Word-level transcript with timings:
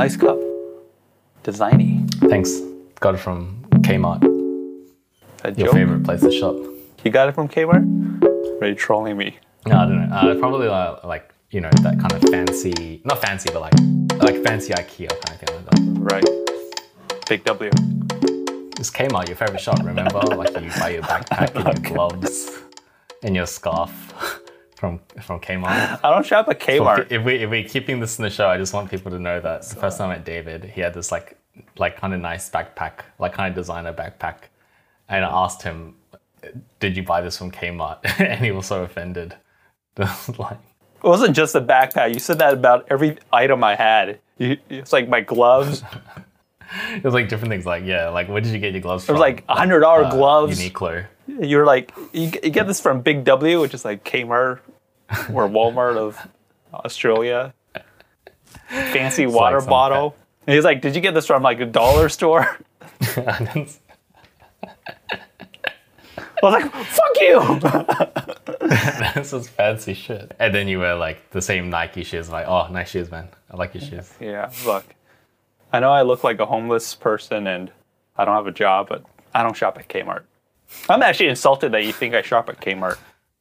Nice 0.00 0.16
cup. 0.16 0.38
Designy. 1.44 2.08
Thanks. 2.30 2.58
Got 3.00 3.16
it 3.16 3.18
from 3.18 3.62
Kmart, 3.82 4.24
A 5.44 5.52
your 5.52 5.66
joke? 5.66 5.74
favorite 5.74 6.04
place 6.04 6.22
to 6.22 6.32
shop. 6.32 6.56
You 7.04 7.10
got 7.10 7.28
it 7.28 7.34
from 7.34 7.48
Kmart? 7.48 8.62
Are 8.62 8.68
you 8.68 8.74
trolling 8.74 9.18
me? 9.18 9.38
No, 9.66 9.76
I 9.76 9.84
don't 9.84 10.08
know. 10.08 10.16
Uh, 10.16 10.34
probably 10.36 10.68
uh, 10.68 11.06
like 11.06 11.34
you 11.50 11.60
know 11.60 11.68
that 11.82 12.00
kind 12.00 12.12
of 12.14 12.22
fancy, 12.30 13.02
not 13.04 13.20
fancy, 13.20 13.50
but 13.52 13.60
like 13.60 13.74
like 14.22 14.42
fancy 14.42 14.72
IKEA 14.72 15.10
kind 15.20 15.34
of 15.34 15.38
thing 15.38 15.54
like 15.56 15.66
that. 15.68 15.80
Right. 16.14 17.26
Big 17.28 17.44
W. 17.44 17.70
It's 18.80 18.90
Kmart, 18.90 19.28
your 19.28 19.36
favorite 19.36 19.60
shop. 19.60 19.80
Remember, 19.84 20.18
like 20.20 20.58
you 20.62 20.70
buy 20.80 20.88
your 20.94 21.02
backpack 21.02 21.54
and 21.56 21.64
your 21.66 21.92
gloves 21.92 22.50
and 23.22 23.36
your 23.36 23.44
scarf 23.44 24.29
from 24.80 24.98
from 25.22 25.38
Kmart. 25.40 26.00
I 26.04 26.10
don't 26.10 26.24
shop 26.26 26.48
at 26.48 26.58
Kmart. 26.58 27.12
If 27.12 27.22
we 27.22 27.34
if 27.34 27.50
we're 27.50 27.68
keeping 27.68 28.00
this 28.00 28.18
in 28.18 28.22
the 28.22 28.30
show, 28.30 28.48
I 28.48 28.56
just 28.56 28.72
want 28.72 28.90
people 28.90 29.10
to 29.12 29.18
know 29.18 29.38
that 29.40 29.62
the 29.68 29.76
first 29.76 29.98
time 29.98 30.08
I 30.10 30.14
met 30.14 30.24
David, 30.24 30.64
he 30.64 30.80
had 30.80 30.94
this 30.94 31.12
like 31.12 31.36
like 31.76 31.98
kind 32.00 32.14
of 32.14 32.20
nice 32.20 32.48
backpack, 32.48 33.02
like 33.18 33.34
kind 33.34 33.50
of 33.50 33.54
designer 33.54 33.92
backpack, 33.92 34.36
and 35.08 35.22
I 35.24 35.28
asked 35.30 35.62
him, 35.62 35.96
"Did 36.80 36.96
you 36.96 37.02
buy 37.02 37.20
this 37.20 37.36
from 37.36 37.50
Kmart?" 37.50 37.98
and 38.18 38.42
he 38.42 38.50
was 38.52 38.66
so 38.66 38.82
offended. 38.82 39.36
like, 39.98 40.56
It 41.04 41.04
wasn't 41.04 41.36
just 41.36 41.54
a 41.54 41.60
backpack. 41.60 42.14
You 42.14 42.20
said 42.20 42.38
that 42.38 42.54
about 42.54 42.86
every 42.90 43.18
item 43.32 43.62
I 43.62 43.74
had. 43.74 44.18
It's 44.38 44.94
like 44.94 45.08
my 45.10 45.20
gloves. 45.20 45.82
it 46.94 47.04
was 47.04 47.12
like 47.12 47.28
different 47.28 47.50
things. 47.52 47.66
Like 47.66 47.84
yeah, 47.84 48.08
like 48.08 48.28
where 48.30 48.40
did 48.40 48.52
you 48.54 48.58
get 48.58 48.72
your 48.72 48.80
gloves 48.80 49.04
from? 49.04 49.16
It 49.16 49.18
from? 49.18 49.20
was 49.26 49.30
like 49.30 49.44
hundred 49.46 49.80
dollar 49.80 50.04
Uh, 50.04 50.10
gloves. 50.10 50.58
Uniqlo. 50.58 51.04
You're 51.40 51.66
like, 51.66 51.92
you, 52.12 52.30
you 52.42 52.50
get 52.50 52.66
this 52.66 52.80
from 52.80 53.02
Big 53.02 53.24
W, 53.24 53.60
which 53.60 53.74
is 53.74 53.84
like 53.84 54.04
Kmart 54.04 54.60
or 55.32 55.48
Walmart 55.48 55.96
of 55.96 56.18
Australia. 56.72 57.54
Fancy 58.68 59.26
water 59.26 59.60
some 59.60 59.68
bottle. 59.68 60.16
And 60.46 60.54
he's 60.54 60.64
like, 60.64 60.80
did 60.80 60.94
you 60.94 61.00
get 61.00 61.14
this 61.14 61.26
from 61.26 61.42
like 61.42 61.60
a 61.60 61.66
dollar 61.66 62.08
store? 62.08 62.58
I 63.16 63.66
I 66.42 66.46
was 66.46 66.62
like, 66.62 66.72
fuck 66.86 67.20
you. 67.20 67.60
this 69.14 69.32
is 69.32 69.48
fancy 69.48 69.92
shit. 69.94 70.34
And 70.38 70.54
then 70.54 70.68
you 70.68 70.78
wear 70.80 70.94
like 70.94 71.30
the 71.30 71.42
same 71.42 71.68
Nike 71.68 72.02
shoes. 72.02 72.30
Like, 72.30 72.46
oh, 72.48 72.68
nice 72.68 72.90
shoes, 72.90 73.10
man. 73.10 73.28
I 73.50 73.56
like 73.56 73.74
your 73.74 73.82
shoes. 73.82 74.12
yeah, 74.20 74.50
look. 74.64 74.84
I 75.72 75.80
know 75.80 75.90
I 75.90 76.02
look 76.02 76.24
like 76.24 76.40
a 76.40 76.46
homeless 76.46 76.94
person 76.94 77.46
and 77.46 77.70
I 78.16 78.24
don't 78.24 78.34
have 78.34 78.46
a 78.46 78.52
job, 78.52 78.88
but 78.88 79.04
I 79.34 79.42
don't 79.42 79.56
shop 79.56 79.78
at 79.78 79.88
Kmart. 79.88 80.22
I'm 80.88 81.02
actually 81.02 81.28
insulted 81.28 81.72
that 81.72 81.84
you 81.84 81.92
think 81.92 82.14
I 82.14 82.22
shop 82.22 82.48
at 82.48 82.60
Kmart. 82.60 82.98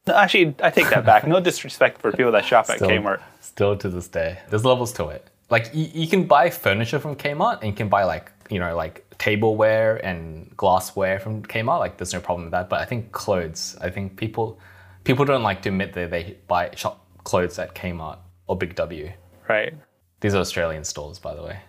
No, 0.08 0.16
actually, 0.16 0.56
I 0.64 0.70
take 0.70 0.90
that 0.90 1.06
back. 1.06 1.28
No 1.28 1.40
disrespect 1.50 2.02
for 2.02 2.12
people 2.12 2.32
that 2.32 2.46
shop 2.46 2.70
at 2.70 2.80
Kmart. 2.80 3.22
Still 3.42 3.78
to 3.78 3.90
this 3.90 4.08
day, 4.08 4.40
there's 4.50 4.66
levels 4.66 4.92
to 4.94 5.08
it. 5.10 5.28
Like 5.50 5.72
you, 5.74 5.90
you 5.94 6.08
can 6.08 6.26
buy 6.26 6.50
furniture 6.50 7.00
from 7.00 7.16
Kmart, 7.16 7.60
and 7.62 7.68
you 7.68 7.74
can 7.74 7.90
buy 7.90 8.04
like 8.04 8.32
you 8.50 8.60
know 8.60 8.76
like 8.76 9.06
tableware 9.18 10.04
and 10.06 10.52
glassware 10.58 11.20
from 11.20 11.44
Kmart. 11.44 11.80
Like 11.80 11.98
there's 11.98 12.14
no 12.14 12.20
problem 12.20 12.46
with 12.46 12.52
that. 12.52 12.70
But 12.70 12.82
I 12.82 12.86
think 12.86 13.12
clothes. 13.12 13.78
I 13.82 13.90
think 13.90 14.18
people 14.18 14.60
people 15.04 15.26
don't 15.26 15.44
like 15.44 15.62
to 15.64 15.70
admit 15.70 15.94
that 15.94 16.12
they 16.12 16.38
buy 16.48 16.72
shop 16.76 17.06
clothes 17.24 17.60
at 17.60 17.76
Kmart 17.76 18.18
or 18.48 18.58
Big 18.58 18.76
W. 18.76 19.12
Right. 19.48 19.74
These 20.22 20.36
are 20.36 20.40
Australian 20.40 20.84
stores, 20.84 21.20
by 21.20 21.34
the 21.34 21.44
way. 21.44 21.60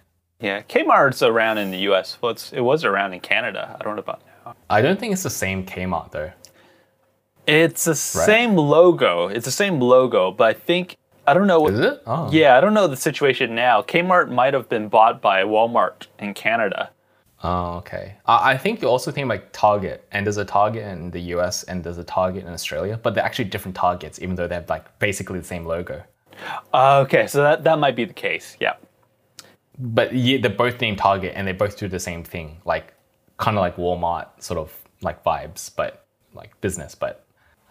Yeah, 0.40 0.62
Kmart's 0.62 1.22
around 1.22 1.58
in 1.58 1.70
the 1.70 1.78
U.S. 1.90 2.16
Well, 2.20 2.32
it's, 2.32 2.52
it 2.52 2.60
was 2.60 2.84
around 2.84 3.12
in 3.12 3.20
Canada. 3.20 3.76
I 3.78 3.84
don't 3.84 3.94
know 3.94 4.02
about. 4.02 4.22
I 4.68 4.82
don't 4.82 4.98
think 4.98 5.12
it's 5.12 5.22
the 5.22 5.30
same 5.30 5.64
Kmart 5.64 6.12
though. 6.12 6.32
It's 7.46 7.84
the 7.84 7.94
same 7.94 8.56
logo. 8.56 9.28
It's 9.28 9.44
the 9.44 9.50
same 9.50 9.80
logo, 9.80 10.30
but 10.30 10.44
I 10.44 10.52
think 10.52 10.96
I 11.26 11.34
don't 11.34 11.46
know. 11.46 11.60
What, 11.60 11.74
Is 11.74 11.80
it? 11.80 12.02
Oh. 12.06 12.30
Yeah, 12.32 12.56
I 12.56 12.60
don't 12.60 12.74
know 12.74 12.86
the 12.88 12.96
situation 12.96 13.54
now. 13.54 13.82
Kmart 13.82 14.30
might 14.30 14.54
have 14.54 14.68
been 14.68 14.88
bought 14.88 15.20
by 15.20 15.42
Walmart 15.42 16.06
in 16.18 16.34
Canada. 16.34 16.90
Oh, 17.42 17.76
okay. 17.78 18.16
I 18.26 18.52
I 18.52 18.56
think 18.56 18.82
you 18.82 18.88
also 18.88 19.10
think 19.10 19.28
like 19.28 19.52
Target, 19.52 20.06
and 20.12 20.26
there's 20.26 20.36
a 20.36 20.44
Target 20.44 20.86
in 20.86 21.10
the 21.10 21.20
US 21.34 21.62
and 21.64 21.82
there's 21.82 21.98
a 21.98 22.04
Target 22.04 22.44
in 22.44 22.52
Australia, 22.52 22.98
but 23.02 23.14
they're 23.14 23.24
actually 23.24 23.46
different 23.46 23.76
Targets, 23.76 24.20
even 24.20 24.34
though 24.34 24.46
they 24.46 24.56
have 24.56 24.68
like 24.68 24.98
basically 24.98 25.38
the 25.38 25.46
same 25.46 25.64
logo. 25.64 26.02
Uh, 26.72 27.00
okay, 27.00 27.26
so 27.26 27.42
that 27.42 27.64
that 27.64 27.78
might 27.78 27.96
be 27.96 28.04
the 28.04 28.14
case. 28.14 28.56
Yeah. 28.60 28.74
But 29.78 30.14
yeah, 30.14 30.38
they're 30.40 30.50
both 30.50 30.80
named 30.80 30.98
Target, 30.98 31.32
and 31.34 31.46
they 31.46 31.52
both 31.52 31.78
do 31.78 31.88
the 31.88 32.00
same 32.00 32.22
thing, 32.22 32.60
like 32.64 32.92
kind 33.40 33.56
of 33.56 33.62
like 33.62 33.76
Walmart 33.76 34.28
sort 34.38 34.58
of 34.58 34.72
like 35.02 35.24
vibes, 35.24 35.74
but 35.74 36.04
like 36.34 36.58
business. 36.60 36.94
But 36.94 37.24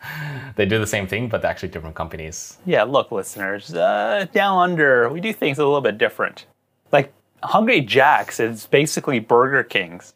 they 0.55 0.65
do 0.65 0.79
the 0.79 0.87
same 0.87 1.07
thing, 1.07 1.29
but 1.29 1.41
they're 1.41 1.51
actually 1.51 1.69
different 1.69 1.95
companies. 1.95 2.57
Yeah. 2.65 2.83
Look, 2.83 3.11
listeners, 3.11 3.73
uh, 3.73 4.25
down 4.33 4.57
under, 4.57 5.07
we 5.09 5.21
do 5.21 5.31
things 5.31 5.59
a 5.59 5.63
little 5.63 5.81
bit 5.81 5.97
different. 5.97 6.45
Like 6.91 7.13
Hungry 7.43 7.81
Jack's, 7.81 8.39
it's 8.39 8.65
basically 8.65 9.19
Burger 9.19 9.63
King's, 9.63 10.13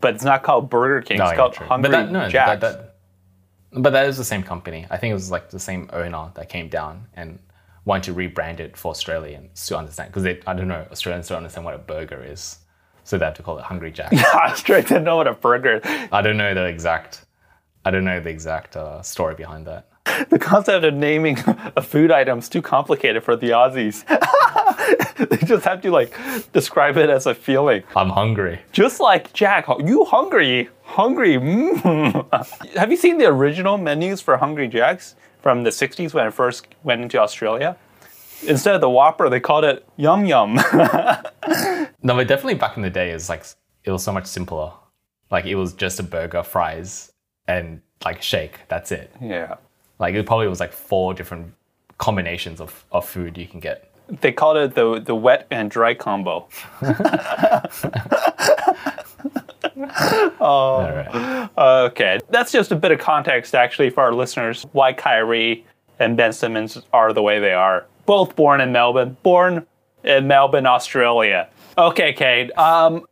but 0.00 0.14
it's 0.14 0.24
not 0.24 0.42
called 0.42 0.70
Burger 0.70 1.02
King. 1.02 1.18
No, 1.18 1.26
it's 1.26 1.36
called 1.36 1.52
true. 1.52 1.66
Hungry 1.66 1.90
but 1.90 2.06
that, 2.06 2.10
no, 2.10 2.28
Jack's. 2.28 2.60
That, 2.62 2.78
that, 2.78 2.96
but 3.72 3.90
that 3.90 4.08
is 4.08 4.16
the 4.16 4.24
same 4.24 4.42
company. 4.42 4.86
I 4.90 4.96
think 4.96 5.12
it 5.12 5.14
was 5.14 5.30
like 5.30 5.50
the 5.50 5.60
same 5.60 5.88
owner 5.92 6.32
that 6.34 6.48
came 6.48 6.68
down 6.68 7.06
and 7.14 7.38
wanted 7.84 8.04
to 8.04 8.14
rebrand 8.14 8.58
it 8.58 8.76
for 8.76 8.90
Australians 8.90 9.66
to 9.66 9.76
understand 9.76 10.12
because 10.12 10.26
I 10.46 10.54
don't 10.54 10.68
know 10.68 10.86
Australians 10.90 11.28
don't 11.28 11.38
understand 11.38 11.64
what 11.64 11.74
a 11.74 11.78
burger 11.78 12.24
is, 12.24 12.58
so 13.04 13.18
they 13.18 13.24
have 13.24 13.34
to 13.34 13.42
call 13.42 13.58
it 13.58 13.64
Hungry 13.64 13.90
Jack. 13.90 14.12
I 14.14 14.54
trying 14.56 14.84
to 14.86 15.00
know 15.00 15.16
what 15.16 15.26
a 15.26 15.34
burger. 15.34 15.76
is. 15.76 16.08
I 16.12 16.22
don't 16.22 16.36
know 16.36 16.54
the 16.54 16.66
exact. 16.66 17.24
I 17.84 17.90
don't 17.90 18.04
know 18.04 18.20
the 18.20 18.30
exact 18.30 18.76
uh, 18.76 19.02
story 19.02 19.34
behind 19.34 19.66
that. 19.66 19.86
The 20.28 20.38
concept 20.38 20.84
of 20.84 20.94
naming 20.94 21.38
a 21.76 21.82
food 21.82 22.10
item 22.10 22.38
is 22.40 22.48
too 22.48 22.62
complicated 22.62 23.22
for 23.22 23.36
the 23.36 23.50
Aussies. 23.50 24.04
they 25.30 25.36
just 25.46 25.64
have 25.64 25.80
to 25.82 25.90
like 25.90 26.14
describe 26.52 26.96
it 26.96 27.10
as 27.10 27.26
a 27.26 27.34
feeling. 27.34 27.82
I'm 27.96 28.10
hungry. 28.10 28.60
Just 28.72 29.00
like 29.00 29.32
Jack, 29.32 29.66
you 29.84 30.04
hungry? 30.04 30.68
Hungry? 30.82 31.36
Mm. 31.36 32.74
have 32.76 32.90
you 32.90 32.96
seen 32.96 33.18
the 33.18 33.26
original 33.26 33.78
menus 33.78 34.20
for 34.20 34.36
Hungry 34.36 34.68
Jacks 34.68 35.14
from 35.42 35.62
the 35.62 35.70
60s 35.70 36.12
when 36.12 36.26
it 36.26 36.34
first 36.34 36.66
went 36.82 37.02
into 37.02 37.18
Australia? 37.18 37.76
Instead 38.46 38.74
of 38.74 38.80
the 38.80 38.90
Whopper, 38.90 39.28
they 39.28 39.40
called 39.40 39.64
it 39.64 39.86
Yum 39.96 40.24
Yum. 40.24 40.58
No, 42.02 42.14
but 42.14 42.26
definitely 42.28 42.54
back 42.54 42.76
in 42.78 42.82
the 42.82 42.88
day, 42.88 43.10
it's 43.10 43.28
like 43.28 43.44
it 43.84 43.90
was 43.90 44.02
so 44.02 44.10
much 44.10 44.24
simpler. 44.24 44.72
Like 45.30 45.44
it 45.44 45.54
was 45.56 45.74
just 45.74 46.00
a 46.00 46.02
burger, 46.02 46.42
fries, 46.42 47.12
and 47.46 47.82
like 48.06 48.20
a 48.20 48.22
shake. 48.22 48.60
That's 48.68 48.90
it. 48.90 49.14
yeah. 49.20 49.56
Like 49.98 50.14
it 50.14 50.24
probably 50.24 50.48
was 50.48 50.60
like 50.60 50.72
four 50.72 51.12
different 51.12 51.52
combinations 51.98 52.58
of, 52.58 52.86
of 52.90 53.06
food 53.06 53.36
you 53.36 53.46
can 53.46 53.60
get. 53.60 53.92
They 54.22 54.32
called 54.32 54.56
it 54.56 54.74
the, 54.74 54.98
the 55.00 55.14
wet 55.14 55.46
and 55.50 55.70
dry 55.70 55.92
combo. 55.92 56.48
Oh. 60.42 60.82
Right. 60.82 61.48
Okay, 61.86 62.18
that's 62.30 62.52
just 62.52 62.72
a 62.72 62.76
bit 62.76 62.92
of 62.92 62.98
context 62.98 63.54
actually 63.54 63.90
for 63.90 64.02
our 64.02 64.12
listeners 64.14 64.64
why 64.72 64.92
Kyrie 64.92 65.64
and 65.98 66.16
Ben 66.16 66.32
Simmons 66.32 66.80
are 66.92 67.12
the 67.12 67.22
way 67.22 67.38
they 67.40 67.52
are. 67.52 67.86
Both 68.10 68.34
born 68.34 68.60
in 68.60 68.72
Melbourne, 68.72 69.16
born 69.22 69.68
in 70.02 70.26
Melbourne, 70.26 70.66
Australia. 70.66 71.48
Okay, 71.78 72.12
Kate. 72.12 72.50
Um, 72.58 73.06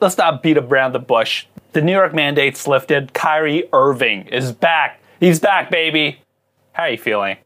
let's 0.00 0.18
not 0.18 0.42
beat 0.42 0.58
around 0.58 0.94
the 0.94 0.98
bush. 0.98 1.46
The 1.74 1.80
New 1.80 1.92
York 1.92 2.12
mandates 2.12 2.66
lifted. 2.66 3.14
Kyrie 3.14 3.68
Irving 3.72 4.26
is 4.26 4.50
back. 4.50 5.00
He's 5.20 5.38
back, 5.38 5.70
baby. 5.70 6.18
How 6.72 6.82
are 6.82 6.90
you 6.90 6.98
feeling? 6.98 7.36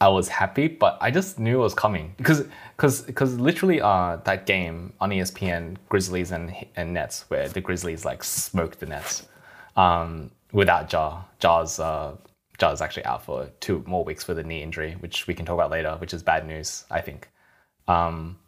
I 0.00 0.08
was 0.08 0.26
happy, 0.26 0.66
but 0.66 0.98
I 1.00 1.12
just 1.12 1.38
knew 1.38 1.60
it 1.60 1.62
was 1.62 1.72
coming 1.72 2.14
because 2.16 2.42
because 2.76 3.02
because 3.02 3.38
literally 3.38 3.80
uh 3.80 4.16
that 4.24 4.46
game 4.46 4.92
on 5.00 5.10
ESPN 5.10 5.76
Grizzlies 5.88 6.32
and 6.32 6.52
and 6.74 6.92
Nets 6.92 7.26
where 7.28 7.48
the 7.48 7.60
Grizzlies 7.60 8.04
like 8.04 8.24
smoked 8.24 8.80
the 8.80 8.86
Nets 8.86 9.28
um 9.76 10.32
without 10.50 10.92
Ja 10.92 11.22
Ja's 11.38 11.78
uh 11.78 12.16
Ja's 12.58 12.80
actually 12.80 13.04
out 13.04 13.24
for 13.24 13.50
two 13.60 13.82
more 13.86 14.04
weeks 14.04 14.22
for 14.24 14.34
the 14.34 14.42
knee 14.42 14.62
injury 14.62 14.96
which 15.00 15.26
we 15.26 15.34
can 15.34 15.44
talk 15.44 15.54
about 15.54 15.70
later 15.70 15.96
which 15.98 16.14
is 16.14 16.22
bad 16.22 16.46
news 16.46 16.84
I 16.90 17.00
think 17.00 17.28
um 17.88 18.38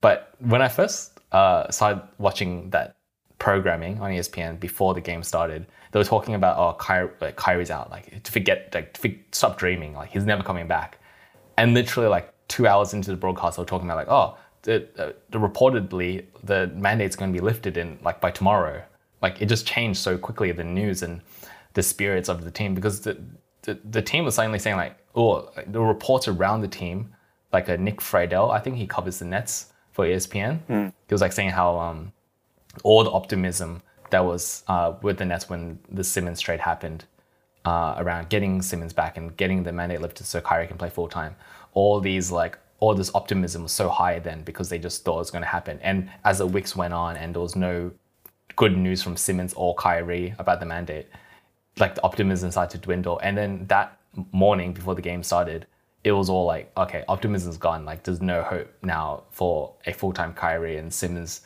but 0.00 0.34
when 0.38 0.62
I 0.62 0.68
first 0.68 1.18
uh 1.32 1.70
started 1.70 2.02
watching 2.18 2.70
that 2.70 2.96
programming 3.38 4.00
on 4.00 4.10
ESPN 4.10 4.58
before 4.58 4.94
the 4.94 5.00
game 5.00 5.22
started, 5.22 5.66
they 5.92 5.98
were 5.98 6.04
talking 6.04 6.34
about 6.34 6.58
oh 6.58 7.12
like, 7.20 7.36
Kyrie's 7.36 7.70
out, 7.70 7.90
like 7.90 8.22
to 8.22 8.32
forget, 8.32 8.74
like 8.74 8.94
to 8.94 9.14
stop 9.32 9.58
dreaming, 9.58 9.94
like 9.94 10.10
he's 10.10 10.24
never 10.24 10.42
coming 10.42 10.66
back. 10.66 10.98
And 11.56 11.74
literally 11.74 12.08
like 12.08 12.32
two 12.48 12.66
hours 12.66 12.94
into 12.94 13.10
the 13.10 13.16
broadcast, 13.16 13.56
they 13.56 13.62
were 13.62 13.66
talking 13.66 13.88
about 13.88 13.96
like 13.96 14.08
oh 14.08 14.36
the, 14.62 14.88
uh, 14.98 15.12
the 15.30 15.38
reportedly 15.38 16.24
the 16.42 16.68
mandate's 16.74 17.16
going 17.16 17.32
to 17.32 17.38
be 17.38 17.44
lifted 17.44 17.76
in 17.76 17.98
like 18.02 18.20
by 18.20 18.30
tomorrow. 18.30 18.82
Like 19.22 19.40
it 19.40 19.46
just 19.46 19.66
changed 19.66 20.00
so 20.00 20.18
quickly 20.18 20.52
the 20.52 20.64
news 20.64 21.02
and 21.02 21.20
the 21.74 21.82
spirits 21.82 22.28
of 22.28 22.44
the 22.44 22.50
team 22.50 22.74
because 22.74 23.00
the 23.02 23.18
the, 23.66 23.78
the 23.90 24.02
team 24.02 24.24
was 24.24 24.34
suddenly 24.36 24.58
saying 24.58 24.76
like 24.76 24.96
oh 25.14 25.50
the 25.66 25.80
reports 25.80 26.28
around 26.28 26.62
the 26.62 26.68
team 26.68 27.12
like 27.52 27.68
a 27.68 27.76
Nick 27.76 28.00
Friedell, 28.00 28.50
I 28.50 28.58
think 28.58 28.76
he 28.76 28.86
covers 28.86 29.18
the 29.18 29.24
Nets 29.24 29.72
for 29.92 30.04
ESPN. 30.04 30.60
He 31.08 31.14
was 31.14 31.20
like 31.20 31.32
saying 31.32 31.50
how 31.50 31.78
um 31.78 32.12
all 32.82 33.04
the 33.04 33.10
optimism 33.10 33.82
that 34.10 34.24
was 34.24 34.62
uh, 34.68 34.92
with 35.02 35.18
the 35.18 35.24
Nets 35.24 35.48
when 35.48 35.78
the 35.90 36.04
Simmons 36.04 36.40
trade 36.40 36.60
happened 36.60 37.04
uh, 37.64 37.94
around 37.98 38.28
getting 38.28 38.62
Simmons 38.62 38.92
back 38.92 39.16
and 39.16 39.36
getting 39.36 39.62
the 39.62 39.72
mandate 39.72 40.00
lifted 40.00 40.26
so 40.26 40.40
Kyrie 40.40 40.66
can 40.66 40.78
play 40.78 40.90
full 40.90 41.08
time. 41.08 41.34
All 41.74 42.00
these 42.00 42.30
like 42.30 42.58
all 42.78 42.94
this 42.94 43.10
optimism 43.14 43.62
was 43.62 43.72
so 43.72 43.88
high 43.88 44.18
then 44.18 44.42
because 44.42 44.68
they 44.68 44.78
just 44.78 45.04
thought 45.04 45.16
it 45.16 45.18
was 45.18 45.30
going 45.30 45.42
to 45.42 45.48
happen. 45.48 45.78
And 45.82 46.10
as 46.24 46.38
the 46.38 46.46
weeks 46.46 46.76
went 46.76 46.94
on 46.94 47.16
and 47.16 47.34
there 47.34 47.42
was 47.42 47.56
no 47.56 47.90
good 48.54 48.76
news 48.76 49.02
from 49.02 49.16
Simmons 49.16 49.54
or 49.54 49.74
Kyrie 49.74 50.34
about 50.38 50.60
the 50.60 50.66
mandate, 50.66 51.08
like 51.78 51.94
the 51.94 52.02
optimism 52.02 52.50
started 52.50 52.80
to 52.80 52.84
dwindle. 52.84 53.18
And 53.22 53.36
then 53.36 53.66
that 53.68 53.98
morning 54.32 54.72
before 54.72 54.94
the 54.94 55.02
game 55.02 55.22
started, 55.22 55.66
it 56.04 56.12
was 56.12 56.30
all 56.30 56.46
like, 56.46 56.70
okay, 56.76 57.04
optimism's 57.08 57.58
gone. 57.58 57.84
Like 57.84 58.04
there's 58.04 58.22
no 58.22 58.42
hope 58.42 58.72
now 58.82 59.24
for 59.30 59.74
a 59.86 59.92
full-time 59.92 60.32
Kyrie 60.32 60.76
and 60.76 60.92
Simmons 60.92 61.42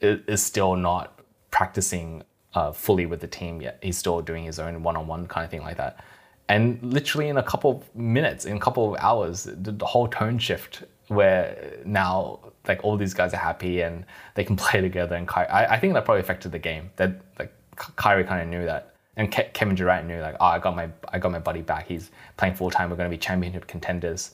is, 0.00 0.42
still 0.42 0.76
not 0.76 1.20
practicing 1.50 2.22
uh, 2.54 2.72
fully 2.72 3.06
with 3.06 3.20
the 3.20 3.26
team 3.26 3.62
yet. 3.62 3.78
He's 3.82 3.96
still 3.96 4.20
doing 4.20 4.44
his 4.44 4.58
own 4.58 4.82
one-on-one 4.82 5.26
kind 5.28 5.44
of 5.44 5.50
thing 5.50 5.62
like 5.62 5.76
that. 5.76 6.04
And 6.48 6.82
literally 6.82 7.28
in 7.28 7.38
a 7.38 7.42
couple 7.42 7.70
of 7.70 7.94
minutes, 7.94 8.44
in 8.44 8.56
a 8.56 8.60
couple 8.60 8.94
of 8.94 9.00
hours, 9.00 9.44
the, 9.44 9.72
the 9.72 9.86
whole 9.86 10.08
tone 10.08 10.38
shift 10.38 10.84
where 11.08 11.78
now 11.84 12.40
like 12.66 12.82
all 12.82 12.96
these 12.96 13.14
guys 13.14 13.32
are 13.32 13.38
happy 13.38 13.80
and 13.82 14.04
they 14.34 14.44
can 14.44 14.56
play 14.64 14.80
together. 14.80 15.16
And 15.16 15.28
Ky- 15.28 15.40
I, 15.40 15.74
I 15.74 15.78
think 15.78 15.94
that 15.94 16.04
probably 16.04 16.20
affected 16.20 16.52
the 16.52 16.58
game. 16.58 16.90
That 16.96 17.20
like 17.38 17.52
Kyrie 17.76 18.24
kind 18.24 18.42
of 18.42 18.48
knew 18.48 18.66
that, 18.66 18.93
and 19.16 19.30
Ke- 19.30 19.52
Kevin 19.52 19.74
Durant 19.74 20.06
knew 20.06 20.20
like, 20.20 20.36
oh, 20.40 20.46
I 20.46 20.58
got 20.58 20.74
my 20.74 20.88
I 21.08 21.18
got 21.18 21.32
my 21.32 21.38
buddy 21.38 21.62
back. 21.62 21.86
He's 21.86 22.10
playing 22.36 22.54
full 22.54 22.70
time. 22.70 22.90
We're 22.90 22.96
going 22.96 23.10
to 23.10 23.16
be 23.16 23.20
championship 23.20 23.66
contenders. 23.66 24.32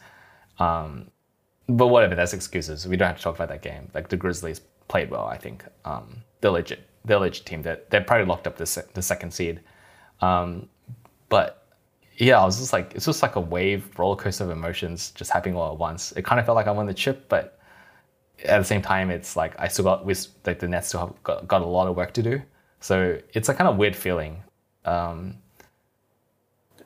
Um, 0.59 1.11
but 1.69 1.89
whatever, 1.89 2.15
that's 2.15 2.33
excuses. 2.33 2.87
We 2.87 2.97
don't 2.97 3.09
have 3.09 3.17
to 3.19 3.23
talk 3.23 3.37
about 3.37 3.49
that 3.49 3.63
game. 3.63 3.91
Like 3.95 4.09
the 4.09 4.17
Grizzlies 4.17 4.61
played 4.89 5.11
well. 5.11 5.27
I 5.27 5.37
think 5.37 5.65
um, 5.85 6.23
they're 6.41 6.51
legit. 6.51 6.87
They're 7.05 7.19
legit 7.19 7.47
team. 7.47 7.63
That 7.63 7.91
they're, 7.91 8.01
they're 8.01 8.07
probably 8.07 8.27
locked 8.27 8.47
up 8.47 8.57
the 8.57 8.67
se- 8.67 8.89
the 8.95 9.03
second 9.03 9.33
seed. 9.33 9.61
Um, 10.21 10.69
but 11.29 11.67
yeah, 12.17 12.41
I 12.41 12.45
was 12.45 12.59
just 12.59 12.73
like, 12.73 12.95
it's 12.95 13.07
just 13.07 13.23
like 13.23 13.37
a 13.37 13.41
wave 13.41 13.99
roller 13.99 14.17
coaster 14.17 14.45
of 14.45 14.51
emotions 14.51 15.11
just 15.13 15.31
happening 15.31 15.57
all 15.57 15.73
at 15.73 15.79
once. 15.79 16.13
It 16.13 16.25
kind 16.25 16.39
of 16.39 16.45
felt 16.45 16.57
like 16.57 16.67
I 16.67 16.71
won 16.71 16.87
the 16.87 16.93
chip, 16.93 17.29
but 17.29 17.59
at 18.45 18.59
the 18.59 18.65
same 18.65 18.83
time, 18.83 19.11
it's 19.11 19.37
like 19.37 19.55
I 19.59 19.69
still 19.69 19.85
got 19.85 20.05
with 20.05 20.27
like 20.47 20.59
the 20.59 20.69
Nets 20.69 20.89
still 20.89 21.01
have 21.01 21.23
got, 21.23 21.49
got 21.49 21.63
a 21.63 21.67
lot 21.67 21.87
of 21.87 21.97
work 21.97 22.13
to 22.15 22.23
do. 22.23 22.43
So 22.81 23.19
it's 23.33 23.49
a 23.49 23.55
kind 23.55 23.69
of 23.69 23.77
weird 23.77 23.97
feeling. 23.97 24.43
Um, 24.85 25.37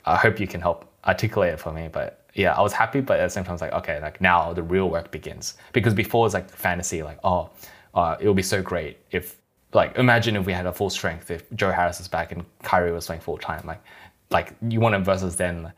I 0.05 0.17
hope 0.17 0.39
you 0.41 0.47
can 0.47 0.61
help 0.61 0.91
articulate 1.07 1.55
it 1.55 1.61
for 1.61 1.73
me, 1.73 1.89
but 1.91 2.25
yeah, 2.35 2.53
I 2.55 2.61
was 2.61 2.73
happy, 2.73 3.01
but 3.01 3.21
at 3.21 3.25
the 3.25 3.31
same 3.31 3.45
time, 3.45 3.53
I 3.53 3.55
was 3.55 3.61
like, 3.61 3.73
okay, 3.73 4.01
like 4.01 4.21
now 4.21 4.53
the 4.53 4.63
real 4.63 4.91
work 4.91 5.11
begins. 5.11 5.55
Because 5.73 5.95
before 5.95 6.27
it's 6.27 6.35
like 6.35 6.51
fantasy, 6.51 7.03
like 7.03 7.19
oh, 7.25 7.51
uh, 7.95 8.17
it 8.21 8.27
would 8.27 8.37
be 8.37 8.43
so 8.43 8.61
great 8.61 8.99
if 9.11 9.37
like 9.73 9.97
imagine 9.97 10.37
if 10.37 10.47
we 10.47 10.53
had 10.53 10.67
a 10.67 10.73
full 10.73 10.91
strength 10.91 11.31
if 11.31 11.51
Joe 11.55 11.71
Harris 11.71 12.01
is 12.01 12.09
back 12.09 12.33
and 12.33 12.45
Kyrie 12.63 12.93
was 12.93 13.07
playing 13.07 13.23
full 13.23 13.39
time. 13.39 13.63
Like 13.67 13.83
like 14.31 14.55
you 14.69 14.81
want 14.81 14.95
to 14.95 14.99
versus 15.01 15.37
then, 15.37 15.73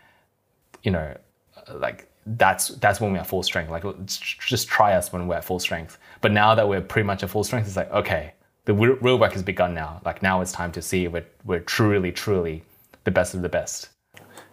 you 0.82 0.90
know, 0.90 1.14
like 1.74 2.08
that's 2.26 2.68
that's 2.68 3.00
when 3.00 3.12
we're 3.12 3.24
full 3.24 3.42
strength. 3.42 3.70
Like 3.70 3.84
just 4.06 4.68
try 4.68 4.94
us 4.94 5.12
when 5.12 5.28
we're 5.28 5.36
at 5.36 5.44
full 5.44 5.58
strength. 5.58 5.98
But 6.20 6.32
now 6.32 6.54
that 6.54 6.68
we're 6.68 6.80
pretty 6.80 7.06
much 7.06 7.22
at 7.22 7.30
full 7.30 7.44
strength, 7.44 7.66
it's 7.66 7.76
like 7.76 7.90
okay, 7.92 8.32
the 8.66 8.74
real 8.74 9.18
work 9.18 9.32
has 9.32 9.42
begun 9.42 9.74
now. 9.74 10.00
Like 10.04 10.22
now 10.22 10.40
it's 10.42 10.52
time 10.52 10.72
to 10.72 10.82
see 10.82 11.06
if 11.06 11.12
we're 11.12 11.26
we're 11.44 11.60
truly 11.60 12.12
truly 12.12 12.64
the 13.04 13.10
best 13.10 13.34
of 13.34 13.42
the 13.42 13.48
best. 13.48 13.88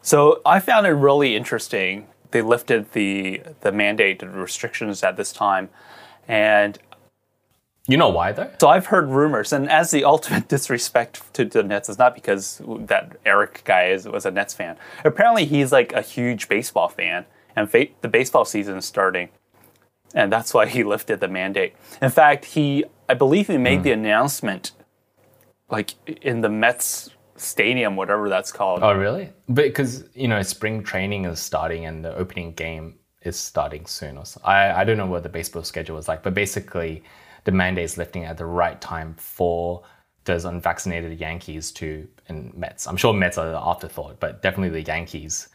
So 0.02 0.42
I 0.46 0.60
found 0.60 0.88
it 0.88 0.92
really 0.92 1.36
interesting. 1.36 2.08
They 2.32 2.42
lifted 2.42 2.94
the 2.94 3.42
the 3.62 3.72
mandate 3.72 4.24
and 4.24 4.34
restrictions 4.36 5.04
at 5.04 5.18
this 5.18 5.34
time, 5.34 5.70
and 6.28 6.80
you 7.88 7.98
know 7.98 8.10
why 8.10 8.32
though? 8.32 8.52
So 8.62 8.70
I've 8.70 8.88
heard 8.88 9.10
rumors, 9.10 9.52
and 9.52 9.70
as 9.70 9.92
the 9.92 10.04
ultimate 10.04 10.48
disrespect 10.56 11.34
to 11.34 11.46
the 11.46 11.64
Nets 11.64 11.90
is 11.90 11.98
not 11.98 12.16
because 12.16 12.62
that 12.66 13.18
Eric 13.26 13.64
guy 13.66 13.88
is 13.88 14.08
was 14.08 14.26
a 14.26 14.32
Nets 14.32 14.54
fan. 14.54 14.78
Apparently, 15.04 15.46
he's 15.46 15.72
like 15.72 15.92
a 15.92 16.02
huge 16.02 16.48
baseball 16.48 16.88
fan, 16.88 17.26
and 17.56 17.70
fa- 17.70 17.88
the 18.02 18.08
baseball 18.08 18.46
season 18.46 18.78
is 18.78 18.86
starting, 18.86 19.30
and 20.14 20.32
that's 20.32 20.54
why 20.54 20.68
he 20.68 20.84
lifted 20.84 21.20
the 21.20 21.28
mandate. 21.28 21.74
In 22.02 22.10
fact, 22.10 22.46
he, 22.46 22.86
I 23.10 23.14
believe, 23.14 23.48
he 23.48 23.58
made 23.58 23.80
mm. 23.80 23.84
the 23.84 23.92
announcement, 23.92 24.72
like 25.70 25.96
in 26.22 26.42
the 26.42 26.50
Mets 26.50 27.10
stadium, 27.36 27.96
whatever 27.96 28.30
that's 28.30 28.52
called. 28.52 28.82
Oh, 28.84 28.94
really? 28.94 29.30
Because 29.54 30.06
you 30.14 30.28
know, 30.28 30.42
spring 30.42 30.84
training 30.84 31.26
is 31.26 31.40
starting, 31.40 31.86
and 31.86 32.04
the 32.04 32.16
opening 32.16 32.54
game 32.54 32.96
is 33.22 33.38
starting 33.38 33.86
soon. 33.86 34.18
Or 34.18 34.26
so. 34.26 34.42
I 34.44 34.82
I 34.82 34.84
don't 34.84 34.98
know 34.98 35.06
what 35.06 35.24
the 35.24 35.30
baseball 35.30 35.64
schedule 35.64 35.98
is 35.98 36.08
like, 36.08 36.24
but 36.24 36.34
basically 36.34 37.04
the 37.46 37.52
mandate 37.52 37.86
is 37.86 37.98
lifting 37.98 38.24
at 38.24 38.38
the 38.38 38.46
right 38.46 38.80
time 38.80 39.16
for 39.18 39.84
those 40.26 40.46
unvaccinated 40.46 41.20
Yankees 41.20 41.72
to 41.74 42.08
and 42.30 42.54
Mets. 42.54 42.88
I'm 42.88 42.98
sure 42.98 43.14
Mets 43.14 43.38
are 43.38 43.52
the 43.52 43.60
afterthought, 43.60 44.20
but 44.20 44.42
definitely 44.42 44.82
the 44.82 44.88
Yankees, 44.88 45.50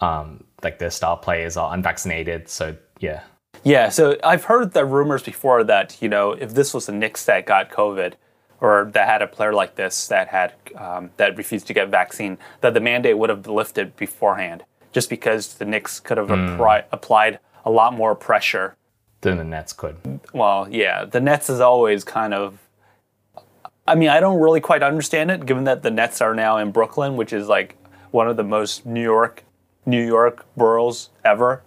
um, 0.00 0.44
like 0.62 0.78
their 0.78 0.90
star 0.90 1.16
players 1.16 1.56
are 1.56 1.72
unvaccinated. 1.72 2.48
So 2.48 2.76
yeah. 2.98 3.22
Yeah, 3.62 3.90
so 3.90 4.16
I've 4.24 4.44
heard 4.44 4.72
the 4.72 4.84
rumors 4.84 5.22
before 5.22 5.64
that 5.64 6.00
you 6.00 6.08
know 6.08 6.32
if 6.32 6.54
this 6.54 6.72
was 6.72 6.86
the 6.86 6.92
Knicks 6.92 7.24
that 7.26 7.46
got 7.46 7.70
COVID, 7.70 8.14
or 8.60 8.90
that 8.92 9.08
had 9.08 9.22
a 9.22 9.26
player 9.26 9.52
like 9.52 9.74
this 9.74 10.08
that 10.08 10.28
had 10.28 10.54
um, 10.76 11.10
that 11.16 11.36
refused 11.36 11.66
to 11.66 11.74
get 11.74 11.88
vaccine, 11.88 12.38
that 12.60 12.74
the 12.74 12.80
mandate 12.80 13.18
would 13.18 13.30
have 13.30 13.46
lifted 13.46 13.96
beforehand, 13.96 14.64
just 14.92 15.10
because 15.10 15.54
the 15.54 15.64
Knicks 15.64 16.00
could 16.00 16.18
have 16.18 16.28
mm. 16.28 16.56
appri- 16.56 16.84
applied 16.92 17.38
a 17.64 17.70
lot 17.70 17.94
more 17.94 18.14
pressure 18.14 18.76
than 19.20 19.38
the 19.38 19.44
Nets 19.44 19.72
could. 19.72 20.20
Well, 20.32 20.66
yeah, 20.70 21.04
the 21.04 21.20
Nets 21.20 21.50
is 21.50 21.60
always 21.60 22.04
kind 22.04 22.34
of. 22.34 22.58
I 23.86 23.94
mean, 23.94 24.08
I 24.08 24.20
don't 24.20 24.40
really 24.40 24.60
quite 24.60 24.82
understand 24.82 25.30
it, 25.30 25.46
given 25.46 25.64
that 25.64 25.82
the 25.82 25.90
Nets 25.90 26.20
are 26.20 26.34
now 26.34 26.58
in 26.58 26.70
Brooklyn, 26.70 27.16
which 27.16 27.32
is 27.32 27.48
like 27.48 27.76
one 28.10 28.28
of 28.28 28.36
the 28.36 28.44
most 28.44 28.86
New 28.86 29.02
York, 29.02 29.44
New 29.84 30.04
York 30.04 30.46
boroughs 30.56 31.10
ever, 31.24 31.62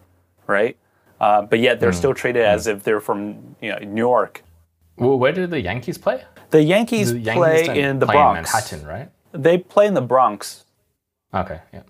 right? 0.48 0.78
Uh, 1.24 1.42
but 1.42 1.60
yet 1.60 1.80
they're 1.80 1.92
mm. 1.92 1.96
still 1.96 2.14
treated 2.14 2.44
as 2.44 2.68
if 2.68 2.84
they're 2.84 3.00
from 3.00 3.56
you 3.62 3.72
know 3.72 3.80
New 3.80 4.02
York. 4.02 4.44
Well, 4.98 5.18
where 5.18 5.32
do 5.32 5.48
the 5.48 5.62
Yankees 5.62 5.98
play? 5.98 6.22
The 6.50 6.62
Yankees, 6.62 7.14
the 7.14 7.20
Yankees 7.20 7.68
play 7.68 7.80
in 7.80 8.00
the 8.00 8.06
Bronx, 8.06 8.38
in 8.38 8.44
Manhattan, 8.44 8.86
right? 8.86 9.10
They 9.32 9.58
play 9.58 9.88
in 9.88 9.94
the 9.94 10.02
Bronx. 10.02 10.66
Okay, 11.34 11.62
yeah. 11.74 11.84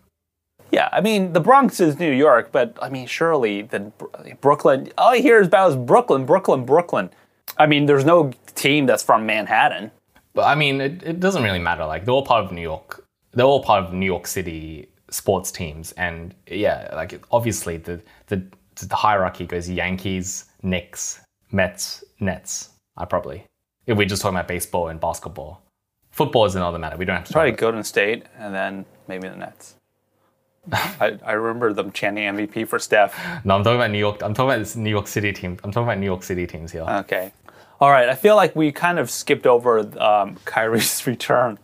Yeah, 0.71 0.89
I 0.91 1.01
mean 1.01 1.33
the 1.33 1.39
Bronx 1.39 1.79
is 1.79 1.97
New 1.97 2.11
York, 2.11 2.51
but 2.51 2.77
I 2.79 2.89
mean 2.89 3.07
surely 3.07 3.63
the 3.63 3.91
Brooklyn. 4.39 4.91
All 4.99 5.13
I 5.13 5.17
hear 5.17 5.41
about 5.41 5.71
is 5.71 5.77
Brooklyn, 5.77 6.27
Brooklyn, 6.27 6.63
Brooklyn. 6.63 7.09
I 7.57 7.65
mean, 7.65 7.87
there's 7.87 8.05
no 8.05 8.33
team 8.53 8.85
that's 8.85 9.03
from 9.03 9.25
Manhattan. 9.25 9.89
But 10.35 10.45
I 10.45 10.53
mean, 10.53 10.79
it, 10.79 11.01
it 11.01 11.19
doesn't 11.19 11.43
really 11.43 11.63
matter. 11.69 11.85
Like 11.85 12.05
they're 12.05 12.13
all 12.13 12.25
part 12.25 12.45
of 12.45 12.51
New 12.51 12.61
York. 12.61 13.03
They're 13.31 13.51
all 13.53 13.63
part 13.63 13.83
of 13.83 13.93
New 13.93 14.05
York 14.05 14.27
City 14.27 14.89
sports 15.09 15.51
teams, 15.51 15.91
and 15.93 16.35
yeah, 16.45 16.91
like 16.93 17.19
obviously 17.31 17.77
the 17.77 17.99
the 18.27 18.43
the 18.75 18.95
hierarchy 18.95 19.45
goes 19.45 19.69
Yankees, 19.69 20.45
Knicks, 20.61 21.21
Mets, 21.51 22.03
Nets. 22.19 22.69
I 22.95 23.05
probably 23.05 23.45
if 23.85 23.97
we're 23.97 24.07
just 24.07 24.21
talking 24.21 24.37
about 24.37 24.47
baseball 24.47 24.87
and 24.87 24.99
basketball. 24.99 25.61
Football 26.11 26.45
is 26.45 26.55
another 26.55 26.77
matter. 26.77 26.95
We 26.95 27.05
don't 27.05 27.17
have 27.17 27.25
to. 27.25 27.33
Probably 27.33 27.51
Golden 27.51 27.83
State, 27.83 28.25
and 28.37 28.53
then 28.53 28.85
maybe 29.07 29.27
the 29.27 29.35
Nets. 29.35 29.75
I, 30.71 31.17
I 31.25 31.33
remember 31.33 31.73
them 31.73 31.91
chanting 31.91 32.23
MVP 32.23 32.67
for 32.67 32.79
Steph. 32.79 33.17
No, 33.43 33.55
I'm 33.55 33.63
talking 33.63 33.77
about 33.77 33.91
New 33.91 33.97
York. 33.97 34.21
I'm 34.21 34.33
talking 34.33 34.51
about 34.51 34.59
this 34.59 34.75
New 34.75 34.89
York 34.89 35.07
City 35.07 35.33
team. 35.33 35.57
I'm 35.63 35.71
talking 35.71 35.87
about 35.87 35.97
New 35.97 36.05
York 36.05 36.23
City 36.23 36.47
teams 36.47 36.71
here. 36.71 36.83
Okay. 36.83 37.33
All 37.81 37.89
right. 37.89 38.07
I 38.07 38.15
feel 38.15 38.35
like 38.35 38.55
we 38.55 38.71
kind 38.71 38.99
of 38.99 39.09
skipped 39.09 39.47
over 39.47 39.79
um, 40.01 40.37
Kyrie's 40.45 41.05
return. 41.07 41.59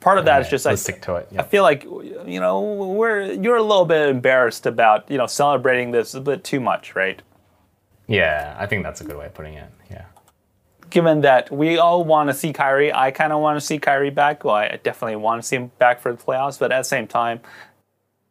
Part 0.00 0.18
of 0.18 0.26
that 0.26 0.42
is 0.42 0.48
just 0.48 0.66
I, 0.66 0.74
stick 0.76 1.02
to 1.02 1.16
it. 1.16 1.28
I 1.36 1.42
feel 1.42 1.62
like 1.62 1.82
you 1.84 2.40
know 2.40 2.60
we're 2.60 3.32
you're 3.32 3.56
a 3.56 3.62
little 3.62 3.84
bit 3.84 4.08
embarrassed 4.08 4.66
about 4.66 5.10
you 5.10 5.18
know 5.18 5.26
celebrating 5.26 5.90
this 5.90 6.14
a 6.14 6.20
bit 6.20 6.44
too 6.44 6.60
much, 6.60 6.94
right? 6.94 7.20
Yeah, 8.06 8.56
I 8.58 8.66
think 8.66 8.84
that's 8.84 9.00
a 9.00 9.04
good 9.04 9.16
way 9.16 9.26
of 9.26 9.34
putting 9.34 9.54
it. 9.54 9.70
Yeah. 9.90 10.04
Given 10.88 11.20
that 11.22 11.50
we 11.50 11.78
all 11.78 12.04
want 12.04 12.30
to 12.30 12.34
see 12.34 12.52
Kyrie, 12.52 12.92
I 12.92 13.10
kind 13.10 13.32
of 13.32 13.40
want 13.40 13.60
to 13.60 13.64
see 13.64 13.78
Kyrie 13.78 14.10
back. 14.10 14.44
Well, 14.44 14.54
I 14.54 14.78
definitely 14.82 15.16
want 15.16 15.42
to 15.42 15.46
see 15.46 15.56
him 15.56 15.70
back 15.78 16.00
for 16.00 16.12
the 16.12 16.22
playoffs, 16.22 16.58
but 16.58 16.72
at 16.72 16.78
the 16.78 16.84
same 16.84 17.06
time, 17.06 17.40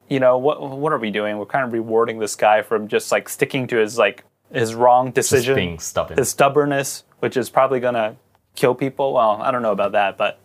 you 0.10 0.20
know 0.20 0.38
what 0.38 0.62
what 0.62 0.94
are 0.94 0.98
we 0.98 1.12
doing? 1.12 1.38
We're 1.38 1.46
kind 1.46 1.66
of 1.66 1.74
rewarding 1.74 2.20
this 2.20 2.36
guy 2.36 2.62
from 2.62 2.88
just 2.88 3.12
like 3.12 3.28
sticking 3.28 3.68
to 3.68 3.78
his 3.78 3.98
like 3.98 4.24
his 4.54 4.74
wrong 4.74 5.12
decision, 5.12 5.54
just 5.54 5.56
being 5.56 5.80
stubborn, 5.80 6.18
his 6.18 6.30
stubbornness, 6.30 7.04
which 7.20 7.36
is 7.36 7.50
probably 7.50 7.80
gonna 7.80 8.16
kill 8.56 8.74
people. 8.74 9.14
Well, 9.14 9.42
I 9.42 9.52
don't 9.52 9.62
know 9.62 9.74
about 9.74 9.92
that, 9.92 10.18
but 10.18 10.40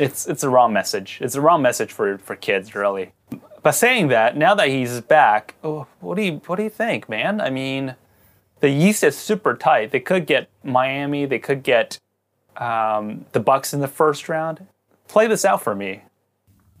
it's 0.00 0.26
it's 0.26 0.42
a 0.42 0.48
wrong 0.48 0.72
message. 0.72 1.18
It's 1.20 1.34
a 1.34 1.40
wrong 1.40 1.62
message 1.62 1.92
for 1.92 2.18
for 2.18 2.36
kids, 2.36 2.74
really. 2.74 3.12
But 3.62 3.72
saying 3.72 4.08
that, 4.08 4.36
now 4.36 4.54
that 4.54 4.68
he's 4.68 5.00
back, 5.02 5.54
oh, 5.62 5.86
what 6.00 6.16
do 6.16 6.22
you 6.22 6.40
what 6.46 6.56
do 6.56 6.62
you 6.62 6.70
think, 6.70 7.08
man? 7.08 7.40
I 7.40 7.50
mean, 7.50 7.94
the 8.60 8.68
East 8.68 9.04
is 9.04 9.16
super 9.16 9.54
tight. 9.54 9.90
They 9.90 10.00
could 10.00 10.26
get 10.26 10.48
Miami. 10.64 11.26
They 11.26 11.38
could 11.38 11.62
get 11.62 11.98
um, 12.56 13.26
the 13.32 13.40
Bucks 13.40 13.74
in 13.74 13.80
the 13.80 13.88
first 13.88 14.28
round. 14.28 14.66
Play 15.08 15.26
this 15.26 15.44
out 15.44 15.62
for 15.62 15.74
me. 15.74 16.02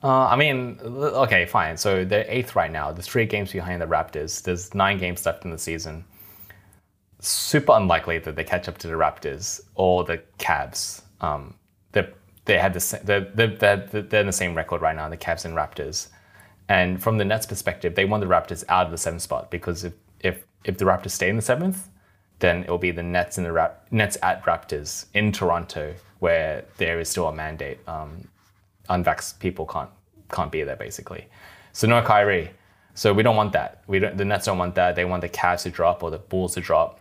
Uh, 0.02 0.26
I 0.28 0.36
mean, 0.36 0.78
okay, 0.82 1.44
fine. 1.44 1.76
So 1.76 2.04
they're 2.04 2.24
eighth 2.26 2.56
right 2.56 2.70
now. 2.72 2.90
There's 2.90 3.06
three 3.06 3.26
games 3.26 3.52
behind 3.52 3.82
the 3.82 3.86
Raptors. 3.86 4.42
There's 4.42 4.74
nine 4.74 4.96
games 4.96 5.26
left 5.26 5.44
in 5.44 5.50
the 5.50 5.58
season. 5.58 6.04
Super 7.18 7.72
unlikely 7.72 8.18
that 8.20 8.34
they 8.34 8.44
catch 8.44 8.66
up 8.66 8.78
to 8.78 8.88
the 8.88 8.94
Raptors 8.94 9.60
or 9.74 10.04
the 10.04 10.22
Cavs. 10.38 11.02
Um, 11.20 11.54
they 11.92 12.08
they 12.50 12.58
had 12.58 12.74
the 12.74 13.00
they're, 13.04 13.46
they're, 13.46 13.76
they're 14.02 14.20
in 14.20 14.26
the 14.26 14.32
same 14.32 14.56
record 14.56 14.80
right 14.82 14.96
now. 14.96 15.08
The 15.08 15.16
Cavs 15.16 15.44
and 15.44 15.54
Raptors. 15.54 16.08
And 16.68 17.02
from 17.02 17.18
the 17.18 17.24
Nets' 17.24 17.46
perspective, 17.46 17.94
they 17.94 18.04
want 18.04 18.22
the 18.22 18.26
Raptors 18.26 18.64
out 18.68 18.86
of 18.86 18.92
the 18.92 18.98
seventh 18.98 19.22
spot 19.22 19.50
because 19.50 19.84
if 19.84 19.92
if 20.20 20.44
if 20.64 20.76
the 20.76 20.84
Raptors 20.84 21.12
stay 21.12 21.28
in 21.28 21.36
the 21.36 21.42
seventh, 21.42 21.88
then 22.40 22.64
it 22.64 22.68
will 22.68 22.78
be 22.78 22.90
the 22.90 23.02
Nets 23.02 23.38
and 23.38 23.46
the 23.46 23.70
Nets 23.90 24.16
at 24.22 24.44
Raptors 24.44 25.06
in 25.14 25.30
Toronto, 25.32 25.94
where 26.18 26.64
there 26.76 26.98
is 26.98 27.08
still 27.08 27.28
a 27.28 27.32
mandate. 27.32 27.78
Um, 27.88 28.28
unvaxxed 28.88 29.38
people 29.38 29.64
can't 29.66 29.90
can't 30.32 30.50
be 30.50 30.62
there 30.64 30.76
basically. 30.76 31.26
So 31.72 31.86
no 31.86 32.02
Kyrie. 32.02 32.50
So 32.94 33.14
we 33.14 33.22
don't 33.22 33.36
want 33.36 33.52
that. 33.52 33.84
We 33.86 34.00
don't, 34.00 34.16
the 34.16 34.24
Nets 34.24 34.46
don't 34.46 34.58
want 34.58 34.74
that. 34.74 34.96
They 34.96 35.04
want 35.04 35.20
the 35.22 35.28
Cavs 35.28 35.62
to 35.62 35.70
drop 35.70 36.02
or 36.02 36.10
the 36.10 36.18
Bulls 36.18 36.54
to 36.54 36.60
drop. 36.60 36.99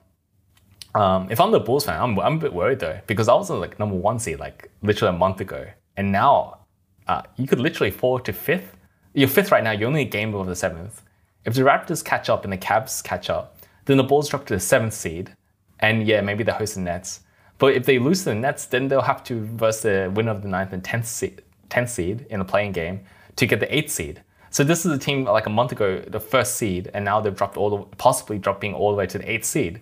Um, 0.96 1.27
if 1.29 1.39
I'm 1.39 1.51
the 1.51 1.60
Bulls 1.60 1.86
fan, 1.86 2.01
I'm, 2.01 2.19
I'm 2.19 2.36
a 2.36 2.39
bit 2.39 2.53
worried 2.53 2.79
though 2.79 3.00
because 3.08 3.27
I 3.27 3.34
was 3.36 3.50
like 3.50 3.77
number 3.79 3.96
one 3.96 4.19
seed 4.19 4.39
like 4.39 4.72
literally 4.81 5.15
a 5.15 5.17
month 5.17 5.39
ago, 5.39 5.67
and 5.98 6.12
now 6.12 6.60
uh, 7.08 7.24
you 7.38 7.48
could 7.48 7.60
literally 7.60 7.91
fall 7.91 8.19
to 8.19 8.34
fifth. 8.34 8.75
You're 9.13 9.27
fifth 9.27 9.51
right 9.51 9.63
now. 9.63 9.72
You're 9.72 9.88
only 9.88 10.01
a 10.01 10.05
game 10.05 10.29
above 10.34 10.48
the 10.48 10.55
seventh. 10.55 11.03
If 11.46 11.53
the 11.53 11.62
Raptors 11.62 12.03
catch 12.03 12.29
up 12.29 12.43
and 12.43 12.53
the 12.53 12.58
Cavs 12.58 13.03
catch 13.03 13.29
up, 13.29 13.58
then 13.86 13.98
the 13.98 14.03
Bulls 14.03 14.29
drop 14.29 14.46
to 14.48 14.55
the 14.55 14.60
seventh 14.60 14.93
seed, 14.93 15.36
and 15.79 16.08
yeah, 16.08 16.22
maybe 16.22 16.43
they 16.43 16.51
host 16.51 16.75
the 16.75 16.81
Nets. 16.81 17.22
But 17.58 17.74
if 17.74 17.86
they 17.86 18.00
lose 18.00 18.19
to 18.19 18.25
the 18.25 18.36
Nets, 18.36 18.65
then 18.65 18.88
they'll 18.88 19.01
have 19.01 19.24
to 19.25 19.46
verse 19.46 19.81
the 19.81 20.12
winner 20.13 20.31
of 20.31 20.41
the 20.41 20.48
ninth 20.48 20.74
and 20.74 20.84
tenth 20.84 21.08
seed, 21.08 21.41
tenth 21.69 21.89
seed 21.89 22.25
in 22.29 22.39
a 22.39 22.46
playing 22.46 22.72
game 22.72 23.01
to 23.36 23.46
get 23.46 23.60
the 23.60 23.75
eighth 23.75 23.91
seed. 23.91 24.24
So 24.50 24.63
this 24.63 24.86
is 24.86 24.91
a 24.91 24.98
team 24.98 25.25
like 25.25 25.46
a 25.46 25.51
month 25.51 25.72
ago, 25.72 26.01
the 26.08 26.19
first 26.19 26.55
seed, 26.55 26.89
and 26.93 27.05
now 27.05 27.19
they've 27.19 27.36
dropped 27.36 27.58
all 27.58 27.69
the 27.69 27.84
possibly 27.98 28.39
dropping 28.39 28.74
all 28.74 28.91
the 28.91 28.98
way 28.98 29.05
to 29.08 29.17
the 29.17 29.31
eighth 29.31 29.46
seed, 29.46 29.81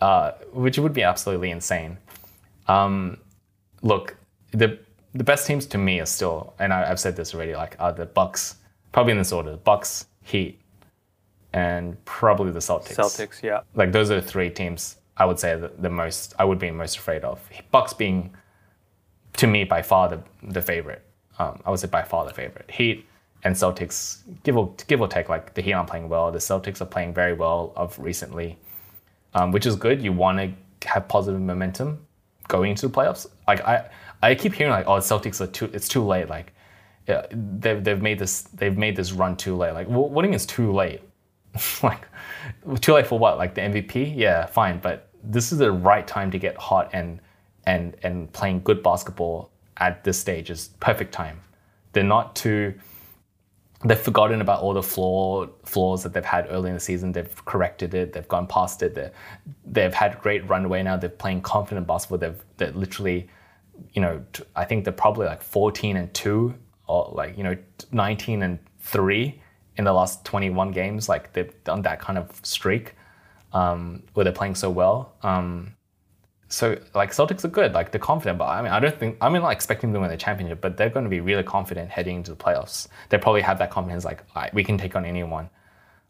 uh, 0.00 0.32
which 0.52 0.78
would 0.78 0.92
be 0.92 1.02
absolutely 1.02 1.50
insane. 1.50 1.98
Um, 2.68 3.18
look, 3.82 4.16
the 4.52 4.78
the 5.12 5.24
best 5.24 5.46
teams 5.46 5.66
to 5.66 5.78
me 5.78 6.00
are 6.00 6.06
still, 6.06 6.54
and 6.58 6.72
I, 6.72 6.86
have 6.86 7.00
said 7.00 7.16
this 7.16 7.34
already, 7.34 7.54
like 7.54 7.76
are 7.78 7.92
the 7.92 8.06
Bucks, 8.06 8.56
probably 8.92 9.12
in 9.12 9.18
this 9.18 9.32
order: 9.32 9.56
Bucks, 9.56 10.06
Heat, 10.22 10.60
and 11.52 12.02
probably 12.04 12.52
the 12.52 12.60
Celtics. 12.60 12.94
Celtics, 12.94 13.42
yeah. 13.42 13.60
Like 13.74 13.92
those 13.92 14.10
are 14.10 14.20
the 14.20 14.26
three 14.26 14.50
teams 14.50 14.96
I 15.20 15.26
would 15.26 15.38
say 15.38 15.54
the, 15.54 15.70
the 15.78 15.90
most 15.90 16.34
I 16.38 16.44
would 16.44 16.58
be 16.58 16.70
most 16.70 16.96
afraid 16.96 17.24
of. 17.24 17.46
Bucks 17.70 17.92
being, 17.92 18.34
to 19.34 19.46
me, 19.46 19.64
by 19.64 19.82
far 19.82 20.08
the 20.08 20.22
the 20.42 20.62
favorite. 20.62 21.04
Um, 21.38 21.60
I 21.64 21.70
would 21.70 21.78
say 21.78 21.88
by 21.88 22.02
far 22.02 22.24
the 22.24 22.32
favorite. 22.32 22.70
Heat 22.70 23.06
and 23.44 23.54
Celtics, 23.54 24.22
give 24.44 24.56
or 24.56 24.74
give 24.86 25.02
or 25.02 25.08
take, 25.08 25.28
like 25.28 25.52
the 25.52 25.60
Heat 25.60 25.74
aren't 25.74 25.90
playing 25.90 26.08
well. 26.08 26.32
The 26.32 26.38
Celtics 26.38 26.80
are 26.80 26.86
playing 26.86 27.12
very 27.12 27.34
well 27.34 27.74
of 27.76 27.98
recently, 27.98 28.58
um, 29.34 29.52
which 29.52 29.66
is 29.66 29.76
good. 29.76 30.02
You 30.02 30.12
want 30.12 30.38
to 30.38 30.88
have 30.88 31.08
positive 31.08 31.40
momentum 31.40 32.06
going 32.48 32.70
into 32.70 32.88
the 32.88 32.92
playoffs. 32.92 33.26
Like 33.46 33.60
I, 33.60 33.88
I 34.22 34.34
keep 34.34 34.54
hearing 34.54 34.72
like, 34.72 34.86
oh, 34.86 34.98
Celtics 34.98 35.40
are 35.40 35.46
too. 35.46 35.70
It's 35.72 35.88
too 35.88 36.04
late. 36.04 36.28
Like, 36.28 36.52
yeah, 37.08 37.26
they've 37.30 37.82
they've 37.82 38.02
made 38.02 38.18
this 38.18 38.42
they've 38.42 38.76
made 38.76 38.96
this 38.96 39.12
run 39.12 39.36
too 39.36 39.56
late. 39.56 39.72
Like, 39.72 39.88
what 39.88 40.10
do 40.10 40.16
you 40.16 40.22
mean 40.22 40.34
it's 40.34 40.46
too 40.46 40.72
late? 40.72 41.00
like, 41.82 42.06
too 42.80 42.94
late 42.94 43.06
for 43.06 43.18
what? 43.18 43.38
Like 43.38 43.54
the 43.54 43.62
MVP? 43.62 44.16
Yeah, 44.16 44.46
fine, 44.46 44.78
but 44.80 45.08
this 45.22 45.52
is 45.52 45.58
the 45.58 45.70
right 45.72 46.06
time 46.06 46.30
to 46.30 46.38
get 46.38 46.56
hot 46.56 46.90
and 46.92 47.20
and 47.64 47.96
and 48.02 48.32
playing 48.32 48.62
good 48.62 48.82
basketball 48.82 49.50
at 49.76 50.04
this 50.04 50.18
stage 50.18 50.50
is 50.50 50.70
perfect 50.80 51.12
time. 51.12 51.40
They're 51.92 52.04
not 52.04 52.36
too 52.36 52.74
they've 53.84 53.98
forgotten 53.98 54.40
about 54.40 54.60
all 54.60 54.74
the 54.74 54.82
flaw, 54.82 55.46
flaws 55.64 56.02
that 56.02 56.12
they've 56.12 56.24
had 56.24 56.46
early 56.50 56.68
in 56.68 56.74
the 56.74 56.80
season. 56.80 57.12
They've 57.12 57.44
corrected 57.46 57.94
it. 57.94 58.12
They've 58.12 58.28
gone 58.28 58.46
past 58.46 58.82
it. 58.82 58.94
They're, 58.94 59.12
they've 59.64 59.94
had 59.94 60.20
great 60.20 60.46
runway 60.48 60.82
now. 60.82 60.96
They're 60.96 61.08
playing 61.08 61.42
confident 61.42 61.86
basketball. 61.86 62.18
They've 62.18 62.44
they're 62.58 62.72
literally, 62.72 63.28
you 63.92 64.02
know, 64.02 64.22
I 64.54 64.64
think 64.64 64.84
they're 64.84 64.92
probably 64.92 65.26
like 65.26 65.42
14 65.42 65.96
and 65.96 66.12
two 66.12 66.54
or 66.86 67.10
like 67.14 67.36
you 67.38 67.44
know 67.44 67.56
19 67.92 68.42
and 68.42 68.58
three 68.80 69.40
in 69.76 69.84
the 69.84 69.92
last 69.92 70.24
21 70.24 70.72
games. 70.72 71.08
Like 71.08 71.32
they've 71.32 71.52
done 71.64 71.82
that 71.82 72.00
kind 72.00 72.18
of 72.18 72.38
streak 72.42 72.94
um, 73.52 74.02
where 74.14 74.24
they're 74.24 74.32
playing 74.32 74.56
so 74.56 74.68
well. 74.68 75.14
Um, 75.22 75.74
so 76.50 76.76
like 76.94 77.12
Celtics 77.12 77.44
are 77.44 77.48
good, 77.48 77.72
like 77.72 77.92
they're 77.92 78.00
confident, 78.00 78.36
but 78.38 78.46
I 78.46 78.60
mean 78.60 78.72
I 78.72 78.80
don't 78.80 78.98
think 78.98 79.16
I 79.20 79.28
mean 79.28 79.40
not 79.40 79.52
expecting 79.52 79.90
them 79.90 79.94
to 79.94 80.00
win 80.00 80.10
the 80.10 80.16
championship, 80.16 80.60
but 80.60 80.76
they're 80.76 80.90
going 80.90 81.04
to 81.04 81.10
be 81.10 81.20
really 81.20 81.44
confident 81.44 81.90
heading 81.90 82.16
into 82.16 82.32
the 82.32 82.36
playoffs. 82.36 82.88
They 83.08 83.18
probably 83.18 83.40
have 83.42 83.58
that 83.58 83.70
confidence, 83.70 84.04
like 84.04 84.22
we 84.52 84.64
can 84.64 84.76
take 84.76 84.94
on 84.96 85.04
anyone. 85.04 85.48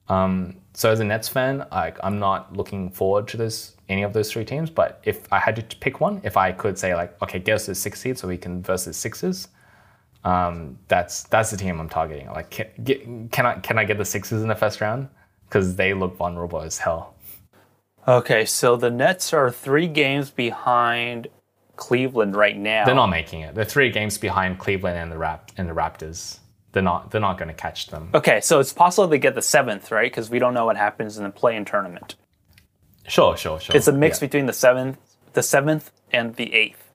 Um, 0.08 0.56
so 0.74 0.90
as 0.90 0.98
a 0.98 1.04
Nets 1.04 1.28
fan, 1.28 1.66
like 1.70 1.98
I'm 2.02 2.18
not 2.18 2.56
looking 2.56 2.90
forward 2.90 3.28
to 3.28 3.36
this 3.36 3.76
any 3.88 4.02
of 4.02 4.12
those 4.12 4.32
three 4.32 4.44
teams. 4.44 4.70
But 4.70 5.00
if 5.04 5.32
I 5.32 5.38
had 5.38 5.56
to 5.56 5.76
pick 5.76 6.00
one, 6.00 6.20
if 6.24 6.36
I 6.36 6.52
could 6.52 6.78
say 6.78 6.94
like, 6.94 7.20
okay, 7.22 7.38
get 7.38 7.56
us 7.56 7.66
to 7.66 7.74
six 7.74 8.00
seed 8.00 8.18
so 8.18 8.26
we 8.26 8.38
can 8.38 8.62
versus 8.62 8.96
Sixers, 8.96 9.48
um, 10.24 10.78
that's 10.88 11.24
that's 11.24 11.50
the 11.50 11.56
team 11.56 11.80
I'm 11.80 11.88
targeting. 11.88 12.28
Like, 12.28 12.50
can, 12.50 12.66
get, 12.82 13.30
can 13.30 13.46
I 13.46 13.54
can 13.60 13.78
I 13.78 13.84
get 13.84 13.98
the 13.98 14.04
Sixers 14.04 14.42
in 14.42 14.48
the 14.48 14.54
first 14.54 14.80
round? 14.80 15.08
Because 15.48 15.76
they 15.76 15.94
look 15.94 16.16
vulnerable 16.16 16.60
as 16.60 16.78
hell. 16.78 17.14
Okay, 18.08 18.44
so 18.44 18.76
the 18.76 18.90
Nets 18.90 19.32
are 19.32 19.50
three 19.50 19.86
games 19.86 20.30
behind 20.30 21.28
Cleveland 21.76 22.34
right 22.36 22.56
now. 22.56 22.84
They're 22.84 22.94
not 22.94 23.08
making 23.08 23.42
it. 23.42 23.54
They're 23.54 23.64
three 23.64 23.90
games 23.90 24.18
behind 24.18 24.58
Cleveland 24.58 24.98
and 24.98 25.12
the 25.12 25.18
Rap 25.18 25.50
and 25.56 25.68
the 25.68 25.74
Raptors. 25.74 26.38
They're 26.72 26.82
not. 26.82 27.10
They're 27.10 27.20
not 27.20 27.36
going 27.36 27.48
to 27.48 27.54
catch 27.54 27.88
them. 27.88 28.10
Okay, 28.14 28.40
so 28.40 28.60
it's 28.60 28.72
possible 28.72 29.08
they 29.08 29.18
get 29.18 29.34
the 29.34 29.42
seventh, 29.42 29.90
right? 29.90 30.10
Because 30.10 30.30
we 30.30 30.38
don't 30.38 30.54
know 30.54 30.66
what 30.66 30.76
happens 30.76 31.18
in 31.18 31.24
the 31.24 31.30
play-in 31.30 31.64
tournament. 31.64 32.14
Sure, 33.08 33.36
sure, 33.36 33.58
sure. 33.58 33.74
It's 33.74 33.88
a 33.88 33.92
mix 33.92 34.18
yeah. 34.18 34.28
between 34.28 34.46
the 34.46 34.52
seventh, 34.52 34.98
the 35.32 35.42
seventh, 35.42 35.90
and 36.12 36.36
the 36.36 36.52
eighth. 36.54 36.92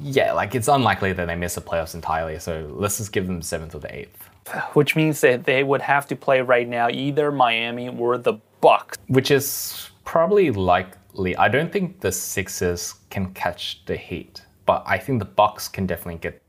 Yeah, 0.00 0.32
like 0.32 0.54
it's 0.54 0.68
unlikely 0.68 1.12
that 1.14 1.26
they 1.26 1.34
miss 1.34 1.54
the 1.54 1.60
playoffs 1.60 1.94
entirely. 1.94 2.38
So 2.38 2.70
let's 2.72 2.98
just 2.98 3.12
give 3.12 3.26
them 3.26 3.42
seventh 3.42 3.74
or 3.74 3.80
the 3.80 3.94
eighth. 3.94 4.28
Which 4.74 4.94
means 4.94 5.20
that 5.22 5.44
they 5.44 5.64
would 5.64 5.82
have 5.82 6.06
to 6.08 6.16
play 6.16 6.40
right 6.40 6.68
now 6.68 6.88
either 6.88 7.32
Miami 7.32 7.88
or 7.88 8.18
the 8.18 8.34
Bucks. 8.60 8.96
Which 9.08 9.30
is 9.30 9.85
probably 10.06 10.50
likely. 10.50 11.36
I 11.36 11.48
don't 11.48 11.70
think 11.70 12.00
the 12.00 12.10
Sixers 12.10 12.94
can 13.10 13.34
catch 13.34 13.84
the 13.84 13.96
Heat, 13.96 14.40
but 14.64 14.82
I 14.86 14.96
think 14.96 15.18
the 15.18 15.26
Bucks 15.26 15.68
can 15.68 15.86
definitely 15.86 16.20
get 16.20 16.42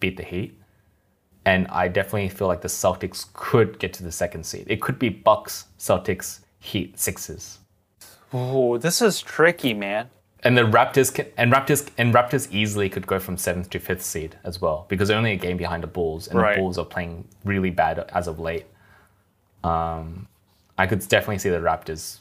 beat 0.00 0.16
the 0.16 0.24
Heat. 0.24 0.58
And 1.44 1.68
I 1.68 1.88
definitely 1.88 2.28
feel 2.28 2.48
like 2.48 2.60
the 2.60 2.68
Celtics 2.68 3.32
could 3.32 3.78
get 3.78 3.92
to 3.94 4.02
the 4.04 4.12
second 4.12 4.44
seed. 4.44 4.66
It 4.68 4.80
could 4.80 4.98
be 4.98 5.08
Bucks, 5.08 5.66
Celtics, 5.78 6.40
Heat, 6.60 6.98
Sixers. 6.98 7.58
Oh, 8.32 8.78
this 8.78 9.02
is 9.02 9.20
tricky, 9.20 9.74
man. 9.74 10.08
And 10.44 10.56
the 10.56 10.62
Raptors 10.62 11.12
can, 11.12 11.26
and 11.36 11.52
Raptors 11.52 11.88
and 11.98 12.14
Raptors 12.14 12.50
easily 12.52 12.88
could 12.88 13.06
go 13.06 13.18
from 13.18 13.36
seventh 13.36 13.70
to 13.70 13.78
fifth 13.78 14.02
seed 14.02 14.36
as 14.44 14.60
well 14.60 14.86
because 14.88 15.08
they're 15.08 15.18
only 15.18 15.32
a 15.32 15.36
game 15.36 15.56
behind 15.56 15.82
the 15.82 15.88
Bulls, 15.88 16.28
and 16.28 16.38
right. 16.38 16.54
the 16.54 16.60
Bulls 16.60 16.78
are 16.78 16.84
playing 16.84 17.28
really 17.44 17.70
bad 17.70 17.98
as 18.12 18.26
of 18.26 18.38
late. 18.38 18.66
Um, 19.62 20.26
I 20.78 20.86
could 20.86 21.06
definitely 21.08 21.38
see 21.38 21.50
the 21.50 21.58
Raptors 21.58 22.18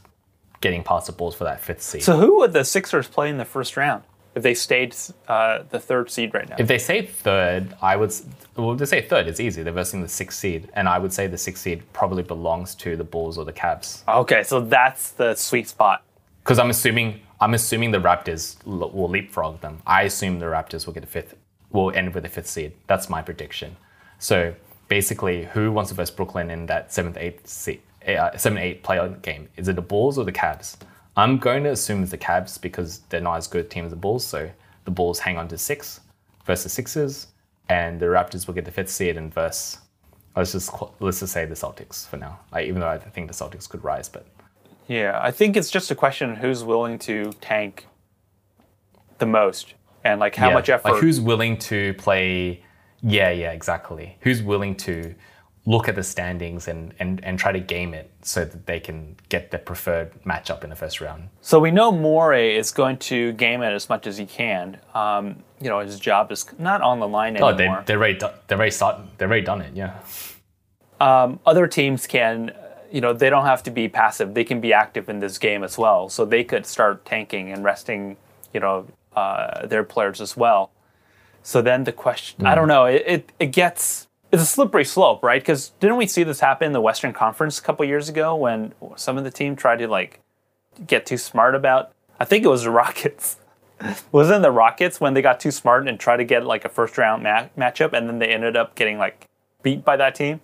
getting 0.61 0.83
past 0.83 1.07
the 1.07 1.11
Bulls 1.11 1.35
for 1.35 1.43
that 1.43 1.59
fifth 1.59 1.81
seed. 1.81 2.03
So 2.03 2.17
who 2.17 2.37
would 2.37 2.53
the 2.53 2.63
Sixers 2.63 3.07
play 3.07 3.29
in 3.29 3.37
the 3.37 3.45
first 3.45 3.75
round 3.75 4.03
if 4.35 4.43
they 4.43 4.53
stayed 4.53 4.95
uh, 5.27 5.63
the 5.69 5.79
third 5.79 6.09
seed 6.09 6.33
right 6.33 6.47
now? 6.47 6.55
If 6.57 6.67
they 6.67 6.77
say 6.77 7.05
third, 7.05 7.75
I 7.81 7.95
would. 7.95 8.13
Well, 8.55 8.75
they 8.75 8.85
say 8.85 9.01
third, 9.01 9.27
it's 9.27 9.39
easy. 9.39 9.63
They're 9.63 9.73
versing 9.73 10.01
the 10.01 10.07
sixth 10.07 10.39
seed, 10.39 10.69
and 10.73 10.87
I 10.87 10.99
would 10.99 11.11
say 11.11 11.27
the 11.27 11.37
sixth 11.37 11.63
seed 11.63 11.83
probably 11.93 12.23
belongs 12.23 12.75
to 12.75 12.95
the 12.95 13.03
Bulls 13.03 13.37
or 13.37 13.45
the 13.45 13.53
Cavs. 13.53 14.07
Okay, 14.07 14.43
so 14.43 14.61
that's 14.61 15.11
the 15.11 15.35
sweet 15.35 15.67
spot. 15.67 16.03
Because 16.43 16.59
I'm 16.59 16.69
assuming 16.69 17.19
I'm 17.39 17.55
assuming 17.55 17.91
the 17.91 17.99
Raptors 17.99 18.63
will 18.65 19.09
leapfrog 19.09 19.61
them. 19.61 19.81
I 19.85 20.03
assume 20.03 20.39
the 20.39 20.45
Raptors 20.45 20.85
will 20.85 20.93
get 20.93 21.03
a 21.03 21.07
fifth, 21.07 21.35
will 21.71 21.91
end 21.91 22.13
with 22.13 22.23
a 22.25 22.29
fifth 22.29 22.47
seed. 22.47 22.73
That's 22.87 23.09
my 23.09 23.21
prediction. 23.23 23.75
So 24.19 24.53
basically, 24.87 25.45
who 25.45 25.71
wants 25.71 25.89
to 25.89 25.95
verse 25.95 26.11
Brooklyn 26.11 26.51
in 26.51 26.67
that 26.67 26.93
seventh, 26.93 27.17
eighth 27.17 27.47
seed? 27.47 27.81
Uh, 28.07 28.37
seven 28.37 28.57
eight 28.57 28.83
playoff 28.83 29.21
game? 29.21 29.47
Is 29.57 29.67
it 29.67 29.75
the 29.75 29.81
Bulls 29.81 30.17
or 30.17 30.25
the 30.25 30.31
Cavs? 30.31 30.77
I'm 31.17 31.37
going 31.37 31.63
to 31.63 31.71
assume 31.71 32.01
it's 32.01 32.11
the 32.11 32.17
Cavs 32.17 32.59
because 32.59 32.99
they're 33.09 33.21
not 33.21 33.35
as 33.35 33.47
good 33.47 33.65
a 33.65 33.67
team 33.67 33.85
as 33.85 33.91
the 33.91 33.97
Bulls. 33.97 34.25
So 34.25 34.49
the 34.85 34.91
Bulls 34.91 35.19
hang 35.19 35.37
on 35.37 35.47
to 35.49 35.57
six 35.57 35.99
versus 36.45 36.71
Sixers, 36.71 37.27
and 37.69 37.99
the 37.99 38.05
Raptors 38.05 38.47
will 38.47 38.53
get 38.53 38.65
the 38.65 38.71
fifth 38.71 38.89
seed 38.89 39.17
and 39.17 39.33
verse. 39.33 39.77
Let's 40.35 40.53
just 40.53 40.71
let's 40.99 41.19
just 41.19 41.33
say 41.33 41.45
the 41.45 41.55
Celtics 41.55 42.07
for 42.07 42.17
now. 42.17 42.39
Like, 42.51 42.67
even 42.67 42.79
though 42.79 42.87
I 42.87 42.97
think 42.97 43.27
the 43.27 43.33
Celtics 43.33 43.67
could 43.67 43.83
rise, 43.83 44.07
but 44.07 44.25
yeah, 44.87 45.19
I 45.21 45.31
think 45.31 45.55
it's 45.55 45.69
just 45.69 45.91
a 45.91 45.95
question 45.95 46.35
who's 46.35 46.63
willing 46.63 46.99
to 46.99 47.31
tank 47.41 47.87
the 49.19 49.25
most 49.25 49.73
and 50.03 50.19
like 50.19 50.35
how 50.35 50.49
yeah, 50.49 50.53
much 50.53 50.69
effort. 50.69 50.91
Like 50.91 51.01
who's 51.01 51.21
willing 51.21 51.57
to 51.59 51.93
play? 51.95 52.63
Yeah, 53.01 53.31
yeah, 53.31 53.51
exactly. 53.51 54.17
Who's 54.21 54.41
willing 54.41 54.75
to 54.77 55.15
look 55.65 55.87
at 55.87 55.95
the 55.95 56.03
standings 56.03 56.67
and, 56.67 56.93
and, 56.97 57.23
and 57.23 57.37
try 57.37 57.51
to 57.51 57.59
game 57.59 57.93
it 57.93 58.09
so 58.23 58.43
that 58.43 58.65
they 58.65 58.79
can 58.79 59.15
get 59.29 59.51
the 59.51 59.59
preferred 59.59 60.11
matchup 60.23 60.63
in 60.63 60.69
the 60.71 60.75
first 60.75 60.99
round. 60.99 61.29
So 61.41 61.59
we 61.59 61.69
know 61.69 61.91
Morey 61.91 62.55
is 62.57 62.71
going 62.71 62.97
to 62.97 63.33
game 63.33 63.61
it 63.61 63.71
as 63.71 63.87
much 63.87 64.07
as 64.07 64.17
he 64.17 64.25
can. 64.25 64.79
Um, 64.95 65.43
you 65.59 65.69
know, 65.69 65.79
his 65.79 65.99
job 65.99 66.31
is 66.31 66.47
not 66.57 66.81
on 66.81 66.99
the 66.99 67.07
line 67.07 67.35
anymore. 67.35 67.53
Oh, 67.53 67.55
they, 67.55 67.67
they're 67.85 67.97
already 67.97 68.17
they're 68.47 68.57
already 68.57 68.75
they're 69.17 69.27
already 69.27 69.45
done 69.45 69.61
it. 69.61 69.75
Yeah. 69.75 69.99
Um, 70.99 71.39
other 71.45 71.67
teams 71.67 72.07
can, 72.07 72.51
you 72.91 73.01
know, 73.01 73.13
they 73.13 73.29
don't 73.29 73.45
have 73.45 73.61
to 73.63 73.71
be 73.71 73.87
passive. 73.87 74.33
They 74.33 74.43
can 74.43 74.61
be 74.61 74.73
active 74.73 75.09
in 75.09 75.19
this 75.19 75.37
game 75.37 75.63
as 75.63 75.77
well. 75.77 76.09
So 76.09 76.25
they 76.25 76.43
could 76.43 76.65
start 76.65 77.05
tanking 77.05 77.51
and 77.51 77.63
resting, 77.63 78.17
you 78.53 78.59
know, 78.59 78.87
uh, 79.15 79.67
their 79.67 79.83
players 79.83 80.21
as 80.21 80.35
well. 80.35 80.71
So 81.43 81.61
then 81.61 81.83
the 81.83 81.91
question, 81.91 82.45
mm. 82.45 82.47
I 82.47 82.55
don't 82.55 82.67
know, 82.67 82.85
it, 82.85 83.03
it, 83.05 83.31
it 83.39 83.47
gets 83.47 84.07
it's 84.31 84.41
a 84.41 84.45
slippery 84.45 84.85
slope, 84.85 85.23
right? 85.23 85.41
Because 85.41 85.69
didn't 85.79 85.97
we 85.97 86.07
see 86.07 86.23
this 86.23 86.39
happen 86.39 86.67
in 86.67 86.71
the 86.73 86.81
Western 86.81 87.13
Conference 87.13 87.59
a 87.59 87.61
couple 87.61 87.85
years 87.85 88.09
ago 88.09 88.35
when 88.35 88.73
some 88.95 89.17
of 89.17 89.23
the 89.23 89.31
team 89.31 89.55
tried 89.55 89.77
to 89.77 89.87
like 89.87 90.19
get 90.87 91.05
too 91.05 91.17
smart 91.17 91.55
about. 91.55 91.91
I 92.19 92.25
think 92.25 92.45
it 92.45 92.49
was 92.49 92.63
the 92.63 92.71
Rockets. 92.71 93.37
Wasn't 94.11 94.37
it 94.37 94.41
the 94.41 94.51
Rockets 94.51 95.01
when 95.01 95.13
they 95.13 95.21
got 95.21 95.39
too 95.39 95.51
smart 95.51 95.87
and 95.87 95.99
tried 95.99 96.17
to 96.17 96.23
get 96.23 96.45
like 96.45 96.65
a 96.65 96.69
first 96.69 96.97
round 96.97 97.23
ma- 97.23 97.47
matchup, 97.57 97.93
and 97.93 98.07
then 98.07 98.19
they 98.19 98.27
ended 98.27 98.55
up 98.55 98.75
getting 98.75 98.97
like 98.97 99.27
beat 99.63 99.83
by 99.83 99.97
that 99.97 100.15
team? 100.15 100.41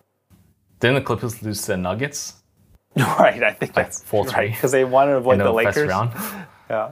Didn't 0.79 0.95
the 0.95 1.01
Clippers 1.01 1.41
lose 1.41 1.61
to 1.61 1.67
the 1.67 1.77
Nuggets 1.77 2.33
right, 2.97 3.43
I 3.43 3.53
think 3.53 3.73
that's 3.73 4.03
4-3 4.05 4.33
right 4.33 4.51
because 4.51 4.71
they 4.71 4.83
wanted 4.83 5.11
to 5.11 5.17
avoid 5.17 5.39
the 5.39 5.43
the 5.43 5.53
Lakers. 5.53 5.75
first 5.75 5.89
round? 5.89 6.11
Yeah. 6.69 6.91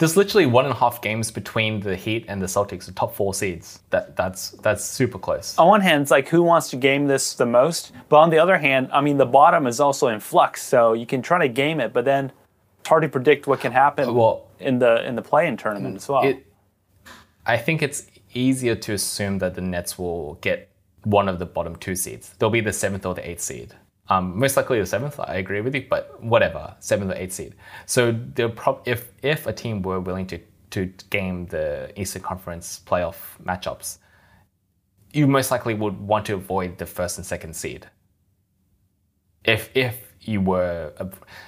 There's 0.00 0.16
literally 0.16 0.46
one 0.46 0.64
and 0.64 0.72
a 0.72 0.76
half 0.78 1.02
games 1.02 1.30
between 1.30 1.80
the 1.80 1.94
Heat 1.94 2.24
and 2.26 2.40
the 2.40 2.46
Celtics, 2.46 2.86
the 2.86 2.92
top 2.92 3.14
four 3.14 3.34
seeds. 3.34 3.80
That 3.90 4.16
that's 4.16 4.52
that's 4.62 4.82
super 4.82 5.18
close. 5.18 5.58
On 5.58 5.68
one 5.68 5.82
hand, 5.82 6.00
it's 6.00 6.10
like 6.10 6.26
who 6.26 6.42
wants 6.42 6.70
to 6.70 6.76
game 6.76 7.06
this 7.06 7.34
the 7.34 7.44
most, 7.44 7.92
but 8.08 8.16
on 8.16 8.30
the 8.30 8.38
other 8.38 8.56
hand, 8.56 8.88
I 8.94 9.02
mean 9.02 9.18
the 9.18 9.26
bottom 9.26 9.66
is 9.66 9.78
also 9.78 10.08
in 10.08 10.18
flux, 10.18 10.62
so 10.62 10.94
you 10.94 11.04
can 11.04 11.20
try 11.20 11.38
to 11.46 11.52
game 11.52 11.80
it, 11.80 11.92
but 11.92 12.06
then 12.06 12.32
it's 12.78 12.88
hard 12.88 13.02
to 13.02 13.10
predict 13.10 13.46
what 13.46 13.60
can 13.60 13.72
happen 13.72 14.14
Well, 14.14 14.46
in 14.58 14.78
the 14.78 15.06
in 15.06 15.16
the 15.16 15.22
play-in 15.22 15.58
tournament 15.58 15.96
as 15.96 16.08
well. 16.08 16.24
it, 16.24 16.46
I 17.44 17.58
think 17.58 17.82
it's 17.82 18.06
easier 18.32 18.76
to 18.76 18.94
assume 18.94 19.38
that 19.40 19.54
the 19.54 19.60
Nets 19.60 19.98
will 19.98 20.38
get 20.40 20.70
one 21.04 21.28
of 21.28 21.38
the 21.38 21.46
bottom 21.46 21.76
two 21.76 21.94
seeds. 21.94 22.34
They'll 22.38 22.48
be 22.48 22.62
the 22.62 22.72
seventh 22.72 23.04
or 23.04 23.14
the 23.14 23.28
eighth 23.28 23.42
seed. 23.42 23.74
Um, 24.10 24.36
most 24.36 24.56
likely 24.56 24.80
the 24.80 24.86
seventh. 24.86 25.20
I 25.20 25.36
agree 25.36 25.60
with 25.60 25.74
you, 25.74 25.86
but 25.88 26.20
whatever, 26.22 26.74
seventh 26.80 27.12
or 27.12 27.14
eighth 27.14 27.32
seed. 27.32 27.54
So 27.86 28.12
prob- 28.56 28.82
if 28.84 29.12
if 29.22 29.46
a 29.46 29.52
team 29.52 29.82
were 29.82 30.00
willing 30.00 30.26
to 30.26 30.40
to 30.70 30.86
game 31.10 31.46
the 31.46 31.92
Eastern 31.96 32.22
Conference 32.22 32.80
playoff 32.84 33.16
matchups, 33.42 33.98
you 35.12 35.28
most 35.28 35.50
likely 35.52 35.74
would 35.74 35.98
want 36.00 36.26
to 36.26 36.34
avoid 36.34 36.78
the 36.78 36.86
first 36.86 37.18
and 37.18 37.26
second 37.26 37.54
seed. 37.54 37.86
If 39.44 39.70
if 39.74 40.12
you 40.22 40.40
were, 40.40 40.92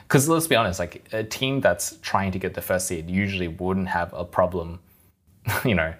because 0.06 0.28
let's 0.28 0.46
be 0.46 0.54
honest, 0.54 0.78
like 0.78 1.04
a 1.12 1.24
team 1.24 1.60
that's 1.60 1.96
trying 1.96 2.30
to 2.32 2.38
get 2.38 2.54
the 2.54 2.62
first 2.62 2.86
seed 2.86 3.10
usually 3.10 3.48
wouldn't 3.48 3.88
have 3.88 4.12
a 4.14 4.24
problem, 4.24 4.80
you 5.64 5.74
know, 5.74 5.94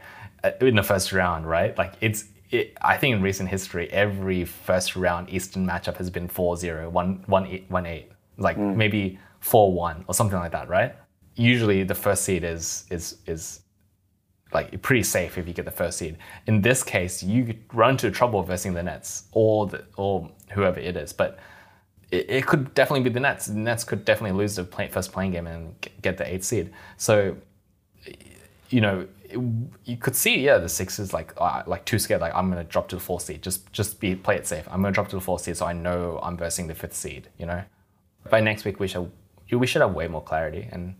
in 0.61 0.77
the 0.77 0.83
first 0.83 1.13
round, 1.13 1.47
right? 1.47 1.77
Like 1.77 1.95
it's. 2.01 2.25
It, 2.53 2.77
I 2.83 2.97
think 2.99 3.17
in 3.17 3.23
recent 3.23 3.49
history, 3.49 3.91
every 3.91 4.45
first 4.45 4.95
round 4.95 5.31
Eastern 5.31 5.67
matchup 5.67 5.97
has 5.97 6.11
been 6.11 6.29
4-0, 6.29 6.91
1 6.91 7.25
1 7.27 7.65
1 7.69 7.87
8. 7.87 8.13
Like 8.39 8.57
mm. 8.57 8.77
maybe 8.77 9.19
4-1 9.43 10.05
or 10.07 10.15
something 10.15 10.39
like 10.39 10.53
that, 10.53 10.69
right? 10.69 10.95
Usually 11.35 11.83
the 11.83 11.95
first 11.95 12.25
seed 12.25 12.45
is 12.45 12.85
is 12.91 13.19
is 13.27 13.63
like 14.53 14.81
pretty 14.83 15.03
safe 15.03 15.39
if 15.39 15.49
you 15.49 15.55
get 15.55 15.65
the 15.65 15.71
first 15.71 15.99
seed. 15.99 16.19
In 16.47 16.61
this 16.61 16.83
case, 16.83 17.23
you 17.23 17.55
run 17.73 17.93
into 17.93 18.11
trouble 18.11 18.43
versing 18.43 18.75
the 18.75 18.83
Nets 18.83 19.25
or 19.33 19.67
the, 19.67 19.85
or 19.97 20.31
whoever 20.51 20.79
it 20.79 20.97
is, 20.97 21.13
but 21.13 21.39
it, 22.11 22.27
it 22.29 22.47
could 22.47 22.75
definitely 22.75 23.05
be 23.05 23.11
the 23.11 23.21
Nets. 23.21 23.47
The 23.47 23.55
Nets 23.55 23.85
could 23.85 24.05
definitely 24.05 24.39
lose 24.39 24.57
the 24.57 24.65
play, 24.65 24.89
first 24.89 25.13
playing 25.13 25.33
game 25.33 25.47
and 25.47 25.75
get 26.03 26.19
the 26.19 26.33
eighth 26.33 26.45
seed. 26.45 26.71
So, 26.97 27.37
you 28.69 28.81
know, 28.81 29.07
it- 29.33 29.71
you 29.85 29.97
could 29.97 30.15
see, 30.17 30.39
yeah, 30.41 30.59
the 30.59 30.69
Sixers 30.69 31.13
like 31.13 31.33
uh, 31.39 31.63
like 31.67 31.85
too 31.85 31.99
scared. 31.99 32.21
Like 32.21 32.35
I'm 32.35 32.49
gonna 32.51 32.65
drop 32.65 32.89
to 32.89 32.97
the 32.97 33.03
fourth 33.03 33.23
seed. 33.23 33.43
Just 33.43 33.73
just 33.73 34.01
be 34.01 34.15
play 34.15 34.37
it 34.37 34.47
safe. 34.47 34.67
I'm 34.71 34.81
gonna 34.83 34.93
drop 34.93 35.09
to 35.09 35.17
the 35.17 35.23
fourth 35.23 35.43
seed, 35.43 35.57
so 35.57 35.67
I 35.67 35.73
know 35.73 36.21
I'm 36.23 36.37
versing 36.37 36.67
the 36.67 36.75
fifth 36.75 36.95
seed. 36.95 37.29
You 37.39 37.47
know, 37.47 37.63
by 38.31 38.41
next 38.41 38.65
week 38.65 38.79
we 38.81 38.89
should 38.89 39.11
we 39.51 39.67
should 39.67 39.83
have 39.83 39.95
way 39.95 40.09
more 40.09 40.23
clarity 40.23 40.69
and 40.73 40.95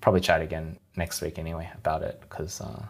probably 0.00 0.20
chat 0.20 0.40
again 0.40 0.78
next 0.96 1.20
week 1.22 1.38
anyway 1.38 1.70
about 1.76 2.02
it 2.02 2.20
because. 2.20 2.60
Uh, 2.60 2.82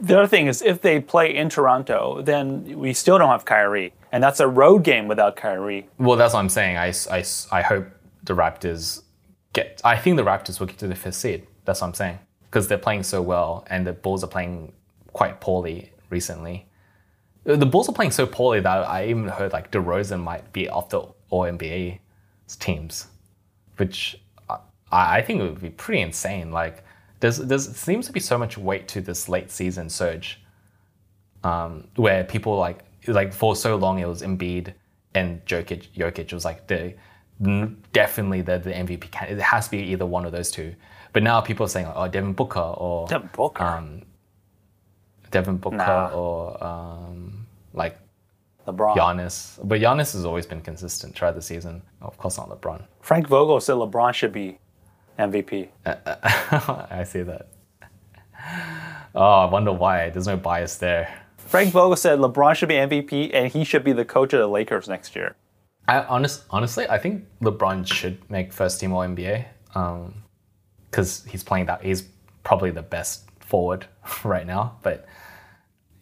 The 0.00 0.18
other 0.18 0.28
thing 0.28 0.46
is, 0.46 0.60
if 0.62 0.80
they 0.82 1.00
play 1.00 1.34
in 1.34 1.48
Toronto, 1.48 2.20
then 2.22 2.78
we 2.78 2.92
still 2.92 3.16
don't 3.18 3.30
have 3.30 3.44
Kyrie, 3.46 3.92
and 4.12 4.22
that's 4.22 4.40
a 4.40 4.46
road 4.46 4.84
game 4.84 5.08
without 5.08 5.36
Kyrie. 5.36 5.88
Well, 5.98 6.16
that's 6.18 6.34
what 6.34 6.40
I'm 6.40 6.50
saying. 6.50 6.76
I, 6.76 6.92
I, 7.10 7.24
I 7.50 7.62
hope 7.62 7.86
the 8.22 8.34
Raptors 8.34 9.02
get. 9.54 9.80
I 9.84 9.96
think 9.96 10.16
the 10.18 10.22
Raptors 10.24 10.60
will 10.60 10.66
get 10.66 10.78
to 10.78 10.86
the 10.88 10.94
fifth 10.94 11.14
seed. 11.14 11.46
That's 11.64 11.80
what 11.80 11.86
I'm 11.88 11.94
saying. 11.94 12.18
Because 12.50 12.68
they're 12.68 12.78
playing 12.78 13.02
so 13.02 13.20
well, 13.22 13.66
and 13.68 13.86
the 13.86 13.92
Bulls 13.92 14.22
are 14.24 14.28
playing 14.28 14.72
quite 15.12 15.40
poorly 15.40 15.92
recently. 16.10 16.66
The 17.44 17.66
Bulls 17.66 17.88
are 17.88 17.92
playing 17.92 18.10
so 18.10 18.26
poorly 18.26 18.60
that 18.60 18.88
I 18.88 19.06
even 19.06 19.28
heard 19.28 19.52
like 19.52 19.70
DeRozan 19.70 20.22
might 20.22 20.52
be 20.52 20.68
off 20.68 20.88
the 20.88 21.00
All 21.30 21.42
NBA 21.42 22.00
teams, 22.58 23.06
which 23.76 24.20
I, 24.48 24.58
I 24.90 25.22
think 25.22 25.40
would 25.40 25.60
be 25.60 25.70
pretty 25.70 26.00
insane. 26.00 26.50
Like, 26.50 26.84
there's, 27.20 27.38
there's 27.38 27.74
seems 27.76 28.06
to 28.06 28.12
be 28.12 28.20
so 28.20 28.36
much 28.38 28.58
weight 28.58 28.88
to 28.88 29.00
this 29.00 29.28
late 29.28 29.50
season 29.50 29.88
surge 29.88 30.40
um, 31.44 31.88
where 31.96 32.24
people 32.24 32.56
like 32.56 32.84
like 33.06 33.32
for 33.32 33.54
so 33.54 33.76
long 33.76 33.98
it 33.98 34.08
was 34.08 34.22
Embiid 34.22 34.74
and 35.14 35.44
Jokic. 35.46 35.88
Jokic 35.96 36.32
was 36.32 36.44
like 36.44 36.66
the 36.66 36.94
definitely 37.92 38.42
the 38.42 38.58
the 38.58 38.72
MVP. 38.72 39.10
Can- 39.10 39.28
it 39.28 39.40
has 39.40 39.66
to 39.66 39.70
be 39.72 39.78
either 39.78 40.06
one 40.06 40.24
of 40.24 40.32
those 40.32 40.50
two. 40.50 40.74
But 41.16 41.22
now 41.22 41.40
people 41.40 41.64
are 41.64 41.68
saying 41.70 41.86
like, 41.86 41.96
oh 41.96 42.08
Devin 42.08 42.34
Booker 42.34 42.60
or 42.60 43.06
Devin 43.08 43.30
Booker. 43.32 43.64
um, 43.64 44.02
Devin 45.30 45.56
Booker 45.56 45.76
Nah. 45.78 46.10
or 46.12 46.62
um, 46.62 47.46
like 47.72 47.96
LeBron. 48.66 48.94
Giannis. 48.94 49.58
But 49.66 49.80
Giannis 49.80 50.12
has 50.12 50.26
always 50.26 50.44
been 50.44 50.60
consistent 50.60 51.16
throughout 51.16 51.34
the 51.34 51.40
season. 51.40 51.80
Of 52.02 52.18
course 52.18 52.36
not 52.36 52.50
LeBron. 52.50 52.84
Frank 53.00 53.28
Vogel 53.28 53.60
said 53.60 53.76
LeBron 53.76 54.12
should 54.12 54.30
be 54.30 54.58
MVP. 55.18 55.68
I 55.86 57.02
see 57.04 57.22
that. 57.22 57.48
Oh, 59.14 59.22
I 59.24 59.46
wonder 59.46 59.72
why. 59.72 60.10
There's 60.10 60.26
no 60.26 60.36
bias 60.36 60.76
there. 60.76 61.22
Frank 61.38 61.70
Vogel 61.72 61.96
said 61.96 62.18
LeBron 62.18 62.54
should 62.56 62.68
be 62.68 62.74
MVP, 62.74 63.30
and 63.32 63.50
he 63.50 63.64
should 63.64 63.84
be 63.84 63.94
the 63.94 64.04
coach 64.04 64.34
of 64.34 64.40
the 64.40 64.48
Lakers 64.48 64.86
next 64.86 65.16
year. 65.16 65.34
I 65.88 66.02
honest, 66.02 66.44
honestly, 66.50 66.86
I 66.90 66.98
think 66.98 67.24
LeBron 67.40 67.90
should 67.90 68.30
make 68.30 68.52
first 68.52 68.80
team 68.80 68.92
All 68.92 69.00
NBA 69.00 69.46
because 70.90 71.24
he's 71.28 71.42
playing 71.44 71.66
that. 71.66 71.82
He's 71.82 72.02
probably 72.44 72.70
the 72.70 72.82
best 72.82 73.28
forward 73.40 73.86
right 74.24 74.46
now, 74.46 74.76
but 74.82 75.06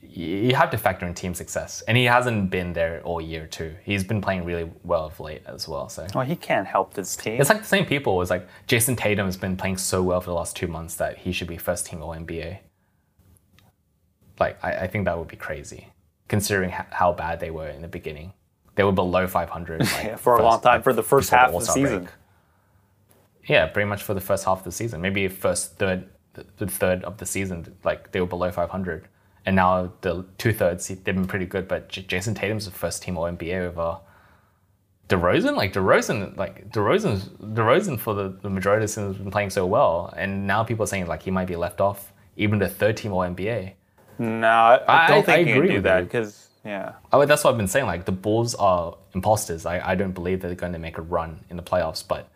you 0.00 0.54
have 0.54 0.70
to 0.70 0.78
factor 0.78 1.06
in 1.06 1.14
team 1.14 1.34
success, 1.34 1.82
and 1.88 1.96
he 1.96 2.04
hasn't 2.04 2.48
been 2.48 2.72
there 2.72 3.00
all 3.02 3.20
year 3.20 3.46
too. 3.48 3.74
He's 3.82 4.04
been 4.04 4.20
playing 4.20 4.44
really 4.44 4.70
well 4.84 5.06
of 5.06 5.18
late 5.18 5.42
as 5.46 5.66
well. 5.66 5.88
So 5.88 6.06
Well, 6.14 6.24
he 6.24 6.36
can't 6.36 6.66
help 6.68 6.94
this 6.94 7.16
team. 7.16 7.40
it's 7.40 7.48
like 7.50 7.62
the 7.62 7.66
same 7.66 7.84
people. 7.84 8.20
It's 8.22 8.30
like 8.30 8.46
Jayson 8.68 8.94
Tatum 8.96 9.26
has 9.26 9.36
been 9.36 9.56
playing 9.56 9.76
so 9.78 10.02
well 10.04 10.20
for 10.20 10.26
the 10.30 10.34
last 10.34 10.54
two 10.54 10.68
months 10.68 10.94
that 10.96 11.18
he 11.18 11.32
should 11.32 11.48
be 11.48 11.56
first 11.56 11.86
team 11.86 12.00
All 12.00 12.14
NBA. 12.14 12.58
Like 14.38 14.62
I, 14.64 14.72
I 14.82 14.86
think 14.86 15.04
that 15.06 15.18
would 15.18 15.28
be 15.28 15.36
crazy, 15.36 15.88
considering 16.28 16.70
h- 16.70 16.86
how 16.90 17.12
bad 17.12 17.40
they 17.40 17.50
were 17.50 17.68
in 17.68 17.82
the 17.82 17.88
beginning. 17.88 18.32
They 18.76 18.82
were 18.84 18.92
below 18.92 19.26
500 19.26 19.80
like, 19.80 19.90
Yeah, 20.04 20.16
for 20.16 20.34
a 20.34 20.36
first- 20.38 20.44
long 20.44 20.60
time, 20.60 20.74
like, 20.76 20.84
for 20.84 20.92
the 20.92 21.02
first 21.02 21.30
half 21.30 21.48
of 21.52 21.60
the 21.60 21.72
season. 21.72 22.04
break. 22.04 22.14
Yeah, 23.46 23.66
pretty 23.66 23.88
much 23.88 24.02
for 24.02 24.14
the 24.14 24.20
first 24.20 24.44
half 24.44 24.58
of 24.58 24.64
the 24.64 24.72
season. 24.72 25.00
Maybe 25.00 25.28
first 25.28 25.76
third, 25.78 26.08
the- 26.34 26.66
third 26.66 27.04
of 27.04 27.18
the 27.18 27.26
season, 27.26 27.76
like 27.84 28.12
they 28.12 28.20
were 28.20 28.26
below 28.26 28.50
500, 28.50 29.08
and 29.46 29.54
now 29.56 29.92
the 30.00 30.24
two 30.38 30.52
thirds 30.52 30.88
they've 30.88 31.04
been 31.04 31.26
pretty 31.26 31.46
good. 31.46 31.68
But 31.68 31.88
J- 31.90 32.02
Jayson 32.02 32.34
Tatum's 32.34 32.64
the 32.64 32.70
first 32.70 33.02
team 33.02 33.16
All 33.18 33.24
NBA 33.24 33.60
over 33.68 33.98
DeRozan. 35.08 35.56
Like 35.56 35.72
DeRozan, 35.72 36.36
like 36.36 36.70
DeRozan's 36.70 37.28
DeRozan 37.54 37.98
for 37.98 38.14
the, 38.14 38.30
the 38.42 38.50
majority 38.50 38.84
of 38.84 38.88
the 38.88 38.92
season 38.92 39.06
has 39.08 39.16
been 39.18 39.30
playing 39.30 39.50
so 39.50 39.66
well, 39.66 40.12
and 40.16 40.46
now 40.46 40.64
people 40.64 40.84
are 40.84 40.86
saying 40.86 41.06
like 41.06 41.22
he 41.22 41.30
might 41.30 41.46
be 41.46 41.56
left 41.56 41.80
off 41.80 42.12
even 42.36 42.58
the 42.58 42.68
third 42.68 42.96
team 42.96 43.12
All 43.12 43.20
NBA. 43.20 43.72
No, 44.18 44.46
I, 44.48 44.76
I 44.76 45.04
I- 45.04 45.08
don't 45.08 45.18
I 45.18 45.22
think 45.22 45.38
he 45.38 45.44
can 45.44 45.56
agree 45.56 45.68
do 45.68 45.74
with 45.74 45.82
that 45.84 46.04
because 46.04 46.48
yeah, 46.64 46.92
Oh, 47.12 47.24
that's 47.26 47.44
what 47.44 47.50
I've 47.50 47.58
been 47.58 47.68
saying. 47.68 47.86
Like 47.86 48.06
the 48.06 48.12
Bulls 48.12 48.54
are 48.54 48.96
imposters. 49.12 49.66
I, 49.66 49.90
I 49.90 49.94
don't 49.94 50.12
believe 50.12 50.40
they're 50.40 50.54
going 50.54 50.72
to 50.72 50.78
make 50.78 50.96
a 50.96 51.02
run 51.02 51.40
in 51.50 51.58
the 51.58 51.62
playoffs. 51.62 52.02
But 52.06 52.30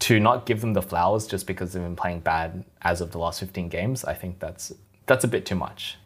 to 0.00 0.20
not 0.20 0.46
give 0.46 0.60
them 0.60 0.74
the 0.74 0.82
flowers 0.82 1.26
just 1.26 1.46
because 1.46 1.72
they've 1.72 1.82
been 1.82 1.96
playing 1.96 2.20
bad 2.20 2.64
as 2.82 3.00
of 3.00 3.10
the 3.10 3.18
last 3.18 3.40
15 3.40 3.68
games, 3.68 4.04
I 4.04 4.14
think 4.14 4.38
that's 4.38 4.72
that's 5.06 5.24
a 5.24 5.28
bit 5.28 5.44
too 5.46 5.54
much. 5.56 5.96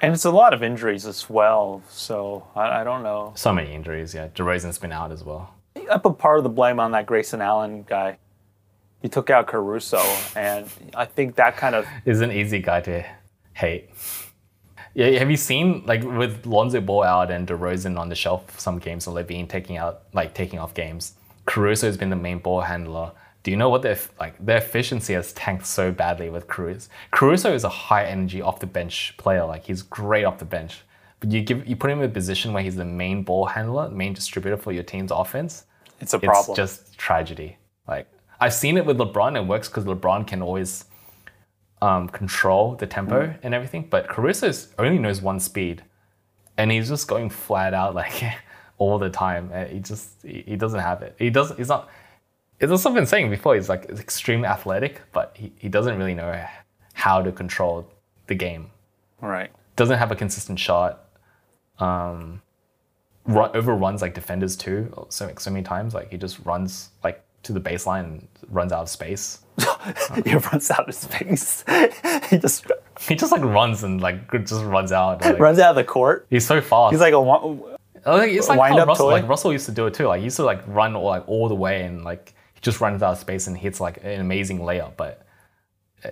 and 0.00 0.12
it's 0.14 0.24
a 0.24 0.30
lot 0.30 0.54
of 0.54 0.62
injuries 0.62 1.06
as 1.06 1.28
well. 1.28 1.82
So 1.88 2.46
I, 2.56 2.80
I 2.80 2.84
don't 2.84 3.02
know. 3.02 3.32
So 3.36 3.52
many 3.52 3.72
injuries. 3.74 4.14
Yeah, 4.14 4.28
DeRozan's 4.28 4.78
been 4.78 4.92
out 4.92 5.12
as 5.12 5.22
well. 5.22 5.54
I 5.90 5.98
put 5.98 6.18
part 6.18 6.38
of 6.38 6.44
the 6.44 6.50
blame 6.50 6.80
on 6.80 6.92
that 6.92 7.06
Grayson 7.06 7.40
Allen 7.40 7.84
guy. 7.88 8.18
He 9.02 9.08
took 9.08 9.30
out 9.30 9.48
Caruso, 9.48 10.00
and 10.36 10.66
I 10.94 11.04
think 11.06 11.34
that 11.36 11.56
kind 11.56 11.74
of 11.74 11.86
Is 12.04 12.20
an 12.20 12.30
easy 12.30 12.60
guy 12.60 12.80
to 12.82 13.04
hate. 13.52 13.90
Yeah, 14.94 15.18
have 15.18 15.30
you 15.30 15.36
seen 15.38 15.84
like 15.86 16.02
with 16.04 16.44
Lonzo 16.46 16.80
Ball 16.80 17.02
out 17.02 17.30
and 17.30 17.48
DeRozan 17.48 17.98
on 17.98 18.08
the 18.10 18.14
shelf 18.14 18.60
some 18.60 18.78
games 18.78 19.06
and 19.06 19.16
LaVine 19.16 19.48
taking 19.48 19.76
out 19.76 20.02
like 20.12 20.34
taking 20.34 20.58
off 20.58 20.74
games? 20.74 21.14
Caruso 21.46 21.86
has 21.86 21.96
been 21.96 22.10
the 22.10 22.16
main 22.16 22.38
ball 22.38 22.60
handler. 22.62 23.12
Do 23.42 23.50
you 23.50 23.56
know 23.56 23.68
what 23.68 23.82
their 23.82 23.98
like 24.20 24.34
their 24.44 24.58
efficiency 24.58 25.14
has 25.14 25.32
tanked 25.32 25.66
so 25.66 25.90
badly 25.90 26.30
with 26.30 26.46
Caruso? 26.46 26.88
Caruso 27.10 27.52
is 27.52 27.64
a 27.64 27.68
high 27.68 28.04
energy 28.04 28.40
off 28.40 28.60
the 28.60 28.66
bench 28.66 29.14
player. 29.18 29.44
Like 29.44 29.64
he's 29.64 29.82
great 29.82 30.24
off 30.24 30.38
the 30.38 30.44
bench, 30.44 30.82
but 31.18 31.32
you 31.32 31.42
give 31.42 31.66
you 31.66 31.74
put 31.74 31.90
him 31.90 31.98
in 31.98 32.04
a 32.04 32.12
position 32.12 32.52
where 32.52 32.62
he's 32.62 32.76
the 32.76 32.84
main 32.84 33.24
ball 33.24 33.46
handler, 33.46 33.88
main 33.90 34.12
distributor 34.12 34.56
for 34.56 34.70
your 34.72 34.84
team's 34.84 35.10
offense. 35.10 35.64
it's 36.00 36.14
a 36.14 36.18
problem. 36.20 36.52
It's 36.52 36.56
just 36.56 36.96
tragedy. 36.96 37.56
Like 37.88 38.06
I've 38.40 38.54
seen 38.54 38.76
it 38.76 38.86
with 38.86 38.98
LeBron. 38.98 39.36
It 39.36 39.46
works 39.46 39.68
because 39.68 39.84
LeBron 39.84 40.26
can 40.26 40.40
always 40.42 40.84
um, 41.80 42.08
control 42.08 42.76
the 42.76 42.86
tempo 42.86 43.26
Mm. 43.26 43.38
and 43.42 43.54
everything. 43.54 43.88
But 43.90 44.08
Caruso 44.08 44.52
only 44.78 44.98
knows 44.98 45.20
one 45.20 45.40
speed, 45.40 45.82
and 46.56 46.70
he's 46.70 46.88
just 46.88 47.08
going 47.08 47.28
flat 47.30 47.74
out 47.74 47.94
like 47.96 48.22
all 48.90 48.98
the 48.98 49.10
time. 49.10 49.50
And 49.52 49.70
he 49.70 49.78
just 49.80 50.08
he 50.22 50.56
doesn't 50.56 50.80
have 50.80 51.02
it. 51.02 51.14
He 51.18 51.30
doesn't. 51.30 51.56
He's 51.58 51.68
not. 51.68 51.88
it's 52.60 52.70
also 52.72 52.90
been 52.92 53.06
saying 53.06 53.30
before 53.30 53.54
he's 53.54 53.68
like 53.68 53.84
extremely 53.90 54.46
athletic, 54.46 55.00
but 55.12 55.26
he, 55.40 55.52
he 55.58 55.68
doesn't 55.68 55.96
really 55.98 56.14
know 56.14 56.30
how 56.94 57.22
to 57.22 57.32
control 57.32 57.88
the 58.26 58.34
game. 58.34 58.70
Right. 59.20 59.50
Doesn't 59.76 59.98
have 59.98 60.10
a 60.12 60.16
consistent 60.16 60.58
shot. 60.58 61.04
Um, 61.78 62.42
run, 63.26 63.50
overruns 63.54 64.02
like 64.02 64.14
defenders 64.14 64.56
too. 64.56 64.92
So 65.08 65.30
so 65.38 65.50
many 65.50 65.64
times, 65.64 65.94
like 65.94 66.10
he 66.10 66.18
just 66.18 66.38
runs 66.44 66.90
like 67.04 67.22
to 67.44 67.52
the 67.52 67.60
baseline 67.60 68.04
and 68.04 68.28
runs 68.48 68.72
out 68.72 68.82
of 68.82 68.88
space. 68.88 69.40
he 70.24 70.34
runs 70.34 70.70
out 70.70 70.88
of 70.88 70.94
space. 70.94 71.64
he 72.30 72.38
just 72.38 72.66
He 73.00 73.16
just 73.16 73.32
like 73.32 73.42
runs 73.42 73.82
and 73.82 74.00
like 74.00 74.30
just 74.44 74.62
runs 74.64 74.92
out. 74.92 75.22
like- 75.22 75.38
runs 75.48 75.58
out 75.58 75.70
of 75.70 75.76
the 75.76 75.84
court. 75.84 76.26
He's 76.30 76.46
so 76.46 76.60
fast. 76.60 76.92
He's 76.92 77.00
like 77.00 77.14
a 77.14 77.20
one- 77.20 77.62
it's 78.06 78.48
like 78.48 78.58
wind 78.58 78.78
how 78.78 78.84
Russell, 78.84 79.06
toy? 79.06 79.12
like 79.12 79.28
Russell 79.28 79.52
used 79.52 79.66
to 79.66 79.72
do 79.72 79.86
it 79.86 79.94
too. 79.94 80.06
Like 80.06 80.18
he 80.18 80.24
used 80.24 80.36
to 80.36 80.44
like 80.44 80.62
run 80.66 80.96
all, 80.96 81.06
like 81.06 81.28
all 81.28 81.48
the 81.48 81.54
way 81.54 81.82
and 81.82 82.04
like 82.04 82.34
he 82.54 82.60
just 82.60 82.80
runs 82.80 83.02
out 83.02 83.12
of 83.12 83.18
space 83.18 83.46
and 83.46 83.56
hits 83.56 83.80
like 83.80 83.98
an 84.02 84.20
amazing 84.20 84.60
layup. 84.60 84.96
But 84.96 85.26
uh, 86.04 86.10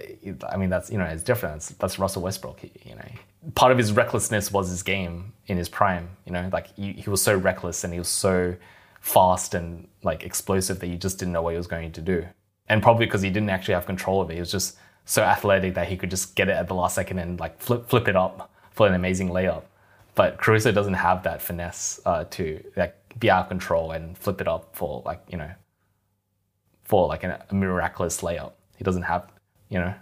I 0.48 0.56
mean 0.56 0.70
that's 0.70 0.90
you 0.90 0.98
know 0.98 1.04
it's 1.04 1.22
different. 1.22 1.54
That's, 1.54 1.68
that's 1.70 1.98
Russell 1.98 2.22
Westbrook. 2.22 2.60
He, 2.60 2.72
you 2.84 2.94
know, 2.94 3.08
part 3.54 3.72
of 3.72 3.78
his 3.78 3.92
recklessness 3.92 4.52
was 4.52 4.70
his 4.70 4.82
game 4.82 5.32
in 5.46 5.56
his 5.56 5.68
prime. 5.68 6.10
You 6.26 6.32
know, 6.32 6.48
like 6.52 6.74
he, 6.74 6.92
he 6.92 7.10
was 7.10 7.22
so 7.22 7.36
reckless 7.36 7.84
and 7.84 7.92
he 7.92 7.98
was 7.98 8.08
so 8.08 8.56
fast 9.00 9.54
and 9.54 9.88
like 10.02 10.22
explosive 10.22 10.78
that 10.80 10.86
you 10.86 10.96
just 10.96 11.18
didn't 11.18 11.32
know 11.32 11.42
what 11.42 11.50
he 11.50 11.56
was 11.56 11.66
going 11.66 11.92
to 11.92 12.00
do. 12.00 12.26
And 12.68 12.82
probably 12.82 13.06
because 13.06 13.22
he 13.22 13.30
didn't 13.30 13.50
actually 13.50 13.74
have 13.74 13.86
control 13.86 14.20
of 14.20 14.30
it, 14.30 14.34
he 14.34 14.40
was 14.40 14.52
just 14.52 14.76
so 15.04 15.22
athletic 15.22 15.74
that 15.74 15.88
he 15.88 15.96
could 15.96 16.10
just 16.10 16.36
get 16.36 16.48
it 16.48 16.52
at 16.52 16.68
the 16.68 16.74
last 16.74 16.94
second 16.94 17.18
and 17.18 17.40
like 17.40 17.60
flip 17.60 17.88
flip 17.88 18.06
it 18.06 18.14
up 18.14 18.52
for 18.70 18.86
an 18.86 18.94
amazing 18.94 19.28
layup. 19.30 19.64
But 20.14 20.38
Caruso 20.38 20.72
doesn't 20.72 20.94
have 20.94 21.22
that 21.22 21.40
finesse 21.40 22.00
uh, 22.04 22.24
to 22.30 22.62
like 22.76 22.96
be 23.18 23.30
out 23.30 23.44
of 23.44 23.48
control 23.48 23.92
and 23.92 24.16
flip 24.16 24.40
it 24.40 24.48
up 24.48 24.74
for 24.74 25.02
like 25.04 25.22
you 25.28 25.38
know 25.38 25.50
for 26.84 27.06
like 27.06 27.24
an, 27.24 27.36
a 27.48 27.54
miraculous 27.54 28.20
layup. 28.20 28.52
He 28.76 28.84
doesn't 28.84 29.02
have 29.02 29.30
you 29.68 29.78
know. 29.78 29.94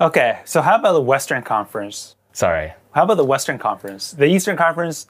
Okay, 0.00 0.40
so 0.44 0.62
how 0.62 0.76
about 0.76 0.94
the 0.94 1.00
Western 1.00 1.42
Conference? 1.42 2.16
Sorry, 2.32 2.72
How 2.92 3.02
about 3.02 3.16
the 3.16 3.24
Western 3.24 3.58
Conference? 3.58 4.12
The 4.12 4.24
Eastern 4.24 4.56
Conference, 4.56 5.06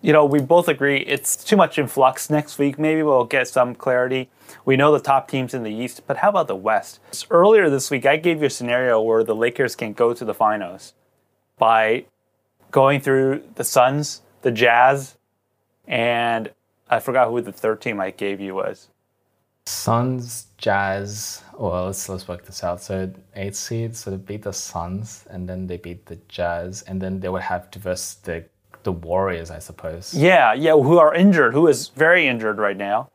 you 0.00 0.12
know, 0.12 0.24
we 0.24 0.40
both 0.40 0.68
agree 0.68 0.98
it's 0.98 1.44
too 1.44 1.56
much 1.56 1.78
in 1.78 1.86
flux. 1.86 2.28
Next 2.30 2.58
week, 2.58 2.78
maybe 2.78 3.02
we'll 3.02 3.24
get 3.24 3.46
some 3.46 3.74
clarity. 3.74 4.30
We 4.64 4.76
know 4.76 4.90
the 4.92 5.00
top 5.00 5.28
teams 5.28 5.54
in 5.54 5.62
the 5.62 5.70
East, 5.70 6.02
but 6.06 6.18
how 6.18 6.30
about 6.30 6.48
the 6.48 6.56
West? 6.56 6.98
Earlier 7.30 7.70
this 7.70 7.90
week, 7.90 8.06
I 8.06 8.16
gave 8.16 8.40
you 8.40 8.46
a 8.46 8.50
scenario 8.50 9.00
where 9.00 9.22
the 9.22 9.34
Lakers 9.34 9.76
can 9.76 9.92
go 9.92 10.12
to 10.14 10.24
the 10.24 10.34
finals 10.34 10.94
by 11.58 12.06
going 12.70 13.00
through 13.00 13.42
the 13.54 13.64
Suns, 13.64 14.22
the 14.42 14.50
Jazz, 14.50 15.16
and 15.86 16.50
I 16.88 17.00
forgot 17.00 17.28
who 17.28 17.40
the 17.40 17.52
third 17.52 17.80
team 17.80 18.00
I 18.00 18.10
gave 18.10 18.40
you 18.40 18.54
was. 18.54 18.88
Suns, 19.66 20.46
Jazz. 20.58 21.42
Well, 21.58 21.86
let's 21.86 22.08
let's 22.08 22.28
work 22.28 22.44
this 22.46 22.62
out. 22.62 22.80
So 22.80 23.12
eight 23.34 23.56
seeds, 23.56 24.00
so 24.00 24.12
they 24.12 24.16
beat 24.16 24.42
the 24.42 24.52
Suns, 24.52 25.24
and 25.28 25.48
then 25.48 25.66
they 25.66 25.76
beat 25.76 26.06
the 26.06 26.16
Jazz, 26.28 26.82
and 26.82 27.00
then 27.00 27.18
they 27.20 27.28
would 27.28 27.42
have 27.42 27.70
to 27.72 27.78
versus 27.78 28.14
the 28.22 28.44
the 28.84 28.92
Warriors, 28.92 29.50
I 29.50 29.58
suppose. 29.58 30.14
Yeah, 30.14 30.54
yeah, 30.54 30.72
who 30.72 30.98
are 30.98 31.12
injured, 31.12 31.54
who 31.54 31.66
is 31.66 31.88
very 31.88 32.28
injured 32.28 32.58
right 32.58 32.76
now. 32.76 33.10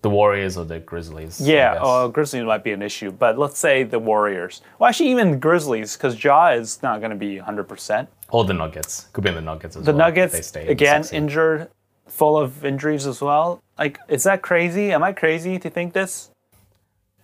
The 0.00 0.10
Warriors 0.10 0.56
or 0.56 0.64
the 0.64 0.80
Grizzlies. 0.80 1.40
Yeah, 1.40 1.74
uh, 1.74 2.08
Grizzlies 2.08 2.44
might 2.44 2.64
be 2.64 2.72
an 2.72 2.82
issue, 2.82 3.10
but 3.10 3.38
let's 3.38 3.58
say 3.58 3.84
the 3.84 3.98
Warriors. 3.98 4.62
Well, 4.78 4.88
actually, 4.88 5.10
even 5.10 5.38
Grizzlies, 5.38 5.96
because 5.96 6.22
Ja 6.22 6.48
is 6.48 6.82
not 6.82 7.00
going 7.00 7.10
to 7.10 7.16
be 7.16 7.36
100%. 7.38 8.08
Or 8.30 8.44
the 8.44 8.54
Nuggets. 8.54 9.08
Could 9.12 9.24
be 9.24 9.30
in 9.30 9.36
the 9.36 9.40
Nuggets 9.40 9.76
as 9.76 9.84
The 9.84 9.92
well. 9.92 10.00
if 10.00 10.06
Nuggets, 10.14 10.32
they 10.34 10.42
stay 10.42 10.60
in 10.62 10.66
the 10.66 10.72
again, 10.72 11.04
injured, 11.12 11.68
full 12.06 12.36
of 12.36 12.64
injuries 12.64 13.06
as 13.06 13.20
well. 13.20 13.62
Like, 13.78 13.98
is 14.08 14.24
that 14.24 14.42
crazy? 14.42 14.92
Am 14.92 15.02
I 15.02 15.12
crazy 15.12 15.58
to 15.58 15.70
think 15.70 15.92
this? 15.92 16.30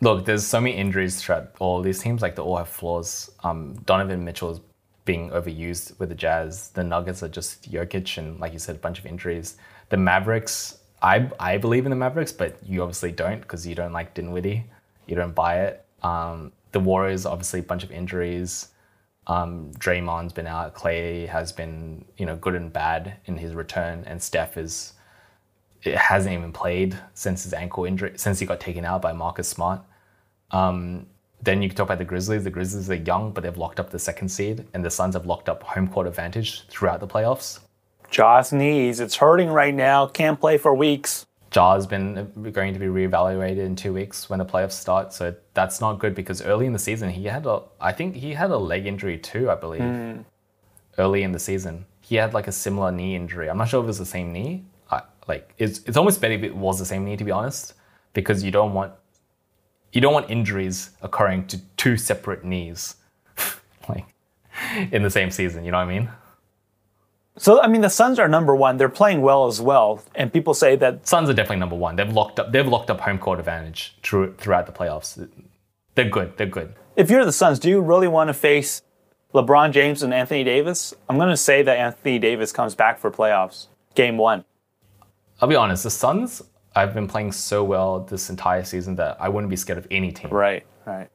Look, 0.02 0.24
there's 0.24 0.46
so 0.46 0.60
many 0.60 0.76
injuries 0.76 1.20
throughout 1.22 1.52
all 1.58 1.82
these 1.82 2.00
teams. 2.00 2.22
Like 2.22 2.34
they 2.36 2.42
all 2.42 2.56
have 2.56 2.68
flaws. 2.68 3.30
Um, 3.44 3.74
Donovan 3.84 4.24
Mitchell 4.24 4.50
is 4.50 4.60
being 5.04 5.30
overused 5.30 5.98
with 5.98 6.08
the 6.08 6.14
Jazz. 6.14 6.70
The 6.70 6.84
Nuggets 6.84 7.22
are 7.22 7.28
just 7.28 7.70
Jokic 7.70 8.16
and, 8.18 8.40
like 8.40 8.52
you 8.52 8.58
said, 8.58 8.76
a 8.76 8.78
bunch 8.78 8.98
of 8.98 9.06
injuries. 9.06 9.56
The 9.90 9.96
Mavericks, 9.98 10.78
I 11.02 11.28
I 11.38 11.58
believe 11.58 11.84
in 11.84 11.90
the 11.90 11.96
Mavericks, 11.96 12.32
but 12.32 12.56
you 12.64 12.82
obviously 12.82 13.12
don't 13.12 13.40
because 13.40 13.66
you 13.66 13.74
don't 13.74 13.92
like 13.92 14.14
Dinwiddie. 14.14 14.64
You 15.06 15.16
don't 15.16 15.34
buy 15.34 15.62
it. 15.64 15.84
Um, 16.02 16.52
the 16.72 16.80
Warriors, 16.80 17.26
obviously, 17.26 17.60
a 17.60 17.62
bunch 17.64 17.82
of 17.84 17.90
injuries. 17.90 18.68
Um, 19.26 19.72
Draymond's 19.78 20.32
been 20.32 20.46
out. 20.46 20.74
Clay 20.74 21.26
has 21.26 21.52
been, 21.52 22.04
you 22.16 22.26
know, 22.26 22.36
good 22.36 22.54
and 22.54 22.72
bad 22.72 23.14
in 23.26 23.36
his 23.36 23.54
return, 23.54 24.04
and 24.06 24.22
Steph 24.22 24.56
is 24.56 24.94
it 25.82 25.96
hasn't 25.96 26.34
even 26.34 26.52
played 26.52 26.98
since 27.14 27.44
his 27.44 27.54
ankle 27.54 27.84
injury, 27.84 28.12
since 28.16 28.38
he 28.38 28.46
got 28.46 28.60
taken 28.60 28.84
out 28.84 29.00
by 29.00 29.12
Marcus 29.12 29.48
Smart. 29.48 29.80
Um, 30.50 31.06
then 31.42 31.62
you 31.62 31.68
can 31.68 31.76
talk 31.76 31.86
about 31.86 31.98
the 31.98 32.04
Grizzlies. 32.04 32.44
The 32.44 32.50
Grizzlies 32.50 32.90
are 32.90 32.94
young, 32.94 33.32
but 33.32 33.42
they've 33.42 33.56
locked 33.56 33.80
up 33.80 33.90
the 33.90 33.98
second 33.98 34.28
seed, 34.28 34.66
and 34.74 34.84
the 34.84 34.90
Suns 34.90 35.14
have 35.14 35.26
locked 35.26 35.48
up 35.48 35.62
home 35.62 35.88
court 35.88 36.06
advantage 36.06 36.66
throughout 36.68 37.00
the 37.00 37.06
playoffs. 37.06 37.60
Ja's 38.10 38.52
knees, 38.52 39.00
it's 39.00 39.16
hurting 39.16 39.48
right 39.48 39.74
now. 39.74 40.06
Can't 40.06 40.38
play 40.38 40.58
for 40.58 40.74
weeks. 40.74 41.24
Ja's 41.50 41.86
been 41.86 42.30
going 42.52 42.72
to 42.74 42.78
be 42.78 42.86
reevaluated 42.86 43.58
in 43.58 43.74
two 43.74 43.92
weeks 43.92 44.30
when 44.30 44.38
the 44.38 44.44
playoffs 44.44 44.72
start, 44.72 45.12
so 45.12 45.34
that's 45.52 45.80
not 45.80 45.98
good 45.98 46.14
because 46.14 46.42
early 46.42 46.66
in 46.66 46.72
the 46.72 46.78
season 46.78 47.10
he 47.10 47.24
had 47.24 47.44
a, 47.44 47.62
I 47.80 47.92
think 47.92 48.14
he 48.14 48.34
had 48.34 48.50
a 48.50 48.56
leg 48.56 48.86
injury 48.86 49.18
too, 49.18 49.50
I 49.50 49.56
believe. 49.56 49.82
Hmm. 49.82 50.20
Early 50.98 51.22
in 51.22 51.32
the 51.32 51.38
season, 51.38 51.86
he 52.00 52.16
had 52.16 52.34
like 52.34 52.46
a 52.46 52.52
similar 52.52 52.92
knee 52.92 53.16
injury. 53.16 53.48
I'm 53.48 53.58
not 53.58 53.68
sure 53.68 53.80
if 53.80 53.84
it 53.84 53.86
was 53.86 53.98
the 53.98 54.06
same 54.06 54.32
knee. 54.32 54.64
I, 54.90 55.02
like 55.26 55.54
it's 55.58 55.80
it's 55.86 55.96
almost 55.96 56.20
better 56.20 56.34
if 56.34 56.42
it 56.42 56.54
was 56.54 56.78
the 56.78 56.84
same 56.84 57.04
knee 57.04 57.16
to 57.16 57.24
be 57.24 57.30
honest, 57.30 57.74
because 58.12 58.44
you 58.44 58.50
don't 58.50 58.74
want 58.74 58.92
you 59.92 60.00
don't 60.00 60.12
want 60.12 60.30
injuries 60.30 60.90
occurring 61.02 61.46
to 61.48 61.58
two 61.76 61.96
separate 61.96 62.44
knees, 62.44 62.96
like 63.88 64.06
in 64.92 65.02
the 65.02 65.10
same 65.10 65.30
season. 65.30 65.64
You 65.64 65.72
know 65.72 65.78
what 65.78 65.88
I 65.88 65.98
mean? 65.98 66.10
So, 67.36 67.60
I 67.62 67.68
mean, 67.68 67.80
the 67.80 67.90
Suns 67.90 68.18
are 68.18 68.28
number 68.28 68.54
one. 68.54 68.76
They're 68.76 68.88
playing 68.88 69.22
well 69.22 69.46
as 69.46 69.60
well. 69.60 70.02
And 70.14 70.32
people 70.32 70.52
say 70.52 70.76
that 70.76 71.06
Suns 71.06 71.30
are 71.30 71.34
definitely 71.34 71.60
number 71.60 71.76
one. 71.76 71.96
They've 71.96 72.12
locked 72.12 72.38
up. 72.38 72.52
They've 72.52 72.66
locked 72.66 72.90
up 72.90 73.00
home 73.00 73.18
court 73.18 73.38
advantage 73.38 73.96
through, 74.02 74.34
throughout 74.34 74.66
the 74.66 74.72
playoffs. 74.72 75.28
They're 75.94 76.08
good. 76.08 76.36
They're 76.36 76.46
good. 76.46 76.74
if 76.96 77.10
you're 77.10 77.24
the 77.24 77.32
Suns, 77.32 77.58
do 77.58 77.68
you 77.68 77.80
really 77.80 78.08
want 78.08 78.28
to 78.28 78.34
face 78.34 78.82
LeBron 79.32 79.72
James 79.72 80.02
and 80.02 80.12
Anthony 80.12 80.44
Davis? 80.44 80.92
I'm 81.08 81.16
going 81.16 81.30
to 81.30 81.36
say 81.36 81.62
that 81.62 81.78
Anthony 81.78 82.18
Davis 82.18 82.52
comes 82.52 82.74
back 82.74 82.98
for 82.98 83.10
playoffs, 83.10 83.68
game 83.94 84.18
one. 84.18 84.44
I'll 85.40 85.48
be 85.48 85.56
honest. 85.56 85.84
The 85.84 85.90
Suns. 85.90 86.42
I've 86.76 86.94
been 86.94 87.08
playing 87.08 87.32
so 87.32 87.64
well 87.64 88.00
this 88.00 88.30
entire 88.30 88.62
season 88.64 88.94
that 88.96 89.16
I 89.20 89.28
wouldn't 89.28 89.50
be 89.50 89.56
scared 89.56 89.78
of 89.78 89.86
any 89.90 90.12
team. 90.12 90.30
Right, 90.30 90.64
right. 90.84 91.08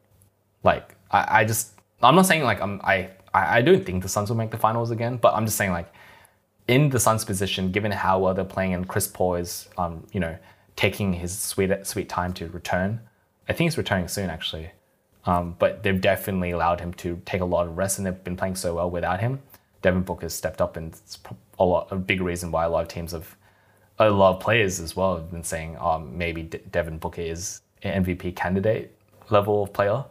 Like 0.62 0.94
I, 1.10 1.40
I 1.40 1.44
just. 1.44 1.72
I'm 2.02 2.14
not 2.14 2.26
saying 2.26 2.42
like 2.42 2.60
I'm. 2.60 2.80
I. 2.84 3.10
I 3.36 3.58
I 3.58 3.62
don't 3.62 3.84
think 3.84 4.02
the 4.02 4.08
Suns 4.08 4.28
will 4.30 4.36
make 4.36 4.50
the 4.50 4.58
finals 4.58 4.90
again. 4.90 5.16
But 5.18 5.34
I'm 5.34 5.44
just 5.46 5.58
saying 5.58 5.72
like, 5.72 5.92
in 6.68 6.88
the 6.90 7.00
Suns' 7.00 7.24
position, 7.24 7.70
given 7.70 7.92
how 7.92 8.18
well 8.18 8.34
they're 8.34 8.44
playing, 8.44 8.74
and 8.74 8.88
Chris 8.88 9.06
Paul 9.06 9.36
is, 9.36 9.68
um, 9.78 10.06
you 10.12 10.20
know, 10.20 10.36
taking 10.74 11.12
his 11.12 11.38
sweet 11.38 11.70
sweet 11.86 12.08
time 12.08 12.32
to 12.34 12.48
return. 12.48 13.00
I 13.48 13.52
think 13.52 13.70
he's 13.70 13.78
returning 13.78 14.08
soon, 14.08 14.30
actually. 14.30 14.70
Um, 15.24 15.56
but 15.58 15.82
they've 15.82 16.00
definitely 16.00 16.52
allowed 16.52 16.80
him 16.80 16.92
to 16.94 17.20
take 17.24 17.40
a 17.40 17.44
lot 17.44 17.66
of 17.66 17.76
rest, 17.76 17.98
and 17.98 18.06
they've 18.06 18.24
been 18.24 18.36
playing 18.36 18.56
so 18.56 18.74
well 18.74 18.90
without 18.90 19.20
him. 19.20 19.40
Devin 19.82 20.02
Booker 20.02 20.22
has 20.22 20.34
stepped 20.34 20.60
up, 20.60 20.76
and 20.76 20.92
it's 20.92 21.18
a 21.58 21.64
lot 21.64 21.88
a 21.90 21.96
big 21.96 22.20
reason 22.20 22.50
why 22.50 22.64
a 22.64 22.68
lot 22.68 22.82
of 22.82 22.88
teams 22.88 23.12
have, 23.12 23.36
a 23.98 24.10
lot 24.10 24.36
of 24.36 24.40
players 24.40 24.80
as 24.80 24.96
well 24.96 25.16
have 25.16 25.30
been 25.30 25.44
saying, 25.44 25.76
um, 25.78 26.16
maybe 26.16 26.42
De- 26.42 26.58
Devin 26.58 26.98
Booker 26.98 27.22
is 27.22 27.60
an 27.82 28.04
MVP 28.04 28.34
candidate 28.36 28.92
level 29.30 29.64
of 29.64 29.72
player. 29.72 30.04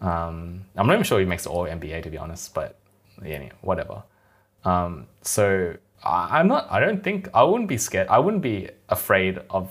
Um, 0.00 0.64
I'm 0.76 0.86
not 0.86 0.92
even 0.94 1.04
sure 1.04 1.18
he 1.18 1.26
makes 1.26 1.44
the 1.44 1.50
All 1.50 1.64
NBA 1.64 2.02
to 2.04 2.10
be 2.10 2.18
honest, 2.18 2.54
but 2.54 2.78
yeah, 3.24 3.48
whatever. 3.62 4.02
Um, 4.64 5.06
so 5.22 5.76
I, 6.04 6.38
I'm 6.38 6.48
not. 6.48 6.68
I 6.70 6.80
don't 6.80 7.02
think 7.02 7.28
I 7.34 7.42
wouldn't 7.42 7.68
be 7.68 7.78
scared. 7.78 8.08
I 8.08 8.18
wouldn't 8.18 8.42
be 8.42 8.70
afraid 8.88 9.38
of. 9.50 9.70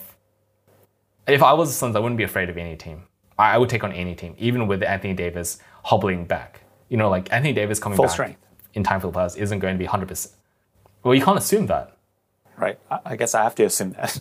If 1.27 1.43
I 1.43 1.53
was 1.53 1.69
the 1.69 1.75
Suns, 1.75 1.95
I 1.95 1.99
wouldn't 1.99 2.17
be 2.17 2.23
afraid 2.23 2.49
of 2.49 2.57
any 2.57 2.75
team. 2.75 3.03
I, 3.37 3.53
I 3.55 3.57
would 3.57 3.69
take 3.69 3.83
on 3.83 3.91
any 3.91 4.15
team, 4.15 4.35
even 4.37 4.67
with 4.67 4.83
Anthony 4.83 5.13
Davis 5.13 5.59
hobbling 5.83 6.25
back. 6.25 6.61
You 6.89 6.97
know, 6.97 7.09
like 7.09 7.31
Anthony 7.31 7.53
Davis 7.53 7.79
coming 7.79 7.97
Full 7.97 8.05
back 8.05 8.11
strength. 8.13 8.39
in 8.73 8.83
time 8.83 8.99
for 9.01 9.11
the 9.11 9.17
playoffs 9.17 9.37
isn't 9.37 9.59
going 9.59 9.75
to 9.75 9.79
be 9.79 9.85
100. 9.85 10.07
percent 10.07 10.35
Well, 11.03 11.13
you 11.15 11.23
can't 11.23 11.37
assume 11.37 11.67
that. 11.67 11.97
Right. 12.57 12.79
I, 12.89 12.99
I 13.05 13.15
guess 13.15 13.35
I 13.35 13.43
have 13.43 13.55
to 13.55 13.63
assume 13.65 13.91
that. 13.91 14.19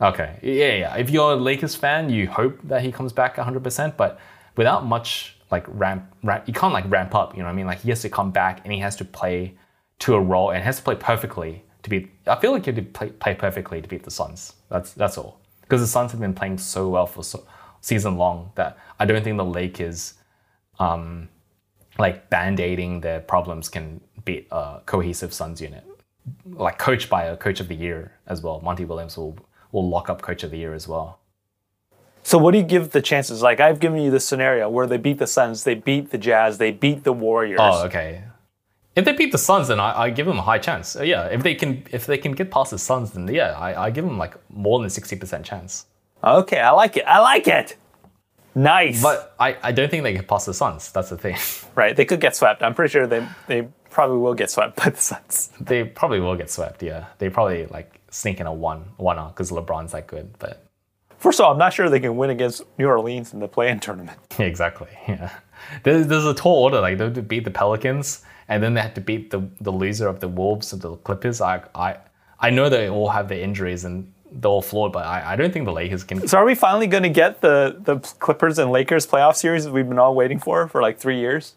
Okay. 0.00 0.38
Yeah, 0.42 0.74
yeah. 0.74 0.96
If 0.96 1.08
you're 1.10 1.32
a 1.32 1.36
Lakers 1.36 1.76
fan, 1.76 2.10
you 2.10 2.26
hope 2.28 2.58
that 2.64 2.82
he 2.82 2.90
comes 2.90 3.12
back 3.12 3.36
100%, 3.36 3.96
but 3.96 4.18
without 4.56 4.86
much 4.86 5.36
like 5.50 5.64
ramp, 5.68 6.04
ramp, 6.22 6.44
you 6.46 6.54
can't 6.54 6.72
like 6.72 6.88
ramp 6.90 7.14
up, 7.14 7.34
you 7.34 7.40
know 7.40 7.46
what 7.46 7.52
I 7.52 7.54
mean? 7.54 7.66
Like 7.66 7.80
he 7.80 7.90
has 7.90 8.02
to 8.02 8.08
come 8.08 8.30
back 8.30 8.60
and 8.64 8.72
he 8.72 8.80
has 8.80 8.96
to 8.96 9.04
play 9.04 9.54
to 10.00 10.14
a 10.14 10.20
role 10.20 10.50
and 10.50 10.62
has 10.62 10.76
to 10.78 10.82
play 10.82 10.96
perfectly 10.96 11.64
to 11.82 11.90
beat. 11.90 12.10
I 12.26 12.36
feel 12.36 12.52
like 12.52 12.64
he 12.64 12.72
have 12.72 12.76
to 12.76 12.90
play, 12.90 13.10
play 13.10 13.34
perfectly 13.34 13.80
to 13.82 13.88
beat 13.88 14.02
the 14.02 14.10
Suns. 14.10 14.54
That's 14.70 14.92
that's 14.92 15.18
all. 15.18 15.40
Because 15.62 15.80
the 15.80 15.86
Suns 15.86 16.10
have 16.12 16.20
been 16.20 16.34
playing 16.34 16.58
so 16.58 16.88
well 16.88 17.06
for 17.06 17.22
so, 17.22 17.46
season 17.80 18.16
long 18.16 18.52
that 18.54 18.78
I 18.98 19.04
don't 19.04 19.22
think 19.22 19.36
the 19.36 19.44
Lakers, 19.44 20.14
um, 20.78 21.28
like 21.98 22.28
band-aiding 22.28 23.00
their 23.00 23.20
problems 23.20 23.68
can 23.68 24.00
beat 24.24 24.48
a 24.50 24.80
cohesive 24.86 25.32
Suns 25.32 25.60
unit 25.60 25.84
like 26.46 26.78
coached 26.78 27.10
by 27.10 27.24
a 27.24 27.36
coach 27.36 27.60
of 27.60 27.68
the 27.68 27.74
year 27.74 28.12
as 28.26 28.42
well. 28.42 28.60
Monty 28.60 28.84
Williams 28.84 29.16
will 29.16 29.38
will 29.72 29.88
lock 29.88 30.08
up 30.08 30.22
coach 30.22 30.42
of 30.42 30.50
the 30.50 30.58
year 30.58 30.74
as 30.74 30.86
well. 30.86 31.20
So 32.24 32.38
what 32.38 32.52
do 32.52 32.58
you 32.58 32.64
give 32.64 32.90
the 32.90 33.02
chances? 33.02 33.42
Like 33.42 33.60
I've 33.60 33.78
given 33.78 34.00
you 34.00 34.10
the 34.10 34.18
scenario 34.18 34.68
where 34.70 34.86
they 34.86 34.96
beat 34.96 35.18
the 35.18 35.26
Suns, 35.26 35.64
they 35.64 35.74
beat 35.74 36.10
the 36.10 36.18
Jazz, 36.18 36.56
they 36.56 36.72
beat 36.72 37.04
the 37.04 37.12
Warriors. 37.12 37.60
Oh, 37.62 37.84
okay. 37.84 38.24
If 38.96 39.04
they 39.04 39.12
beat 39.12 39.30
the 39.30 39.38
Suns, 39.38 39.68
then 39.68 39.78
I, 39.78 40.04
I 40.04 40.10
give 40.10 40.26
them 40.26 40.38
a 40.38 40.42
high 40.42 40.58
chance. 40.58 40.96
Uh, 40.96 41.02
yeah, 41.02 41.26
if 41.26 41.42
they 41.42 41.54
can 41.54 41.84
if 41.92 42.06
they 42.06 42.16
can 42.16 42.32
get 42.32 42.50
past 42.50 42.70
the 42.70 42.78
Suns, 42.78 43.10
then 43.10 43.28
yeah, 43.28 43.52
I, 43.58 43.86
I 43.86 43.90
give 43.90 44.04
them 44.04 44.16
like 44.16 44.36
more 44.50 44.80
than 44.80 44.88
sixty 44.88 45.16
percent 45.16 45.44
chance. 45.44 45.86
Okay, 46.22 46.58
I 46.58 46.70
like 46.70 46.96
it. 46.96 47.04
I 47.06 47.18
like 47.18 47.46
it. 47.46 47.76
Nice. 48.54 49.02
But 49.02 49.34
I, 49.38 49.56
I 49.62 49.72
don't 49.72 49.90
think 49.90 50.04
they 50.04 50.14
get 50.14 50.26
past 50.26 50.46
the 50.46 50.54
Suns. 50.54 50.92
That's 50.92 51.10
the 51.10 51.18
thing. 51.18 51.36
right, 51.74 51.94
they 51.94 52.06
could 52.06 52.20
get 52.20 52.36
swept. 52.36 52.62
I'm 52.62 52.74
pretty 52.74 52.92
sure 52.92 53.06
they 53.06 53.26
they 53.48 53.68
probably 53.90 54.16
will 54.16 54.34
get 54.34 54.50
swept 54.50 54.76
by 54.76 54.88
the 54.88 55.00
Suns. 55.00 55.50
they 55.60 55.84
probably 55.84 56.20
will 56.20 56.36
get 56.36 56.50
swept. 56.50 56.82
Yeah, 56.82 57.06
they 57.18 57.28
probably 57.28 57.66
like 57.66 58.00
sneak 58.10 58.40
in 58.40 58.46
a 58.46 58.52
one 58.54 58.92
one 58.96 59.18
because 59.28 59.50
LeBron's 59.50 59.92
that 59.92 60.06
good. 60.06 60.38
But 60.38 60.63
First 61.24 61.40
of 61.40 61.46
all, 61.46 61.52
I'm 61.52 61.58
not 61.58 61.72
sure 61.72 61.88
they 61.88 62.00
can 62.00 62.18
win 62.18 62.28
against 62.28 62.60
New 62.76 62.86
Orleans 62.86 63.32
in 63.32 63.40
the 63.40 63.48
play-in 63.48 63.80
tournament. 63.80 64.18
Exactly. 64.38 64.88
Yeah, 65.08 65.30
there's, 65.82 66.06
there's 66.06 66.26
a 66.26 66.34
tall 66.34 66.64
order. 66.64 66.82
Like 66.82 66.98
they 66.98 67.04
have 67.04 67.14
to 67.14 67.22
beat 67.22 67.44
the 67.44 67.50
Pelicans, 67.50 68.20
and 68.46 68.62
then 68.62 68.74
they 68.74 68.82
have 68.82 68.92
to 68.92 69.00
beat 69.00 69.30
the 69.30 69.40
the 69.58 69.70
loser 69.72 70.06
of 70.06 70.20
the 70.20 70.28
Wolves 70.28 70.74
and 70.74 70.82
the 70.82 70.96
Clippers. 70.96 71.40
I 71.40 71.62
I 71.74 71.96
I 72.40 72.50
know 72.50 72.68
they 72.68 72.90
all 72.90 73.08
have 73.08 73.28
their 73.28 73.40
injuries 73.40 73.86
and 73.86 74.12
they're 74.30 74.50
all 74.50 74.60
flawed, 74.60 74.92
but 74.92 75.06
I, 75.06 75.32
I 75.32 75.36
don't 75.36 75.50
think 75.50 75.64
the 75.64 75.72
Lakers 75.72 76.04
can. 76.04 76.28
So 76.28 76.36
are 76.36 76.44
we 76.44 76.54
finally 76.54 76.88
going 76.88 77.04
to 77.04 77.16
get 77.22 77.40
the 77.40 77.74
the 77.80 78.00
Clippers 78.18 78.58
and 78.58 78.70
Lakers 78.70 79.06
playoff 79.06 79.36
series 79.36 79.66
we've 79.66 79.88
been 79.88 79.98
all 79.98 80.14
waiting 80.14 80.38
for 80.38 80.68
for 80.68 80.82
like 80.82 80.98
three 80.98 81.20
years? 81.20 81.54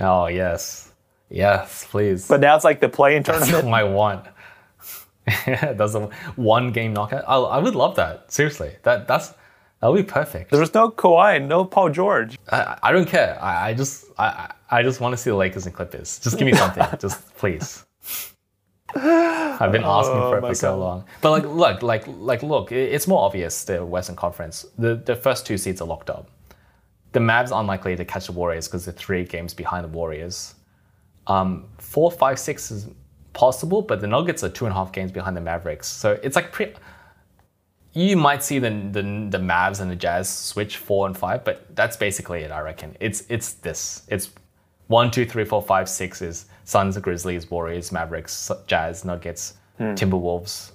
Oh 0.00 0.26
yes, 0.26 0.90
yes, 1.30 1.86
please. 1.88 2.26
But 2.26 2.40
now 2.40 2.56
it's 2.56 2.64
like 2.64 2.80
the 2.80 2.88
play-in 2.88 3.22
That's 3.22 3.46
tournament. 3.46 3.68
what 3.70 3.80
I 3.80 3.84
want. 3.84 4.26
that's 5.46 5.94
a 5.94 6.08
one 6.36 6.72
game 6.72 6.92
knockout. 6.92 7.24
I, 7.26 7.36
I 7.36 7.58
would 7.58 7.74
love 7.74 7.96
that. 7.96 8.30
Seriously, 8.32 8.76
that 8.82 9.06
that's 9.08 9.34
that 9.80 9.88
would 9.88 10.06
be 10.06 10.10
perfect. 10.12 10.50
There's 10.50 10.74
no 10.74 10.90
Kawhi, 10.90 11.44
no 11.46 11.64
Paul 11.64 11.90
George. 11.90 12.38
I, 12.50 12.78
I 12.82 12.92
don't 12.92 13.06
care. 13.08 13.38
I, 13.42 13.70
I 13.70 13.74
just 13.74 14.06
I, 14.18 14.52
I 14.70 14.82
just 14.82 15.00
want 15.00 15.12
to 15.12 15.16
see 15.16 15.30
the 15.30 15.36
Lakers 15.36 15.66
and 15.66 15.74
Clippers. 15.74 16.18
Just 16.18 16.38
give 16.38 16.46
me 16.46 16.52
something. 16.62 16.84
just 16.98 17.36
please. 17.36 17.84
I've 18.94 19.70
been 19.70 19.84
asking 19.84 20.14
for 20.14 20.38
it 20.38 20.44
Oh 20.44 20.48
for 20.48 20.54
so 20.54 20.72
God. 20.72 20.78
long. 20.80 21.04
But 21.20 21.30
like 21.30 21.44
look, 21.44 21.82
like 21.82 22.04
like 22.06 22.42
look, 22.42 22.72
it's 22.72 23.06
more 23.06 23.22
obvious 23.24 23.64
the 23.64 23.84
Western 23.84 24.16
Conference. 24.16 24.64
The 24.78 24.96
the 24.96 25.14
first 25.14 25.46
two 25.46 25.58
seats 25.58 25.80
are 25.80 25.86
locked 25.86 26.10
up. 26.10 26.30
The 27.12 27.20
Mavs 27.20 27.52
are 27.52 27.60
unlikely 27.60 27.96
to 27.96 28.04
catch 28.04 28.26
the 28.26 28.32
Warriors 28.32 28.66
because 28.68 28.84
they're 28.84 28.94
three 28.94 29.24
games 29.24 29.54
behind 29.54 29.84
the 29.84 29.88
Warriors. 29.88 30.54
Um, 31.26 31.66
four, 31.78 32.10
five, 32.10 32.38
six 32.38 32.70
is 32.70 32.88
possible, 33.38 33.82
but 33.82 34.00
the 34.00 34.06
Nuggets 34.08 34.42
are 34.42 34.48
two 34.48 34.66
and 34.66 34.72
a 34.72 34.74
half 34.74 34.90
games 34.90 35.12
behind 35.12 35.36
the 35.36 35.40
Mavericks. 35.40 35.86
So 35.86 36.18
it's 36.24 36.34
like 36.34 36.50
pre- 36.50 36.74
you 37.92 38.16
might 38.16 38.42
see 38.42 38.58
the, 38.58 38.70
the 38.70 39.02
the 39.30 39.38
Mavs 39.38 39.80
and 39.80 39.88
the 39.88 39.96
Jazz 39.96 40.28
switch 40.28 40.76
four 40.76 41.06
and 41.06 41.16
five, 41.16 41.44
but 41.44 41.64
that's 41.76 41.96
basically 41.96 42.40
it. 42.40 42.50
I 42.50 42.60
reckon 42.60 42.96
it's 42.98 43.22
it's 43.28 43.52
this. 43.52 44.02
It's 44.08 44.30
one, 44.88 45.12
two, 45.12 45.24
three, 45.24 45.44
four, 45.44 45.62
five, 45.62 45.88
six 45.88 46.20
is 46.20 46.46
Suns, 46.64 46.98
Grizzlies, 46.98 47.48
Warriors, 47.48 47.92
Mavericks, 47.92 48.50
Jazz, 48.66 49.04
Nuggets, 49.04 49.54
hmm. 49.76 49.94
Timberwolves 49.94 50.72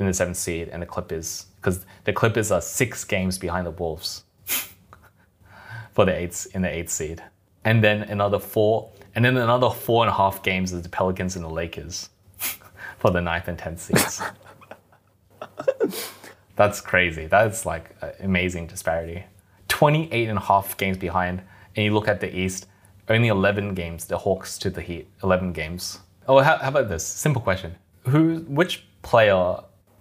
in 0.00 0.06
the 0.06 0.14
seventh 0.14 0.38
seed, 0.38 0.70
and 0.72 0.82
the 0.82 0.86
Clippers 0.86 1.46
because 1.56 1.86
the 2.02 2.12
Clippers 2.12 2.50
are 2.50 2.60
six 2.60 3.04
games 3.04 3.38
behind 3.38 3.64
the 3.64 3.70
Wolves 3.70 4.24
for 5.92 6.04
the 6.04 6.14
eighth 6.22 6.48
in 6.52 6.62
the 6.62 6.72
eighth 6.78 6.90
seed, 6.90 7.22
and 7.64 7.84
then 7.84 8.02
another 8.02 8.40
four, 8.40 8.90
and 9.14 9.24
then 9.24 9.36
another 9.36 9.70
four 9.70 10.04
and 10.04 10.10
a 10.10 10.14
half 10.14 10.42
games 10.42 10.72
is 10.72 10.82
the 10.82 10.88
Pelicans 10.88 11.36
and 11.36 11.44
the 11.44 11.50
Lakers 11.50 12.10
for 12.98 13.10
the 13.10 13.20
ninth 13.20 13.48
and 13.48 13.58
tenth 13.58 13.80
seeds. 13.80 14.22
That's 16.56 16.80
crazy. 16.80 17.26
That's 17.26 17.64
like 17.64 17.96
an 18.02 18.12
amazing 18.20 18.66
disparity. 18.66 19.24
28 19.68 20.28
and 20.28 20.38
a 20.38 20.42
half 20.42 20.76
games 20.76 20.98
behind, 20.98 21.42
and 21.74 21.84
you 21.84 21.94
look 21.94 22.08
at 22.08 22.20
the 22.20 22.36
East, 22.36 22.66
only 23.08 23.28
11 23.28 23.74
games, 23.74 24.04
the 24.04 24.18
Hawks 24.18 24.58
to 24.58 24.70
the 24.70 24.82
Heat, 24.82 25.08
11 25.22 25.52
games. 25.52 26.00
Oh, 26.28 26.40
how, 26.40 26.58
how 26.58 26.68
about 26.68 26.88
this? 26.88 27.04
Simple 27.04 27.40
question. 27.40 27.76
Who, 28.08 28.40
which 28.48 28.86
player 29.02 29.56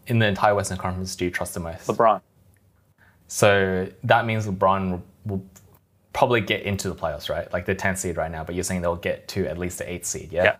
in 0.08 0.20
the 0.20 0.28
entire 0.28 0.54
Western 0.54 0.78
Conference 0.78 1.16
do 1.16 1.26
you 1.26 1.32
trust 1.32 1.54
the 1.54 1.60
most? 1.60 1.88
LeBron. 1.88 2.22
So 3.28 3.88
that 4.04 4.26
means 4.26 4.48
LeBron 4.48 5.02
will 5.26 5.44
probably 6.20 6.42
get 6.42 6.64
into 6.64 6.90
the 6.90 6.96
playoffs, 6.96 7.30
right? 7.30 7.52
Like 7.54 7.66
the 7.66 7.74
10th 7.74 8.00
seed 8.00 8.18
right 8.18 8.30
now, 8.30 8.44
but 8.44 8.54
you're 8.54 8.66
saying 8.66 8.82
they'll 8.82 8.98
get 8.98 9.30
to 9.30 9.48
at 9.48 9.58
least 9.58 9.78
the 9.78 9.86
8th 9.86 10.04
seed, 10.04 10.34
yeah? 10.34 10.44
Yeah. 10.44 10.56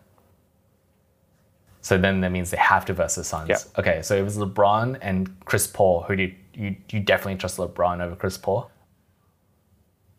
So 1.82 1.98
then 1.98 2.22
that 2.22 2.32
means 2.32 2.50
they 2.50 2.56
have 2.56 2.86
to 2.86 2.94
versus 2.94 3.26
Suns. 3.26 3.50
Yeah. 3.50 3.58
Okay, 3.76 4.00
so 4.00 4.14
if 4.14 4.26
it's 4.26 4.38
LeBron 4.38 4.96
and 5.02 5.38
Chris 5.44 5.66
Paul, 5.66 6.04
who 6.04 6.16
do 6.16 6.22
you, 6.22 6.34
you, 6.54 6.76
you 6.88 7.00
definitely 7.00 7.34
trust 7.34 7.58
LeBron 7.58 8.00
over 8.00 8.16
Chris 8.16 8.38
Paul? 8.38 8.70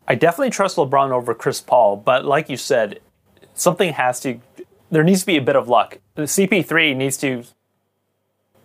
I 0.08 0.14
definitely 0.14 0.52
trust 0.52 0.78
LeBron 0.78 1.10
over 1.10 1.34
Chris 1.34 1.60
Paul, 1.60 1.98
but 1.98 2.24
like 2.24 2.48
you 2.48 2.58
said, 2.58 3.00
something 3.56 3.94
has 3.94 4.20
to. 4.20 4.40
There 4.92 5.04
needs 5.04 5.22
to 5.22 5.26
be 5.26 5.38
a 5.38 5.42
bit 5.42 5.56
of 5.56 5.68
luck. 5.68 5.98
The 6.14 6.24
CP3 6.24 6.96
needs 6.96 7.18
to 7.18 7.46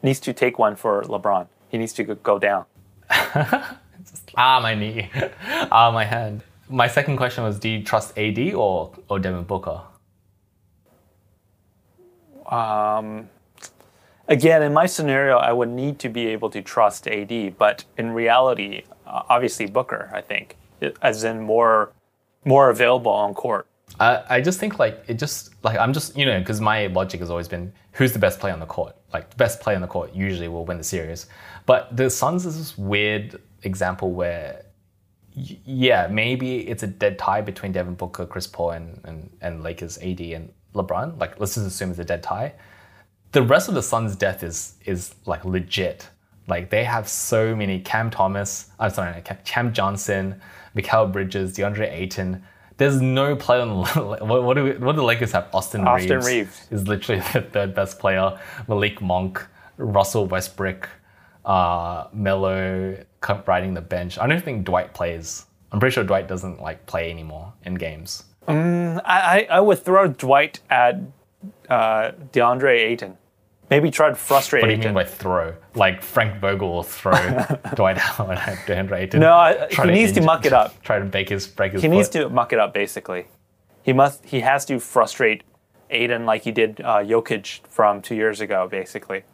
needs 0.02 0.20
to 0.20 0.34
take 0.34 0.58
one 0.58 0.76
for 0.76 1.04
LeBron. 1.04 1.46
He 1.70 1.78
needs 1.78 1.94
to 1.94 2.04
go 2.04 2.38
down. 2.38 2.66
Ah, 4.36 4.60
my 4.60 4.74
knee. 4.74 5.10
ah, 5.70 5.90
my 5.90 6.04
hand. 6.04 6.42
My 6.68 6.88
second 6.88 7.16
question 7.16 7.44
was, 7.44 7.58
do 7.58 7.68
you 7.68 7.82
trust 7.82 8.16
AD 8.18 8.54
or, 8.54 8.92
or 9.08 9.18
Devin 9.18 9.44
Booker? 9.44 9.82
Again, 14.28 14.62
in 14.62 14.72
my 14.72 14.86
scenario, 14.86 15.36
I 15.36 15.52
would 15.52 15.68
need 15.68 16.00
to 16.00 16.08
be 16.08 16.26
able 16.26 16.50
to 16.50 16.60
trust 16.60 17.06
AD, 17.06 17.58
but 17.58 17.84
in 17.96 18.10
reality, 18.10 18.82
uh, 19.06 19.22
obviously 19.28 19.66
Booker. 19.66 20.10
I 20.12 20.20
think, 20.20 20.56
as 21.00 21.22
in 21.22 21.40
more 21.40 21.92
more 22.44 22.70
available 22.70 23.12
on 23.12 23.34
court. 23.34 23.66
I, 24.00 24.22
I 24.28 24.40
just 24.40 24.58
think 24.58 24.78
like 24.80 25.04
it 25.06 25.14
just 25.14 25.54
like 25.62 25.78
I'm 25.78 25.92
just 25.92 26.16
you 26.16 26.26
know 26.26 26.40
because 26.40 26.60
my 26.60 26.88
logic 26.88 27.20
has 27.20 27.30
always 27.30 27.48
been 27.48 27.72
who's 27.92 28.12
the 28.12 28.18
best 28.18 28.40
player 28.40 28.52
on 28.52 28.60
the 28.60 28.66
court 28.66 28.96
like 29.12 29.30
the 29.30 29.36
best 29.36 29.60
player 29.60 29.76
on 29.76 29.82
the 29.82 29.88
court 29.88 30.12
usually 30.14 30.48
will 30.48 30.64
win 30.64 30.76
the 30.76 30.84
series 30.84 31.28
but 31.66 31.96
the 31.96 32.10
Suns 32.10 32.44
is 32.46 32.58
this 32.58 32.76
weird 32.76 33.40
example 33.62 34.12
where 34.12 34.65
yeah 35.36 36.08
maybe 36.10 36.66
it's 36.66 36.82
a 36.82 36.86
dead 36.86 37.18
tie 37.18 37.40
between 37.40 37.72
Devin 37.72 37.94
Booker 37.94 38.26
Chris 38.26 38.46
Paul 38.46 38.70
and, 38.70 39.00
and, 39.04 39.30
and 39.40 39.62
Lakers 39.62 39.98
AD 39.98 40.20
and 40.20 40.52
LeBron 40.74 41.18
like 41.18 41.38
let's 41.38 41.54
just 41.54 41.66
assume 41.66 41.90
it's 41.90 41.98
a 41.98 42.04
dead 42.04 42.22
tie 42.22 42.54
the 43.32 43.42
rest 43.42 43.68
of 43.68 43.74
the 43.74 43.82
Suns 43.82 44.16
death 44.16 44.42
is 44.42 44.74
is 44.86 45.14
like 45.26 45.44
legit 45.44 46.08
like 46.48 46.70
they 46.70 46.84
have 46.84 47.08
so 47.08 47.54
many 47.54 47.80
Cam 47.80 48.10
Thomas 48.10 48.70
I'm 48.78 48.90
sorry 48.90 49.12
not 49.12 49.44
Cam, 49.44 49.72
Johnson 49.72 50.40
Mikal 50.74 51.12
Bridges 51.12 51.56
DeAndre 51.56 51.92
Ayton 51.92 52.42
there's 52.78 53.00
no 53.00 53.36
player 53.36 53.62
on 53.62 53.68
the 53.68 54.00
what, 54.24 54.42
what 54.42 54.54
do 54.54 54.64
we, 54.64 54.70
what 54.72 54.92
do 54.92 54.96
the 54.98 55.02
Lakers 55.02 55.32
have? 55.32 55.48
Austin, 55.54 55.86
Austin 55.86 56.18
Reaves, 56.18 56.26
Reaves. 56.26 56.66
is 56.70 56.86
literally 56.86 57.22
the 57.32 57.40
third 57.40 57.74
best 57.74 57.98
player. 57.98 58.38
Malik 58.68 59.00
Monk, 59.00 59.44
Russell 59.78 60.26
Westbrook, 60.26 60.88
uh, 61.44 62.08
Melo 62.12 62.98
riding 63.46 63.74
the 63.74 63.80
bench. 63.80 64.18
I 64.18 64.26
don't 64.26 64.42
think 64.44 64.64
Dwight 64.64 64.94
plays. 64.94 65.46
I'm 65.72 65.80
pretty 65.80 65.94
sure 65.94 66.04
Dwight 66.04 66.28
doesn't 66.28 66.60
like 66.60 66.86
play 66.86 67.10
anymore 67.10 67.52
in 67.64 67.74
games. 67.74 68.24
I, 68.48 69.00
I, 69.04 69.46
I 69.50 69.60
would 69.60 69.80
throw 69.80 70.06
Dwight 70.08 70.60
at 70.70 71.00
uh, 71.68 72.12
DeAndre 72.32 72.78
Ayton. 72.78 73.16
Maybe 73.68 73.90
try 73.90 74.08
to 74.10 74.14
frustrate 74.14 74.62
What 74.62 74.68
do 74.68 74.74
you 74.74 74.78
Ayton. 74.78 74.94
mean 74.94 75.02
by 75.02 75.04
throw? 75.04 75.54
Like 75.74 76.00
Frank 76.02 76.40
Vogel 76.40 76.72
will 76.72 76.82
throw 76.84 77.12
Dwight 77.74 77.98
Howard 77.98 78.38
at 78.38 78.58
DeAndre 78.58 78.98
Ayton. 79.00 79.20
no, 79.20 79.32
I, 79.34 79.66
he 79.68 79.90
needs 79.90 80.12
to 80.12 80.20
muck 80.22 80.46
it 80.46 80.52
up. 80.52 80.80
Try 80.84 81.00
to 81.00 81.04
break 81.04 81.28
his 81.28 81.48
break 81.48 81.72
his 81.72 81.82
He 81.82 81.88
foot. 81.88 81.94
needs 81.94 82.08
to 82.10 82.28
muck 82.28 82.52
it 82.52 82.60
up. 82.60 82.72
Basically, 82.72 83.26
he 83.82 83.92
must. 83.92 84.24
He 84.24 84.40
has 84.40 84.64
to 84.66 84.78
frustrate 84.78 85.42
Ayton 85.90 86.26
like 86.26 86.42
he 86.44 86.52
did 86.52 86.80
uh, 86.80 86.98
Jokic 86.98 87.66
from 87.66 88.00
two 88.02 88.14
years 88.14 88.40
ago. 88.40 88.68
Basically, 88.70 89.24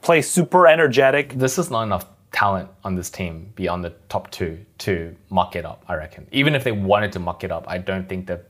play 0.00 0.22
super 0.22 0.66
energetic. 0.66 1.34
This 1.34 1.58
is 1.58 1.70
not 1.70 1.82
enough 1.82 2.06
talent 2.32 2.68
on 2.82 2.94
this 2.94 3.10
team 3.10 3.52
beyond 3.54 3.84
the 3.84 3.90
top 4.08 4.30
two 4.30 4.64
to 4.78 5.14
muck 5.30 5.54
it 5.54 5.64
up. 5.64 5.84
I 5.88 5.94
reckon. 5.94 6.26
Even 6.32 6.54
if 6.54 6.64
they 6.64 6.72
wanted 6.72 7.12
to 7.12 7.18
muck 7.18 7.44
it 7.44 7.52
up, 7.52 7.64
I 7.68 7.78
don't 7.78 8.08
think 8.08 8.26
that 8.26 8.46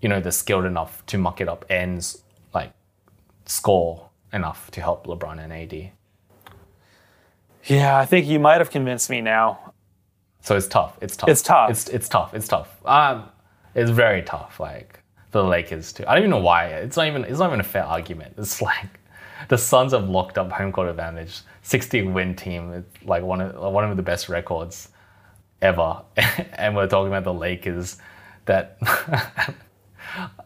you 0.00 0.08
know 0.08 0.20
they're 0.20 0.32
skilled 0.32 0.66
enough 0.66 1.04
to 1.06 1.18
muck 1.18 1.40
it 1.40 1.48
up 1.48 1.64
and 1.70 2.06
like 2.54 2.72
score 3.46 4.08
enough 4.32 4.70
to 4.72 4.80
help 4.80 5.06
LeBron 5.06 5.42
and 5.42 5.52
AD. 5.52 5.90
Yeah, 7.64 7.98
I 7.98 8.04
think 8.04 8.26
you 8.26 8.38
might 8.38 8.58
have 8.58 8.70
convinced 8.70 9.10
me 9.10 9.20
now. 9.20 9.72
So 10.40 10.56
it's 10.56 10.68
tough. 10.68 10.96
It's 11.00 11.16
tough. 11.16 11.28
It's 11.28 11.42
tough. 11.42 11.70
It's 11.70 11.88
it's 11.88 12.08
tough. 12.08 12.34
It's 12.34 12.46
tough. 12.46 12.76
Um, 12.84 13.28
it's 13.74 13.90
very 13.90 14.22
tough. 14.22 14.60
Like 14.60 15.00
for 15.30 15.38
the 15.38 15.48
Lakers 15.48 15.92
too. 15.92 16.04
I 16.06 16.14
don't 16.14 16.18
even 16.18 16.30
know 16.30 16.38
why. 16.38 16.66
It's 16.66 16.96
not 16.96 17.08
even. 17.08 17.24
It's 17.24 17.38
not 17.38 17.48
even 17.48 17.60
a 17.60 17.64
fair 17.64 17.84
argument. 17.84 18.34
It's 18.38 18.62
like 18.62 19.00
the 19.48 19.58
Suns 19.58 19.92
have 19.92 20.08
locked 20.08 20.38
up 20.38 20.52
home 20.52 20.72
court 20.72 20.88
advantage. 20.88 21.40
60 21.62 22.02
win 22.02 22.34
team. 22.34 22.72
It's 22.72 23.04
like 23.04 23.22
one 23.22 23.40
of 23.40 23.72
one 23.72 23.88
of 23.88 23.96
the 23.96 24.02
best 24.02 24.28
records 24.28 24.88
ever. 25.62 26.02
and 26.54 26.76
we're 26.76 26.86
talking 26.86 27.08
about 27.08 27.24
the 27.24 27.34
Lakers 27.34 27.98
that. 28.46 28.78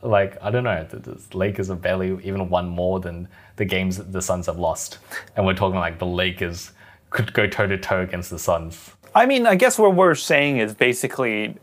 Like 0.03 0.39
I 0.43 0.51
don't 0.51 0.65
know, 0.65 0.85
the, 0.89 0.97
the 0.97 1.37
Lakers 1.37 1.69
have 1.69 1.83
barely 1.83 2.19
even 2.25 2.49
won 2.49 2.67
more 2.67 2.99
than 2.99 3.29
the 3.57 3.65
games 3.65 3.99
that 3.99 4.11
the 4.11 4.23
Suns 4.23 4.47
have 4.47 4.59
lost, 4.59 4.99
and 5.37 5.45
we're 5.45 5.55
talking 5.55 5.79
like 5.79 5.99
the 5.99 6.07
Lakers 6.07 6.73
could 7.11 7.33
go 7.33 7.47
toe 7.47 7.67
to 7.67 7.77
toe 7.77 8.01
against 8.01 8.31
the 8.31 8.39
Suns. 8.39 8.93
I 9.15 9.27
mean, 9.27 9.47
I 9.47 9.57
guess 9.57 9.79
what 9.79 9.95
we're 9.95 10.15
saying 10.15 10.59
is 10.59 10.75
basically 10.75 11.57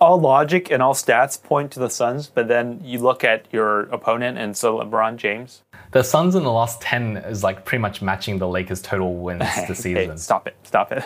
all 0.00 0.20
logic 0.20 0.70
and 0.70 0.82
all 0.82 0.94
stats 0.94 1.42
point 1.42 1.70
to 1.72 1.80
the 1.80 1.90
Suns, 1.90 2.26
but 2.28 2.48
then 2.48 2.80
you 2.84 2.98
look 2.98 3.24
at 3.24 3.46
your 3.52 3.82
opponent 3.90 4.38
and 4.38 4.56
so 4.56 4.78
LeBron 4.78 5.16
James. 5.16 5.62
The 5.92 6.02
Suns 6.02 6.34
in 6.34 6.42
the 6.44 6.52
last 6.52 6.80
10 6.80 7.18
is 7.18 7.42
like 7.42 7.64
pretty 7.64 7.82
much 7.82 8.00
matching 8.02 8.38
the 8.38 8.48
Lakers' 8.48 8.80
total 8.82 9.14
wins 9.16 9.40
this 9.66 9.82
Hey, 9.82 9.94
season. 9.94 10.18
stop 10.18 10.46
it. 10.46 10.56
Stop 10.62 10.92
it. 10.92 11.04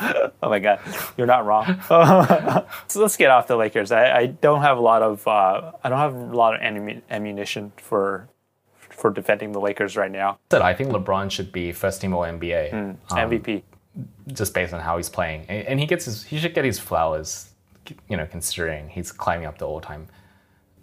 oh 0.00 0.48
my 0.48 0.58
God. 0.58 0.80
You're 1.16 1.26
not 1.26 1.44
wrong. 1.46 1.80
so 2.88 3.00
let's 3.00 3.16
get 3.16 3.30
off 3.30 3.46
the 3.46 3.56
Lakers. 3.56 3.92
I, 3.92 4.16
I 4.18 4.26
don't 4.26 4.62
have 4.62 4.78
a 4.78 4.80
lot 4.80 5.02
of 5.02 5.26
uh, 5.26 5.72
I 5.82 5.88
don't 5.88 5.98
have 5.98 6.14
a 6.14 6.36
lot 6.36 6.54
of 6.54 6.60
ammunition 7.10 7.72
for 7.76 8.28
for 8.76 9.10
defending 9.10 9.52
the 9.52 9.60
Lakers 9.60 9.96
right 9.96 10.10
now. 10.10 10.38
I 10.52 10.74
think 10.74 10.90
LeBron 10.90 11.30
should 11.30 11.52
be 11.52 11.72
first 11.72 12.00
team 12.00 12.12
All 12.14 12.22
NBA, 12.22 12.72
um, 12.74 12.98
MVP. 13.10 13.62
just 14.32 14.52
based 14.54 14.72
on 14.74 14.80
how 14.80 14.96
he's 14.96 15.08
playing, 15.08 15.46
and, 15.48 15.66
and 15.66 15.80
he 15.80 15.86
gets 15.86 16.04
his 16.04 16.22
he 16.24 16.38
should 16.38 16.54
get 16.54 16.64
his 16.64 16.78
flowers, 16.78 17.49
you 18.08 18.16
know, 18.16 18.26
considering 18.26 18.88
he's 18.88 19.12
climbing 19.12 19.46
up 19.46 19.58
the 19.58 19.66
all 19.66 19.80
time 19.80 20.08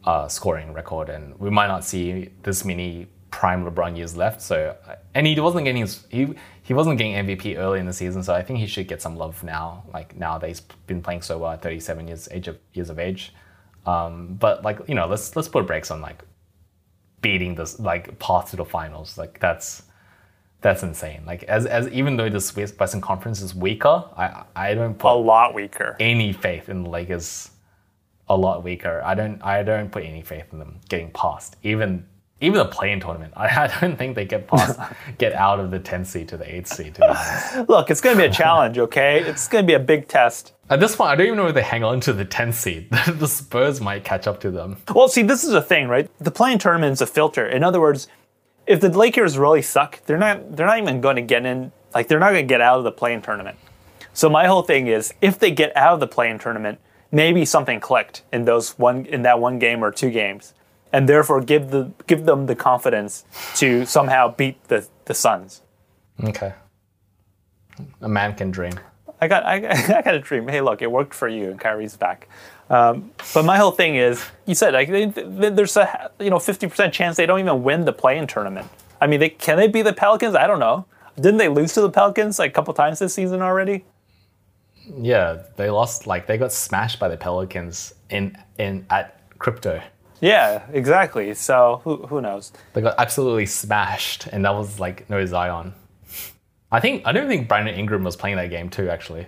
uh, 0.03 0.27
scoring 0.27 0.73
record, 0.73 1.09
and 1.09 1.37
we 1.39 1.49
might 1.49 1.67
not 1.67 1.83
see 1.83 2.29
this 2.43 2.63
many 2.63 3.07
prime 3.31 3.65
LeBron 3.65 3.97
years 3.97 4.15
left. 4.15 4.41
So, 4.41 4.75
and 5.13 5.27
he 5.27 5.39
wasn't 5.39 5.65
getting 5.65 5.81
his 5.81 6.05
he 6.09 6.33
he 6.63 6.73
wasn't 6.73 6.97
getting 6.97 7.13
MVP 7.13 7.57
early 7.57 7.79
in 7.79 7.85
the 7.85 7.93
season, 7.93 8.23
so 8.23 8.33
I 8.33 8.41
think 8.41 8.59
he 8.59 8.67
should 8.67 8.87
get 8.87 9.01
some 9.01 9.15
love 9.17 9.43
now. 9.43 9.83
Like 9.93 10.15
now 10.15 10.37
that 10.37 10.47
he's 10.47 10.61
been 10.61 11.01
playing 11.01 11.21
so 11.21 11.37
well 11.37 11.51
at 11.51 11.61
37 11.61 12.07
years 12.07 12.29
age 12.31 12.47
of 12.47 12.57
years 12.73 12.89
of 12.89 12.99
age. 12.99 13.33
Um, 13.85 14.35
but 14.35 14.63
like 14.63 14.79
you 14.87 14.95
know, 14.95 15.07
let's 15.07 15.35
let's 15.35 15.47
put 15.47 15.67
brakes 15.67 15.91
on 15.91 16.01
like 16.01 16.23
beating 17.21 17.55
this 17.55 17.79
like 17.79 18.17
path 18.19 18.51
to 18.51 18.55
the 18.55 18.65
finals. 18.65 19.17
Like 19.17 19.39
that's 19.39 19.83
that's 20.61 20.83
insane. 20.83 21.21
Like 21.25 21.43
as 21.43 21.65
as 21.65 21.87
even 21.89 22.17
though 22.17 22.29
the 22.29 22.53
West- 22.55 22.79
Western 22.79 23.01
Conference 23.01 23.41
is 23.41 23.53
weaker, 23.55 24.03
I 24.17 24.43
I 24.55 24.73
don't 24.73 24.97
put 24.97 25.11
A 25.11 25.13
lot 25.15 25.53
weaker. 25.53 25.95
any 25.99 26.33
faith 26.33 26.69
in 26.69 26.83
the 26.83 26.89
Lakers. 26.89 27.51
A 28.29 28.35
lot 28.35 28.63
weaker. 28.63 29.01
I 29.05 29.15
don't 29.15 29.41
I 29.43 29.63
don't 29.63 29.91
put 29.91 30.03
any 30.03 30.21
faith 30.21 30.45
in 30.51 30.59
them 30.59 30.79
getting 30.89 31.11
past 31.11 31.55
even 31.63 32.05
even 32.39 32.57
the 32.59 32.65
playing 32.65 32.99
tournament. 32.99 33.33
I, 33.37 33.47
I 33.65 33.79
don't 33.81 33.97
think 33.97 34.15
they 34.15 34.25
get 34.25 34.47
past 34.47 34.79
get 35.17 35.33
out 35.33 35.59
of 35.59 35.71
the 35.71 35.79
10th 35.79 36.05
seed 36.07 36.27
to 36.29 36.37
the 36.37 36.45
8th 36.45 36.67
seed. 36.67 36.95
To 36.95 37.01
be 37.01 37.07
honest. 37.07 37.69
Look, 37.69 37.89
it's 37.89 38.01
going 38.01 38.15
to 38.15 38.21
be 38.21 38.27
a 38.27 38.31
challenge, 38.31 38.77
okay? 38.77 39.21
It's 39.21 39.47
going 39.47 39.63
to 39.63 39.67
be 39.67 39.73
a 39.73 39.79
big 39.79 40.07
test. 40.07 40.53
At 40.69 40.79
this 40.79 40.95
point, 40.95 41.09
I 41.09 41.15
don't 41.15 41.25
even 41.27 41.37
know 41.37 41.47
if 41.47 41.55
they 41.55 41.63
hang 41.63 41.83
on 41.83 41.99
to 42.01 42.13
the 42.13 42.25
10th 42.25 42.53
seed. 42.53 42.91
the 42.91 43.27
Spurs 43.27 43.79
might 43.81 44.03
catch 44.03 44.27
up 44.27 44.39
to 44.41 44.51
them. 44.51 44.77
Well, 44.93 45.07
see, 45.07 45.23
this 45.23 45.43
is 45.45 45.53
a 45.53 45.61
thing, 45.63 45.87
right? 45.87 46.09
The 46.19 46.29
playing 46.29 46.59
tournament 46.59 46.93
is 46.93 47.01
a 47.01 47.07
filter. 47.07 47.47
In 47.47 47.63
other 47.63 47.79
words, 47.81 48.07
if 48.67 48.81
the 48.81 48.89
Lakers 48.89 49.37
really 49.37 49.61
suck, 49.61 50.03
they're 50.05 50.17
not 50.17 50.55
they're 50.55 50.67
not 50.67 50.77
even 50.77 51.01
going 51.01 51.15
to 51.15 51.21
get 51.21 51.45
in. 51.45 51.71
Like 51.95 52.07
they're 52.07 52.19
not 52.19 52.31
going 52.31 52.47
to 52.47 52.53
get 52.53 52.61
out 52.61 52.77
of 52.77 52.83
the 52.83 52.91
playing 52.91 53.21
tournament. 53.21 53.57
So 54.13 54.29
my 54.29 54.47
whole 54.47 54.63
thing 54.63 54.87
is, 54.87 55.13
if 55.21 55.39
they 55.39 55.51
get 55.51 55.75
out 55.75 55.93
of 55.93 55.99
the 55.99 56.07
playing 56.07 56.39
tournament, 56.39 56.79
maybe 57.11 57.45
something 57.45 57.79
clicked 57.79 58.23
in 58.33 58.45
those 58.45 58.77
one 58.77 59.05
in 59.05 59.21
that 59.23 59.39
one 59.39 59.57
game 59.57 59.83
or 59.83 59.91
two 59.91 60.11
games, 60.11 60.53
and 60.91 61.07
therefore 61.07 61.41
give 61.41 61.71
the 61.71 61.91
give 62.05 62.25
them 62.25 62.45
the 62.45 62.55
confidence 62.55 63.25
to 63.55 63.85
somehow 63.85 64.33
beat 64.35 64.61
the 64.65 64.87
the 65.05 65.13
Suns. 65.13 65.61
Okay. 66.23 66.53
A 68.01 68.09
man 68.09 68.33
can 68.35 68.51
dream. 68.51 68.73
I 69.19 69.27
got, 69.27 69.45
I, 69.45 69.55
I 69.97 70.01
got 70.01 70.15
a 70.15 70.19
dream. 70.19 70.47
Hey, 70.47 70.61
look, 70.61 70.81
it 70.81 70.91
worked 70.91 71.13
for 71.13 71.27
you, 71.27 71.49
and 71.49 71.59
Kyrie's 71.59 71.95
back. 71.95 72.27
Um, 72.69 73.11
but 73.33 73.45
my 73.45 73.57
whole 73.57 73.71
thing 73.71 73.95
is, 73.95 74.23
you 74.45 74.55
said 74.55 74.73
like 74.73 74.89
they, 74.89 75.05
they- 75.05 75.49
there's 75.49 75.77
a 75.77 76.11
you 76.19 76.29
know 76.29 76.37
50% 76.37 76.91
chance 76.91 77.15
they 77.17 77.25
don't 77.25 77.39
even 77.39 77.63
win 77.63 77.85
the 77.85 77.93
play-in 77.93 78.27
tournament. 78.27 78.67
I 78.99 79.07
mean, 79.07 79.19
they, 79.19 79.29
can 79.29 79.57
they 79.57 79.67
be 79.67 79.81
the 79.83 79.93
Pelicans? 79.93 80.35
I 80.35 80.47
don't 80.47 80.59
know. 80.59 80.85
Didn't 81.15 81.37
they 81.37 81.47
lose 81.49 81.73
to 81.73 81.81
the 81.81 81.89
Pelicans 81.89 82.39
like 82.39 82.51
a 82.51 82.53
couple 82.53 82.73
times 82.73 82.99
this 82.99 83.13
season 83.13 83.41
already? 83.41 83.85
Yeah, 84.99 85.43
they 85.55 85.69
lost 85.69 86.07
like 86.07 86.27
they 86.27 86.37
got 86.37 86.51
smashed 86.51 86.99
by 86.99 87.07
the 87.07 87.17
Pelicans 87.17 87.93
in 88.09 88.37
in 88.57 88.85
at 88.89 89.19
crypto. 89.39 89.81
Yeah, 90.21 90.63
exactly. 90.71 91.33
So 91.35 91.81
who 91.83 91.97
who 92.07 92.21
knows? 92.21 92.51
They 92.73 92.81
got 92.81 92.95
absolutely 92.97 93.45
smashed, 93.45 94.27
and 94.27 94.45
that 94.45 94.53
was 94.55 94.79
like 94.79 95.09
no 95.09 95.25
Zion. 95.25 95.73
I 96.71 96.79
think 96.79 97.03
I 97.05 97.11
don't 97.11 97.27
think 97.27 97.47
Brandon 97.47 97.75
Ingram 97.75 98.03
was 98.03 98.15
playing 98.15 98.37
that 98.37 98.49
game 98.49 98.69
too. 98.69 98.89
Actually, 98.89 99.27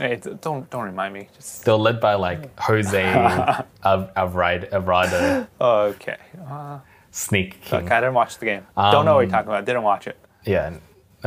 Hey, 0.00 0.20
don't 0.40 0.68
don't 0.70 0.84
remind 0.84 1.12
me. 1.14 1.28
Just 1.34 1.64
they 1.64 1.72
were 1.72 1.78
led 1.78 2.00
by 2.00 2.14
like 2.14 2.58
Jose 2.58 3.14
Av- 3.84 4.14
Avrado, 4.14 4.70
Avrado 4.70 5.46
okay. 5.60 6.16
Sneak 7.10 7.60
King. 7.62 7.84
Okay, 7.84 7.94
I 7.94 8.00
didn't 8.00 8.14
watch 8.14 8.38
the 8.38 8.46
game. 8.46 8.66
don't 8.76 9.04
know 9.04 9.16
what 9.16 9.22
you're 9.22 9.30
talking 9.30 9.48
about. 9.48 9.64
Didn't 9.64 9.82
watch 9.82 10.06
it. 10.06 10.16
Yeah, 10.44 10.74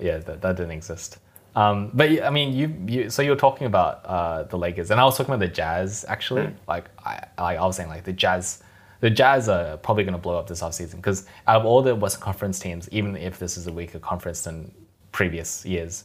yeah, 0.00 0.18
that, 0.18 0.42
that 0.42 0.56
didn't 0.56 0.72
exist. 0.72 1.18
Um, 1.56 1.90
but 1.94 2.22
I 2.22 2.30
mean, 2.30 2.52
you, 2.52 2.74
you 2.86 3.10
so 3.10 3.22
you 3.22 3.30
were 3.30 3.36
talking 3.36 3.66
about 3.66 4.04
uh, 4.04 4.42
the 4.44 4.58
Lakers, 4.58 4.90
and 4.90 5.00
I 5.00 5.04
was 5.04 5.16
talking 5.16 5.34
about 5.34 5.44
the 5.44 5.52
Jazz. 5.52 6.04
Actually, 6.08 6.54
like 6.68 6.86
I 7.04 7.24
like 7.38 7.58
I 7.58 7.64
was 7.64 7.76
saying, 7.76 7.88
like 7.88 8.04
the 8.04 8.12
Jazz, 8.12 8.62
the 9.00 9.10
Jazz 9.10 9.48
are 9.48 9.76
probably 9.78 10.04
going 10.04 10.12
to 10.14 10.20
blow 10.20 10.38
up 10.38 10.46
this 10.46 10.62
offseason 10.62 10.96
because 10.96 11.26
out 11.46 11.60
of 11.60 11.66
all 11.66 11.82
the 11.82 11.94
Western 11.94 12.22
Conference 12.22 12.58
teams, 12.58 12.88
even 12.92 13.16
if 13.16 13.38
this 13.38 13.56
is 13.56 13.66
a 13.66 13.72
weaker 13.72 13.98
conference 13.98 14.42
than 14.42 14.72
previous 15.12 15.64
years, 15.66 16.04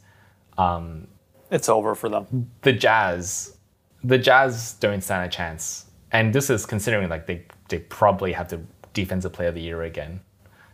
It's 1.52 1.70
over 1.70 1.96
for 1.96 2.10
them. 2.10 2.50
the 2.62 2.74
Jazz, 2.74 3.58
the 4.04 4.18
Jazz 4.18 4.74
don't 4.80 5.02
stand 5.02 5.26
a 5.26 5.30
chance. 5.30 5.86
And 6.12 6.34
this 6.34 6.50
is 6.50 6.66
considering 6.66 7.10
like 7.10 7.26
they 7.28 7.46
they 7.70 7.80
probably 7.80 8.34
have 8.34 8.50
the 8.50 8.62
defensive 8.94 9.34
player 9.34 9.50
of 9.50 9.56
the 9.56 9.62
year 9.62 9.84
again, 9.84 10.22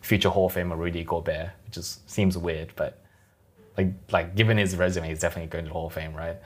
future 0.02 0.30
Hall 0.30 0.46
of 0.48 0.54
Famer 0.54 0.78
Rudy 0.78 1.04
Gobert, 1.04 1.50
which 1.66 1.74
just 1.74 2.08
seems 2.10 2.38
weird, 2.38 2.74
but 2.76 3.02
like 3.78 3.94
like 4.12 4.36
given 4.36 4.58
his 4.58 4.76
resume, 4.76 5.08
he's 5.08 5.20
definitely 5.20 5.50
going 5.50 5.66
to 5.66 5.70
the 5.70 5.74
Hall 5.74 5.88
of 5.88 5.94
Fame, 5.94 6.14
right? 6.14 6.38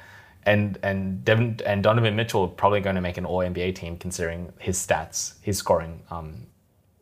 And 0.43 0.77
and 0.83 1.25
Devin 1.25 1.59
and 1.65 1.83
Donovan 1.83 2.15
Mitchell 2.15 2.47
probably 2.47 2.79
going 2.79 2.95
to 2.95 3.01
make 3.01 3.17
an 3.17 3.25
All 3.25 3.39
NBA 3.39 3.75
team 3.75 3.97
considering 3.97 4.53
his 4.59 4.77
stats, 4.77 5.35
his 5.41 5.57
scoring, 5.57 6.01
um, 6.09 6.47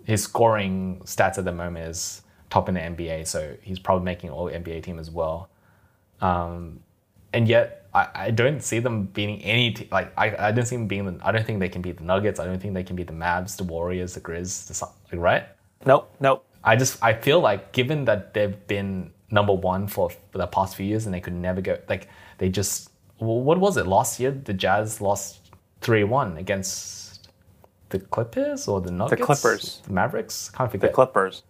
his 0.05 0.23
scoring 0.23 1.01
stats 1.05 1.37
at 1.37 1.45
the 1.45 1.51
moment 1.51 1.87
is 1.89 2.22
top 2.53 2.69
in 2.69 2.75
the 2.75 2.81
NBA, 2.81 3.25
so 3.25 3.55
he's 3.63 3.79
probably 3.79 4.05
making 4.05 4.29
All 4.29 4.47
NBA 4.47 4.83
team 4.83 4.99
as 4.99 5.09
well. 5.09 5.49
Um, 6.21 6.81
and 7.33 7.47
yet 7.47 7.87
I, 7.95 8.07
I 8.13 8.31
don't 8.31 8.61
see 8.61 8.77
them 8.77 9.05
beating 9.05 9.41
any 9.41 9.71
te- 9.71 9.89
like 9.91 10.13
I, 10.15 10.49
I 10.49 10.51
don't 10.51 10.67
see 10.67 10.75
them 10.75 10.87
being 10.87 11.05
the, 11.05 11.25
I 11.25 11.31
don't 11.31 11.43
think 11.43 11.59
they 11.59 11.67
can 11.67 11.81
beat 11.81 11.97
the 11.97 12.03
Nuggets. 12.03 12.39
I 12.39 12.45
don't 12.45 12.59
think 12.59 12.75
they 12.75 12.83
can 12.83 12.95
beat 12.95 13.07
the 13.07 13.13
Mavs 13.13 13.57
the 13.57 13.63
Warriors 13.63 14.13
the 14.13 14.21
Grizz 14.21 14.67
the, 14.67 14.75
Sun- 14.75 14.89
like 15.11 15.19
right? 15.19 15.45
Nope, 15.83 16.13
nope. 16.19 16.45
I 16.63 16.75
just 16.75 17.03
I 17.03 17.13
feel 17.13 17.39
like 17.39 17.71
given 17.71 18.05
that 18.05 18.35
they've 18.35 18.55
been 18.67 19.11
number 19.31 19.53
one 19.53 19.87
for, 19.87 20.11
for 20.11 20.37
the 20.37 20.45
past 20.45 20.75
few 20.75 20.85
years 20.85 21.05
and 21.05 21.13
they 21.13 21.19
could 21.19 21.33
never 21.33 21.59
go 21.59 21.79
like 21.89 22.07
they 22.37 22.49
just 22.49 22.91
well, 23.19 23.41
what 23.41 23.57
was 23.57 23.77
it? 23.77 23.87
Last 23.87 24.19
year 24.19 24.29
the 24.29 24.53
Jazz 24.53 25.01
lost 25.01 25.39
three 25.81 26.03
one 26.03 26.37
against 26.37 27.29
the 27.89 27.99
Clippers 27.99 28.67
or 28.67 28.79
the 28.79 28.91
Nuggets? 28.91 29.19
The 29.19 29.25
Clippers. 29.25 29.81
the 29.87 29.93
Mavericks? 29.93 30.51
Can't 30.51 30.69
forget. 30.69 30.91
The 30.91 30.95
Clippers. 30.95 31.41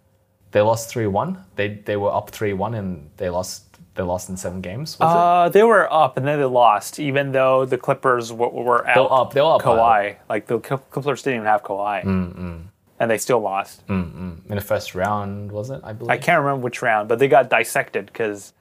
They 0.53 0.61
lost 0.61 0.89
three 0.89 1.07
one 1.07 1.43
they 1.57 1.67
they 1.85 1.97
were 1.97 2.11
up 2.11 2.29
three 2.29 2.53
one 2.53 2.73
and 2.73 3.09
they 3.17 3.29
lost 3.29 3.65
they 3.95 4.03
lost 4.03 4.29
in 4.29 4.37
seven 4.37 4.61
games 4.61 4.97
was 4.99 5.11
it? 5.11 5.17
Uh, 5.17 5.49
they 5.49 5.63
were 5.63 5.91
up 5.93 6.17
and 6.17 6.25
then 6.27 6.39
they 6.39 6.45
lost, 6.45 6.99
even 6.99 7.31
though 7.31 7.63
the 7.65 7.77
Clippers 7.77 8.29
w- 8.29 8.51
were 8.63 8.87
out. 8.87 8.95
They 8.95 9.01
were 9.01 9.13
up- 9.13 9.33
they 9.33 9.41
were 9.41 9.55
up 9.55 9.61
Kawhi. 9.61 10.15
Like 10.29 10.47
the 10.47 10.59
Clippers 10.59 11.21
didn't 11.21 11.35
even 11.41 11.47
have 11.47 11.61
Kawhi, 11.61 12.03
mm, 12.03 12.33
mm. 12.35 12.61
and 12.99 13.11
they 13.11 13.19
still 13.19 13.39
lost. 13.39 13.85
Mm, 13.87 14.49
in 14.49 14.55
the 14.55 14.61
first 14.61 14.95
round, 14.95 15.51
was 15.51 15.69
it? 15.69 15.81
I 15.83 15.93
believe. 15.93 16.09
I 16.09 16.17
can't 16.17 16.39
remember 16.43 16.63
which 16.63 16.81
round, 16.81 17.07
but 17.07 17.19
they 17.19 17.27
got 17.27 17.51
dissected 17.51 18.07
because 18.07 18.53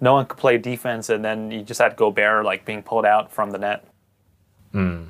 no 0.00 0.14
one 0.14 0.26
could 0.26 0.38
play 0.38 0.58
defense, 0.58 1.08
and 1.08 1.24
then 1.24 1.52
you 1.52 1.62
just 1.62 1.80
had 1.80 1.94
Gobert 1.94 2.44
like 2.44 2.64
being 2.64 2.82
pulled 2.82 3.06
out 3.06 3.30
from 3.30 3.50
the 3.52 3.58
net. 3.58 3.84
mm 4.74 5.06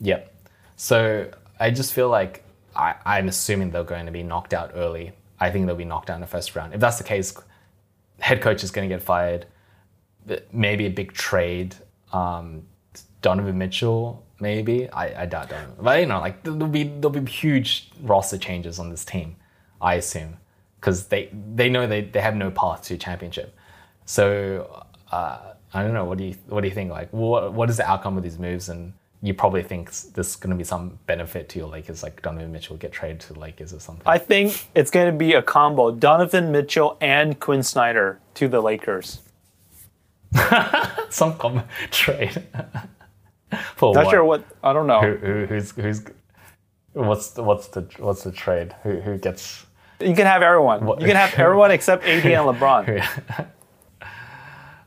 Yep. 0.00 0.34
So 0.76 1.30
I 1.58 1.70
just 1.70 1.94
feel 1.94 2.10
like 2.10 2.44
I, 2.76 2.94
I'm 3.06 3.28
assuming 3.28 3.70
they're 3.70 3.84
going 3.84 4.04
to 4.06 4.12
be 4.12 4.22
knocked 4.22 4.52
out 4.52 4.72
early. 4.74 5.12
I 5.40 5.50
think 5.50 5.66
they'll 5.66 5.76
be 5.76 5.84
knocked 5.84 6.10
out 6.10 6.14
in 6.14 6.20
the 6.20 6.26
first 6.26 6.54
round. 6.54 6.74
If 6.74 6.80
that's 6.80 6.98
the 6.98 7.04
case, 7.04 7.36
head 8.20 8.40
coach 8.40 8.62
is 8.62 8.70
going 8.70 8.88
to 8.88 8.94
get 8.94 9.02
fired. 9.02 9.46
Maybe 10.52 10.86
a 10.86 10.90
big 10.90 11.12
trade. 11.12 11.74
Um, 12.12 12.62
Donovan 13.20 13.58
Mitchell, 13.58 14.24
maybe. 14.40 14.88
I, 14.90 15.22
I 15.22 15.26
doubt 15.26 15.50
Donovan. 15.50 15.76
But 15.80 16.00
you 16.00 16.06
know, 16.06 16.20
like 16.20 16.42
there'll 16.42 16.68
be 16.68 16.84
there'll 16.84 17.10
be 17.10 17.30
huge 17.30 17.90
roster 18.02 18.38
changes 18.38 18.78
on 18.78 18.90
this 18.90 19.04
team. 19.04 19.36
I 19.80 19.94
assume 19.94 20.38
because 20.80 21.06
they 21.06 21.30
they 21.54 21.68
know 21.68 21.86
they, 21.86 22.02
they 22.02 22.20
have 22.20 22.36
no 22.36 22.50
path 22.50 22.82
to 22.84 22.98
championship. 22.98 23.56
So 24.04 24.84
uh, 25.10 25.54
I 25.72 25.82
don't 25.82 25.94
know. 25.94 26.04
What 26.04 26.18
do 26.18 26.24
you 26.24 26.34
what 26.48 26.60
do 26.60 26.68
you 26.68 26.74
think? 26.74 26.90
Like, 26.90 27.10
what 27.10 27.52
what 27.52 27.70
is 27.70 27.78
the 27.78 27.88
outcome 27.88 28.16
of 28.16 28.22
these 28.22 28.38
moves? 28.38 28.68
And 28.68 28.92
you 29.24 29.32
probably 29.32 29.62
think 29.62 29.90
this 29.90 30.28
is 30.28 30.36
going 30.36 30.50
to 30.50 30.56
be 30.56 30.64
some 30.64 30.98
benefit 31.06 31.48
to 31.48 31.58
your 31.58 31.68
Lakers, 31.68 32.02
like 32.02 32.20
Donovan 32.20 32.52
Mitchell 32.52 32.76
get 32.76 32.92
traded 32.92 33.20
to 33.20 33.32
the 33.32 33.40
Lakers 33.40 33.72
or 33.72 33.80
something. 33.80 34.02
I 34.04 34.18
think 34.18 34.68
it's 34.74 34.90
going 34.90 35.06
to 35.06 35.16
be 35.16 35.32
a 35.32 35.40
combo: 35.40 35.90
Donovan 35.92 36.52
Mitchell 36.52 36.98
and 37.00 37.40
Quinn 37.40 37.62
Snyder 37.62 38.20
to 38.34 38.48
the 38.48 38.60
Lakers. 38.60 39.22
some 41.08 41.38
com- 41.38 41.62
trade 41.90 42.32
for 43.76 43.94
Not 43.94 44.04
what? 44.04 44.10
sure 44.10 44.24
what. 44.24 44.44
I 44.62 44.74
don't 44.74 44.86
know. 44.86 45.00
Who, 45.00 45.16
who, 45.16 45.46
who's 45.46 45.70
who's 45.70 46.02
what's 46.92 47.30
the, 47.30 47.42
what's 47.42 47.68
the 47.68 47.88
what's 47.96 48.24
the 48.24 48.32
trade? 48.32 48.76
Who 48.82 49.00
who 49.00 49.16
gets? 49.16 49.64
You 50.00 50.14
can 50.14 50.26
have 50.26 50.42
everyone. 50.42 50.86
You 50.86 51.06
can 51.06 51.16
have 51.16 51.32
everyone 51.38 51.70
except 51.70 52.04
AD 52.04 52.26
and 52.26 52.46
LeBron. 52.60 53.48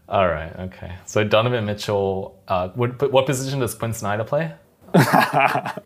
All 0.09 0.27
right. 0.27 0.55
Okay. 0.59 0.93
So 1.05 1.23
Donovan 1.23 1.65
Mitchell. 1.65 2.39
Uh, 2.47 2.69
what 2.69 3.11
what 3.11 3.25
position 3.25 3.59
does 3.59 3.75
Quinn 3.75 3.93
Snyder 3.93 4.23
play? 4.23 4.53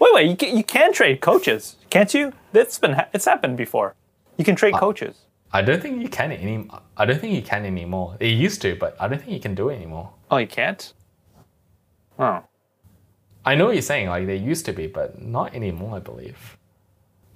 Wait, 0.00 0.12
wait. 0.12 0.28
You 0.28 0.36
can, 0.36 0.56
you 0.56 0.64
can 0.64 0.92
trade 0.92 1.20
coaches, 1.20 1.76
can't 1.88 2.12
you? 2.12 2.32
That's 2.52 2.78
been 2.78 3.00
it's 3.14 3.24
happened 3.24 3.56
before. 3.56 3.94
You 4.36 4.44
can 4.44 4.56
trade 4.56 4.74
coaches. 4.74 5.16
I 5.52 5.62
don't 5.62 5.80
think 5.80 6.02
you 6.02 6.08
can 6.08 6.32
any. 6.32 6.68
I 6.96 7.04
don't 7.04 7.20
think 7.20 7.34
you 7.34 7.42
can 7.42 7.64
anymore. 7.64 8.16
It 8.20 8.28
used 8.28 8.60
to, 8.62 8.74
but 8.74 8.96
I 9.00 9.08
don't 9.08 9.18
think 9.18 9.32
you 9.32 9.40
can 9.40 9.54
do 9.54 9.68
it 9.68 9.76
anymore. 9.76 10.12
Oh, 10.30 10.36
you 10.38 10.46
can't. 10.46 10.92
Oh. 12.18 12.42
I 13.44 13.54
know 13.54 13.66
what 13.66 13.74
you're 13.74 13.82
saying. 13.82 14.08
Like 14.08 14.26
they 14.26 14.36
used 14.36 14.66
to 14.66 14.72
be, 14.72 14.88
but 14.88 15.22
not 15.22 15.54
anymore. 15.54 15.96
I 15.96 16.00
believe. 16.00 16.58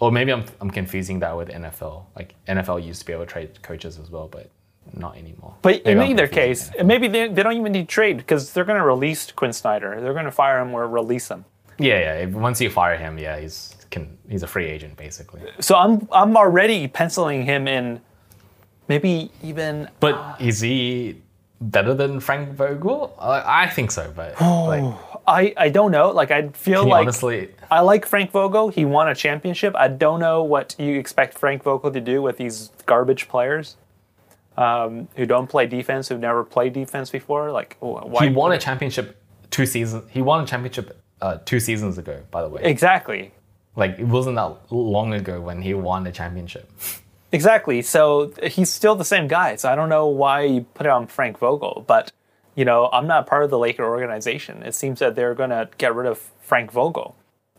Or 0.01 0.11
maybe 0.11 0.33
I'm 0.33 0.45
I'm 0.61 0.71
confusing 0.71 1.21
that 1.21 1.37
with 1.37 1.49
NFL. 1.49 2.07
Like 2.16 2.35
NFL 2.49 2.85
used 2.85 3.01
to 3.01 3.07
be 3.07 3.12
able 3.12 3.25
to 3.25 3.31
trade 3.31 3.62
coaches 3.62 3.99
as 3.99 4.11
well, 4.11 4.29
but 4.29 4.51
not 4.95 5.16
anymore. 5.16 5.55
But 5.62 5.82
in 5.82 6.01
either 6.01 6.26
case, 6.26 6.70
maybe 6.82 7.09
they, 7.09 7.28
they 7.28 7.43
don't 7.43 7.57
even 7.57 7.72
need 7.72 7.89
trade 7.89 8.18
because 8.18 8.53
they're 8.53 8.64
going 8.64 8.78
to 8.78 8.84
release 8.84 9.30
Quinn 9.32 9.53
Snyder. 9.53 10.01
They're 10.01 10.12
going 10.12 10.24
to 10.24 10.30
fire 10.30 10.61
him 10.61 10.74
or 10.74 10.86
release 10.86 11.28
him. 11.28 11.45
Yeah, 11.78 12.20
yeah. 12.20 12.26
Once 12.26 12.61
you 12.61 12.70
fire 12.70 12.97
him, 12.97 13.18
yeah, 13.18 13.39
he's 13.39 13.74
can 13.91 14.18
he's 14.28 14.43
a 14.43 14.47
free 14.47 14.66
agent 14.66 14.97
basically. 14.97 15.43
So 15.61 15.76
I'm 15.76 16.09
I'm 16.12 16.36
already 16.36 16.89
penciling 16.89 17.45
him 17.45 17.68
in. 17.68 18.01
Maybe 18.89 19.30
even 19.43 19.89
But 20.01 20.14
uh, 20.14 20.36
is 20.41 20.61
he 20.61 21.20
better 21.61 21.93
than 21.93 22.20
Frank 22.20 22.55
Vogel? 22.55 23.14
I, 23.18 23.64
I 23.64 23.66
think 23.68 23.91
so, 23.91 24.11
but 24.16 24.41
like, 24.41 24.95
I 25.26 25.55
I 25.57 25.68
don't 25.68 25.91
know. 25.91 26.11
Like 26.11 26.30
I 26.30 26.49
feel 26.49 26.86
like 26.86 27.03
honestly, 27.03 27.51
I 27.70 27.80
like 27.80 28.07
Frank 28.07 28.30
Vogel. 28.30 28.70
He 28.70 28.84
won 28.84 29.09
a 29.09 29.14
championship. 29.14 29.74
I 29.76 29.89
don't 29.89 30.20
know 30.20 30.43
what 30.43 30.74
you 30.78 30.99
expect 30.99 31.39
Frank 31.39 31.62
Vogel 31.62 31.91
to 31.91 32.01
do 32.01 32.22
with 32.22 32.39
these 32.39 32.70
garbage 32.86 33.28
players 33.28 33.76
um, 34.59 35.09
who 35.15 35.25
don't 35.25 35.47
play 35.47 35.67
defense, 35.67 36.09
who've 36.09 36.21
never 36.21 36.45
played 36.45 36.73
defense 36.73 37.11
before. 37.11 37.53
Like 37.53 37.77
why? 37.79 38.27
he 38.27 38.35
won 38.35 38.53
a 38.53 38.59
championship 38.59 39.17
two 39.51 39.65
seasons. 39.65 40.05
He 40.11 40.21
won 40.21 40.43
a 40.43 40.47
championship 40.47 41.01
uh, 41.23 41.39
two 41.45 41.61
seasons 41.61 41.97
ago. 41.97 42.23
By 42.31 42.43
the 42.43 42.49
way, 42.49 42.63
exactly. 42.65 43.33
like 43.77 43.99
it 43.99 44.07
wasn't 44.07 44.37
that 44.37 44.59
long 44.71 45.15
ago 45.15 45.41
when 45.41 45.63
he 45.63 45.75
won 45.75 46.05
the 46.05 46.13
championship. 46.13 46.71
Exactly. 47.31 47.83
So 47.83 48.33
he's 48.43 48.71
still 48.71 48.95
the 48.95 49.05
same 49.05 49.29
guy. 49.29 49.57
So 49.57 49.71
I 49.71 49.75
don't 49.75 49.91
know 49.91 50.07
why 50.07 50.45
you 50.45 50.63
put 50.63 50.87
it 50.87 50.89
on 50.89 51.07
Frank 51.07 51.39
Vogel, 51.39 51.85
but 51.87 52.11
you 52.55 52.65
know, 52.65 52.89
I'm 52.91 53.07
not 53.07 53.27
part 53.27 53.45
of 53.45 53.51
the 53.51 53.59
Laker 53.59 53.85
organization. 53.85 54.63
It 54.63 54.75
seems 54.75 55.01
that 55.01 55.15
they're 55.15 55.35
going 55.35 55.51
to 55.51 55.69
get 55.77 55.95
rid 55.95 56.07
of 56.07 56.19
Frank 56.41 56.73
Vogel. 56.73 57.15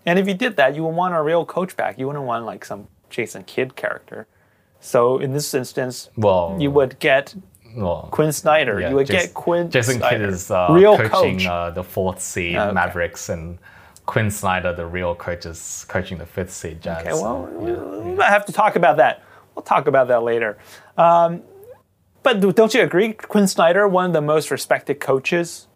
And 0.08 0.18
if 0.18 0.28
you 0.28 0.34
did 0.34 0.58
that, 0.58 0.76
you 0.76 0.84
would 0.86 0.96
want 0.96 1.14
a 1.14 1.22
real 1.22 1.46
coach 1.46 1.78
back. 1.78 2.00
You 2.00 2.08
wouldn't 2.08 2.26
want 2.26 2.46
like 2.48 2.66
some 2.66 2.88
Jason 3.12 3.44
Kidd 3.44 3.76
character. 3.76 4.26
So 4.80 5.18
in 5.20 5.34
this 5.34 5.54
instance, 5.54 6.10
Well, 6.16 6.56
you 6.60 6.72
would 6.72 7.00
get 7.00 7.36
well, 7.76 8.08
Quinn 8.12 8.32
Snyder. 8.32 8.80
yeah, 8.80 8.90
you 8.90 8.96
would 8.96 9.08
Jas- 9.08 9.26
get 9.28 9.34
Quinn 9.34 9.70
Jason. 9.70 10.00
Kidd 10.02 10.22
is 10.22 10.50
uh, 10.50 10.68
real 10.72 10.98
coaching 10.98 11.38
coach. 11.40 11.46
Uh, 11.48 11.70
the 11.72 11.84
fourth 11.84 12.20
seed 12.22 12.56
Okay. 12.56 12.74
Mavericks, 12.74 13.30
and 13.30 13.60
Quinn 14.06 14.32
Snyder, 14.32 14.74
the 14.74 14.86
real 14.86 15.14
coach, 15.16 15.46
is 15.46 15.86
coaching 15.88 16.18
the 16.18 16.26
fifth 16.26 16.52
seed 16.52 16.82
Jazz. 16.82 17.02
Okay, 17.02 17.14
well, 17.14 17.48
yeah. 17.62 17.74
we 18.04 18.12
might 18.16 18.30
have 18.30 18.46
to 18.46 18.54
talk 18.54 18.76
about 18.76 18.98
that. 18.98 19.22
We'll 19.56 19.64
talk 19.64 19.88
about 19.88 20.08
that 20.08 20.24
later. 20.24 20.58
Um, 20.98 21.42
but 22.24 22.40
do- 22.40 22.52
don't 22.54 22.74
you 22.74 22.82
agree, 22.82 23.14
Quinn 23.14 23.48
Snyder, 23.48 23.88
one 23.88 24.06
of 24.06 24.14
the 24.14 24.22
most 24.22 24.50
respected 24.50 25.00
coaches, 25.00 25.68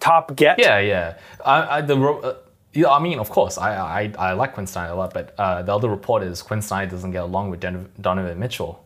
top 0.00 0.34
get? 0.36 0.58
Yeah, 0.58 0.78
yeah. 0.78 1.14
I, 1.44 1.78
I, 1.78 1.80
the, 1.82 1.96
uh, 2.00 2.36
yeah, 2.74 2.90
I 2.90 2.98
mean, 2.98 3.18
of 3.18 3.30
course, 3.30 3.56
I, 3.58 3.74
I, 3.76 4.12
I 4.18 4.32
like 4.32 4.54
Quinn 4.54 4.66
Snyder 4.66 4.92
a 4.92 4.96
lot, 4.96 5.14
but 5.14 5.34
uh, 5.38 5.62
the 5.62 5.74
other 5.74 5.88
report 5.88 6.22
is 6.22 6.42
Quinn 6.42 6.60
Snyder 6.60 6.90
doesn't 6.90 7.12
get 7.12 7.22
along 7.22 7.50
with 7.50 7.60
Don- 7.60 7.88
Donovan 8.00 8.38
Mitchell. 8.38 8.84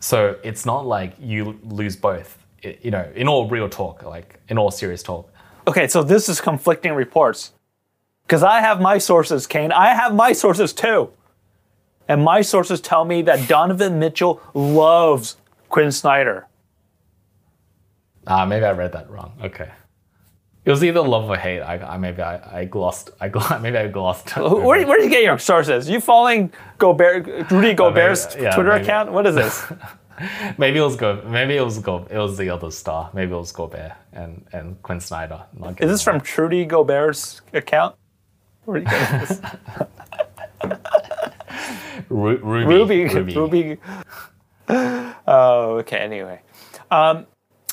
So 0.00 0.36
it's 0.42 0.66
not 0.66 0.86
like 0.86 1.14
you 1.20 1.58
lose 1.62 1.96
both. 1.96 2.36
I- 2.64 2.78
you 2.82 2.90
know, 2.90 3.06
in 3.14 3.28
all 3.28 3.48
real 3.48 3.68
talk, 3.68 4.02
like 4.02 4.40
in 4.48 4.58
all 4.58 4.70
serious 4.70 5.02
talk. 5.02 5.32
Okay, 5.66 5.88
so 5.88 6.02
this 6.02 6.28
is 6.28 6.40
conflicting 6.40 6.92
reports. 6.94 7.52
Because 8.26 8.42
I 8.42 8.60
have 8.60 8.80
my 8.80 8.98
sources, 8.98 9.46
Kane. 9.46 9.72
I 9.72 9.88
have 9.94 10.14
my 10.14 10.32
sources 10.32 10.72
too. 10.72 11.10
And 12.08 12.24
my 12.24 12.42
sources 12.42 12.80
tell 12.80 13.04
me 13.04 13.22
that 13.22 13.48
Donovan 13.48 13.98
Mitchell 13.98 14.40
loves 14.54 15.36
Quinn 15.68 15.92
Snyder. 15.92 16.46
Ah, 18.26 18.44
maybe 18.44 18.64
I 18.64 18.72
read 18.72 18.92
that 18.92 19.08
wrong. 19.10 19.32
Okay. 19.42 19.70
It 20.70 20.74
was 20.74 20.84
either 20.84 21.00
love 21.00 21.28
or 21.28 21.36
hate. 21.36 21.62
I, 21.62 21.78
I 21.78 21.96
maybe 21.96 22.22
I, 22.22 22.60
I 22.60 22.64
glossed. 22.64 23.10
I 23.20 23.28
gl- 23.28 23.60
maybe 23.64 23.76
I 23.76 23.88
glossed. 23.88 24.36
Where, 24.36 24.86
where 24.86 24.98
do 24.98 25.02
you 25.02 25.10
get 25.10 25.24
your 25.24 25.36
sources? 25.36 25.90
You 25.90 26.00
following 26.00 26.52
Gobert, 26.78 27.50
Rudy 27.50 27.74
Gobert's 27.74 28.36
yeah, 28.38 28.54
Twitter 28.54 28.70
maybe. 28.70 28.84
account? 28.84 29.10
What 29.10 29.26
is 29.26 29.34
this? 29.34 29.64
Maybe 30.58 30.78
it 30.78 30.82
was 30.82 30.94
Go. 30.96 31.22
Maybe 31.26 31.56
it 31.56 31.64
was 31.64 31.78
Go. 31.78 32.06
It 32.08 32.18
was 32.18 32.38
the 32.38 32.50
other 32.50 32.70
star. 32.70 33.10
Maybe 33.14 33.32
it 33.32 33.36
was 33.36 33.50
Gobert 33.50 33.92
and 34.12 34.46
and 34.52 34.80
Quinn 34.82 35.00
Snyder. 35.00 35.42
Not 35.58 35.80
Is 35.80 35.90
this 35.90 36.02
from 36.04 36.20
Trudy 36.20 36.64
Gobert's 36.66 37.40
account? 37.52 37.96
Where 38.64 38.80
do 38.80 38.84
you 38.84 38.90
get 38.90 39.28
this? 39.28 39.40
Ru- 42.10 42.36
Ruby. 42.36 42.66
Ruby. 42.66 43.04
Ruby. 43.06 43.34
Ruby. 43.34 43.78
Oh, 45.26 45.78
okay. 45.80 45.98
Anyway, 45.98 46.42
um, 46.92 47.26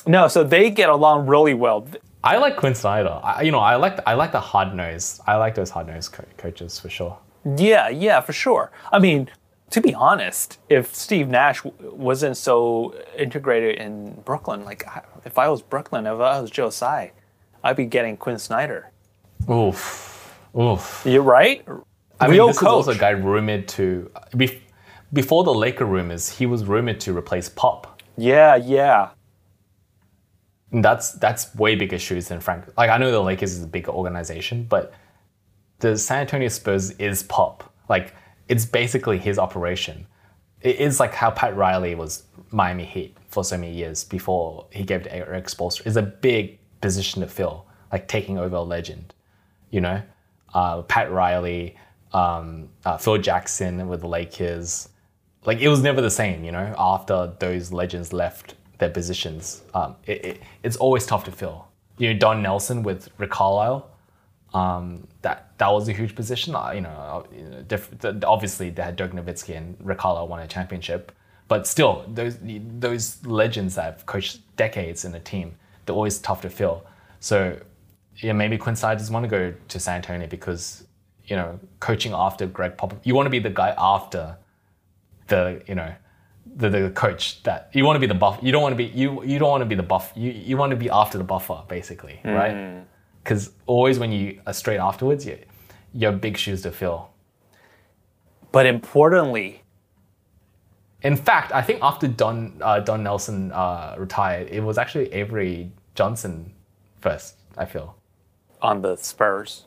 no. 0.06 0.26
So 0.26 0.42
they 0.42 0.70
get 0.70 0.88
along 0.88 1.26
really 1.26 1.54
well. 1.54 1.86
I 2.24 2.36
like 2.38 2.56
Quinn 2.56 2.74
Snyder. 2.74 3.20
I, 3.22 3.42
you 3.42 3.52
know, 3.52 3.60
I 3.60 3.76
like 3.76 3.98
I 4.06 4.14
like 4.14 4.32
the 4.32 4.40
hard 4.40 4.74
nose. 4.74 5.20
I 5.26 5.36
like 5.36 5.54
those 5.54 5.70
hard 5.70 5.86
nosed 5.86 6.12
co- 6.12 6.24
coaches 6.36 6.78
for 6.78 6.88
sure. 6.88 7.16
Yeah, 7.56 7.88
yeah, 7.88 8.20
for 8.20 8.32
sure. 8.32 8.70
I 8.92 8.98
mean, 8.98 9.30
to 9.70 9.80
be 9.80 9.94
honest, 9.94 10.58
if 10.68 10.94
Steve 10.94 11.28
Nash 11.28 11.62
w- 11.62 11.94
wasn't 11.94 12.36
so 12.36 12.94
integrated 13.16 13.76
in 13.76 14.14
Brooklyn, 14.24 14.64
like 14.64 14.86
I- 14.86 15.02
if 15.24 15.38
I 15.38 15.48
was 15.48 15.62
Brooklyn, 15.62 16.06
if 16.06 16.14
I 16.20 16.40
was 16.40 16.50
Joe 16.50 16.70
Tsai, 16.70 17.12
I'd 17.62 17.76
be 17.76 17.86
getting 17.86 18.16
Quinn 18.16 18.38
Snyder. 18.38 18.90
Oof, 19.48 20.34
oof. 20.58 21.02
You're 21.06 21.22
right. 21.22 21.64
I 22.20 22.26
mean, 22.26 22.32
Real 22.34 22.48
this 22.48 22.58
coach. 22.58 22.66
is 22.66 22.72
also 22.72 22.90
a 22.92 22.96
guy 22.96 23.10
rumored 23.10 23.68
to 23.68 24.10
bef- 24.32 24.60
before 25.12 25.44
the 25.44 25.54
Laker 25.54 25.84
rumors. 25.84 26.28
He 26.28 26.46
was 26.46 26.64
rumored 26.64 26.98
to 27.00 27.16
replace 27.16 27.48
Pop. 27.48 28.02
yeah, 28.16 28.56
yeah. 28.56 29.10
That's 30.70 31.12
that's 31.12 31.54
way 31.54 31.76
bigger 31.76 31.98
shoes 31.98 32.28
than 32.28 32.40
Frank. 32.40 32.64
Like 32.76 32.90
I 32.90 32.98
know 32.98 33.10
the 33.10 33.20
Lakers 33.20 33.52
is 33.52 33.64
a 33.64 33.66
bigger 33.66 33.90
organization, 33.90 34.64
but 34.68 34.92
the 35.78 35.96
San 35.96 36.20
Antonio 36.20 36.48
Spurs 36.48 36.90
is 36.92 37.22
Pop. 37.22 37.72
Like 37.88 38.14
it's 38.48 38.66
basically 38.66 39.18
his 39.18 39.38
operation. 39.38 40.06
It 40.60 40.76
is 40.76 41.00
like 41.00 41.14
how 41.14 41.30
Pat 41.30 41.56
Riley 41.56 41.94
was 41.94 42.24
Miami 42.50 42.84
Heat 42.84 43.16
for 43.28 43.44
so 43.44 43.56
many 43.56 43.72
years 43.72 44.04
before 44.04 44.66
he 44.70 44.84
gave 44.84 45.04
to 45.04 45.14
Eric. 45.14 45.48
It's 45.60 45.96
a 45.96 46.02
big 46.02 46.58
position 46.80 47.22
to 47.22 47.28
fill, 47.28 47.66
like 47.92 48.08
taking 48.08 48.38
over 48.38 48.56
a 48.56 48.62
legend. 48.62 49.14
You 49.70 49.82
know, 49.82 50.02
uh, 50.54 50.82
Pat 50.82 51.12
Riley, 51.12 51.76
um, 52.12 52.68
uh, 52.84 52.96
Phil 52.96 53.18
Jackson 53.18 53.86
with 53.88 54.00
the 54.00 54.08
Lakers. 54.08 54.88
Like 55.44 55.60
it 55.60 55.68
was 55.68 55.82
never 55.82 56.00
the 56.00 56.10
same. 56.10 56.44
You 56.44 56.52
know, 56.52 56.74
after 56.78 57.32
those 57.38 57.72
legends 57.72 58.12
left 58.12 58.54
their 58.78 58.90
positions, 58.90 59.62
um, 59.74 59.96
it, 60.06 60.24
it, 60.24 60.40
it's 60.62 60.76
always 60.76 61.06
tough 61.06 61.24
to 61.24 61.32
fill. 61.32 61.66
You 61.98 62.12
know, 62.12 62.18
Don 62.18 62.42
Nelson 62.42 62.82
with 62.82 63.08
Rick 63.18 63.30
Carlisle 63.30 63.90
um, 64.54 65.06
that 65.22 65.52
that 65.58 65.68
was 65.68 65.88
a 65.88 65.92
huge 65.92 66.14
position. 66.14 66.54
Uh, 66.54 66.70
you 66.72 66.80
know, 66.80 67.26
diff- 67.66 67.90
obviously 68.24 68.70
they 68.70 68.82
had 68.82 68.96
Dirk 68.96 69.12
Nowitzki 69.12 69.56
and 69.56 69.76
Rick 69.80 69.98
Carlisle 69.98 70.28
won 70.28 70.40
a 70.40 70.46
championship, 70.46 71.12
but 71.48 71.66
still, 71.66 72.04
those 72.08 72.38
those 72.42 73.24
legends 73.26 73.74
that 73.74 73.84
have 73.84 74.06
coached 74.06 74.40
decades 74.56 75.04
in 75.04 75.14
a 75.14 75.20
team, 75.20 75.54
they're 75.84 75.94
always 75.94 76.18
tough 76.18 76.42
to 76.42 76.50
fill. 76.50 76.84
So, 77.20 77.58
yeah, 78.16 78.32
maybe 78.32 78.56
Quinn 78.56 78.74
doesn't 78.74 79.12
want 79.12 79.24
to 79.24 79.28
go 79.28 79.54
to 79.68 79.80
San 79.80 79.96
Antonio 79.96 80.26
because 80.26 80.84
you 81.26 81.36
know, 81.36 81.60
coaching 81.78 82.12
after 82.14 82.46
Gregg 82.46 82.78
Popovich, 82.78 83.00
you 83.04 83.14
want 83.14 83.26
to 83.26 83.30
be 83.30 83.38
the 83.38 83.50
guy 83.50 83.74
after 83.76 84.36
the 85.26 85.62
you 85.66 85.74
know. 85.74 85.92
The, 86.60 86.68
the 86.70 86.90
coach 86.90 87.42
that 87.44 87.70
you 87.72 87.84
want 87.86 87.94
to 87.96 88.00
be 88.00 88.08
the 88.08 88.18
buff 88.24 88.38
you 88.42 88.50
don't 88.52 88.62
want 88.62 88.72
to 88.72 88.76
be 88.76 88.86
you 89.00 89.22
you 89.24 89.38
don't 89.38 89.48
want 89.54 89.60
to 89.62 89.70
be 89.74 89.76
the 89.76 89.88
buff 89.94 90.12
you, 90.16 90.30
you 90.32 90.56
want 90.56 90.70
to 90.70 90.76
be 90.76 90.90
after 90.90 91.16
the 91.16 91.22
buffer 91.24 91.62
basically 91.68 92.18
right 92.24 92.84
because 93.22 93.52
always 93.66 93.98
when 94.00 94.10
you 94.10 94.40
are 94.46 94.52
straight 94.54 94.78
afterwards, 94.80 95.24
you, 95.26 95.38
you 95.94 96.06
have 96.08 96.20
big 96.20 96.36
shoes 96.36 96.62
to 96.62 96.70
fill. 96.72 97.10
But 98.52 98.64
importantly, 98.66 99.62
In 101.02 101.16
fact, 101.16 101.52
I 101.52 101.62
think 101.62 101.78
after 101.80 102.08
Don 102.08 102.38
uh, 102.60 102.80
Don 102.80 103.02
Nelson 103.04 103.52
uh, 103.52 103.94
retired, 103.98 104.48
it 104.50 104.60
was 104.68 104.78
actually 104.78 105.12
Avery 105.12 105.70
Johnson 105.94 106.52
first. 107.00 107.36
I 107.56 107.66
feel 107.66 107.94
on 108.60 108.82
the 108.82 108.96
Spurs, 108.96 109.64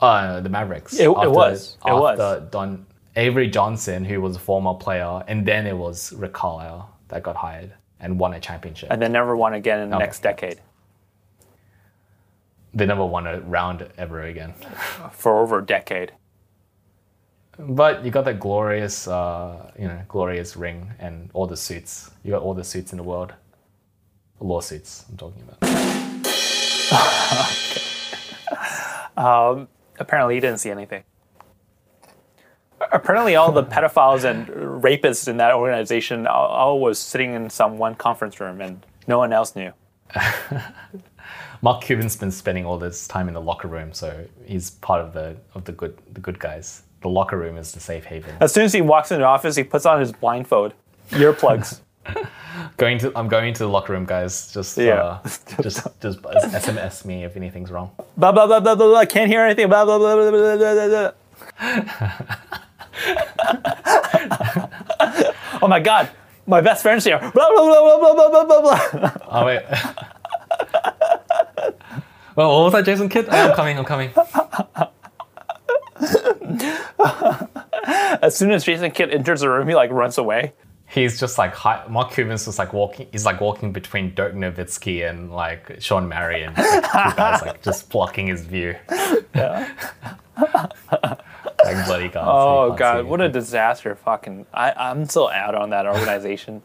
uh, 0.00 0.40
the 0.40 0.48
Mavericks. 0.48 0.94
It- 0.98 1.04
it 1.08 1.30
was. 1.30 1.76
It 1.86 1.92
was. 1.92 2.18
Don 2.50 2.85
Avery 3.16 3.48
Johnson, 3.48 4.04
who 4.04 4.20
was 4.20 4.36
a 4.36 4.38
former 4.38 4.74
player, 4.74 5.24
and 5.26 5.46
then 5.46 5.66
it 5.66 5.76
was 5.76 6.12
Rick 6.12 6.34
Carlisle 6.34 6.90
that 7.08 7.22
got 7.22 7.36
hired 7.36 7.72
and 7.98 8.18
won 8.18 8.34
a 8.34 8.40
championship. 8.40 8.90
and 8.92 9.00
then 9.00 9.12
never 9.12 9.36
won 9.36 9.54
again 9.54 9.80
in 9.80 9.90
the 9.90 9.98
next 9.98 10.20
decade 10.20 10.60
they 12.76 12.84
never 12.84 13.04
won 13.04 13.26
a 13.26 13.40
round 13.40 13.88
ever 13.96 14.22
again. 14.22 14.52
for 15.12 15.40
over 15.40 15.60
a 15.60 15.66
decade. 15.66 16.12
But 17.58 18.04
you 18.04 18.10
got 18.10 18.26
that 18.26 18.38
glorious, 18.38 19.08
uh, 19.08 19.72
you 19.78 19.88
know, 19.88 20.02
glorious 20.08 20.56
ring 20.56 20.90
and 20.98 21.30
all 21.32 21.46
the 21.46 21.56
suits. 21.56 22.10
You 22.22 22.32
got 22.32 22.42
all 22.42 22.52
the 22.52 22.64
suits 22.64 22.92
in 22.92 22.98
the 22.98 23.02
world. 23.02 23.32
Lawsuits, 24.38 25.06
I'm 25.08 25.16
talking 25.16 25.42
about. 25.42 25.62
Um, 29.16 29.68
apparently, 29.98 30.34
he 30.34 30.40
didn't 30.40 30.58
see 30.58 30.70
anything. 30.70 31.02
Apparently, 32.92 33.36
all 33.36 33.52
the 33.52 33.64
pedophiles 33.64 34.24
and 34.24 34.46
rapists 34.82 35.28
in 35.28 35.36
that 35.38 35.54
organization 35.54 36.26
all, 36.26 36.46
all 36.46 36.80
was 36.80 36.98
sitting 36.98 37.34
in 37.34 37.48
some 37.50 37.78
one 37.78 37.94
conference 37.94 38.38
room, 38.40 38.60
and 38.60 38.84
no 39.06 39.18
one 39.18 39.32
else 39.32 39.56
knew. 39.56 39.72
Mark 41.62 41.82
Cuban's 41.82 42.16
been 42.16 42.30
spending 42.30 42.66
all 42.66 42.78
this 42.78 43.08
time 43.08 43.28
in 43.28 43.34
the 43.34 43.40
locker 43.40 43.66
room, 43.68 43.92
so 43.92 44.24
he's 44.44 44.70
part 44.70 45.00
of 45.00 45.12
the 45.14 45.36
of 45.54 45.64
the 45.64 45.72
good 45.72 45.96
the 46.12 46.20
good 46.20 46.38
guys. 46.38 46.82
The 47.00 47.08
locker 47.08 47.38
room 47.38 47.56
is 47.56 47.72
the 47.72 47.80
safe 47.80 48.04
haven. 48.04 48.34
As 48.40 48.52
soon 48.52 48.64
as 48.64 48.72
he 48.72 48.80
walks 48.82 49.10
into 49.10 49.20
the 49.20 49.26
office, 49.26 49.56
he 49.56 49.64
puts 49.64 49.86
on 49.86 50.00
his 50.00 50.12
blindfold, 50.12 50.72
earplugs. 51.10 51.80
Going 52.76 52.98
to 52.98 53.12
I'm 53.16 53.28
going 53.28 53.52
to 53.54 53.58
the 53.64 53.68
locker 53.68 53.92
room, 53.92 54.04
guys. 54.06 54.52
Just 54.52 54.76
Yeah. 54.78 54.94
uh, 54.94 55.22
just 55.62 55.86
just 56.00 56.22
SMS 56.22 57.04
me 57.04 57.24
if 57.24 57.36
anything's 57.36 57.70
wrong. 57.70 57.90
blah 58.16 58.32
blah 58.32 58.46
blah 58.46 58.60
blah 58.60 58.74
blah 58.74 58.86
blah. 58.88 59.04
Can't 59.06 59.30
hear 59.30 59.40
anything. 59.42 59.68
Blah 59.68 59.84
blah 59.84 59.98
blah 59.98 60.14
blah 60.16 60.30
blah 60.30 60.56
blah 60.56 60.88
blah. 60.88 61.12
blah. 61.60 62.58
oh 65.62 65.68
my 65.68 65.80
god, 65.80 66.10
my 66.46 66.60
best 66.60 66.82
friend's 66.82 67.04
here. 67.04 67.18
Blah 67.18 67.30
blah 67.32 67.50
blah 67.50 67.98
blah 67.98 68.14
blah 68.14 68.30
blah 68.30 68.44
blah 68.44 68.60
blah. 68.60 68.80
Oh 69.28 69.46
wait. 69.46 69.62
well, 72.36 72.56
what 72.56 72.64
was 72.64 72.72
that, 72.72 72.84
Jason 72.84 73.08
Kidd? 73.08 73.26
Oh, 73.30 73.50
I'm 73.50 73.56
coming. 73.56 73.78
I'm 73.78 73.84
coming. 73.84 74.10
As 78.22 78.36
soon 78.36 78.50
as 78.50 78.64
Jason 78.64 78.90
Kidd 78.90 79.10
enters 79.10 79.40
the 79.40 79.48
room, 79.50 79.68
he 79.68 79.74
like 79.74 79.90
runs 79.90 80.18
away. 80.18 80.52
He's 80.88 81.18
just 81.18 81.36
like 81.36 81.52
hi- 81.52 81.84
Mark 81.88 82.12
Cuban's 82.12 82.44
just 82.44 82.58
like 82.58 82.72
walking. 82.72 83.08
He's 83.10 83.26
like 83.26 83.40
walking 83.40 83.72
between 83.72 84.14
Dirk 84.14 84.34
Nowitzki 84.34 85.08
and 85.08 85.32
like 85.32 85.80
Shawn 85.80 86.08
Marion, 86.08 86.54
like, 86.56 86.82
two 86.82 87.16
guys 87.16 87.42
like 87.42 87.62
just 87.62 87.90
blocking 87.90 88.28
his 88.28 88.42
view. 88.44 88.76
like 91.74 91.86
bloody. 91.86 92.10
Oh 92.14 92.72
god, 92.72 93.04
what 93.06 93.20
a 93.20 93.28
disaster! 93.28 93.94
Fucking, 93.94 94.46
I 94.52 94.72
I'm 94.72 95.04
still 95.06 95.28
out 95.28 95.54
on 95.54 95.70
that 95.70 95.86
organization. 95.86 96.62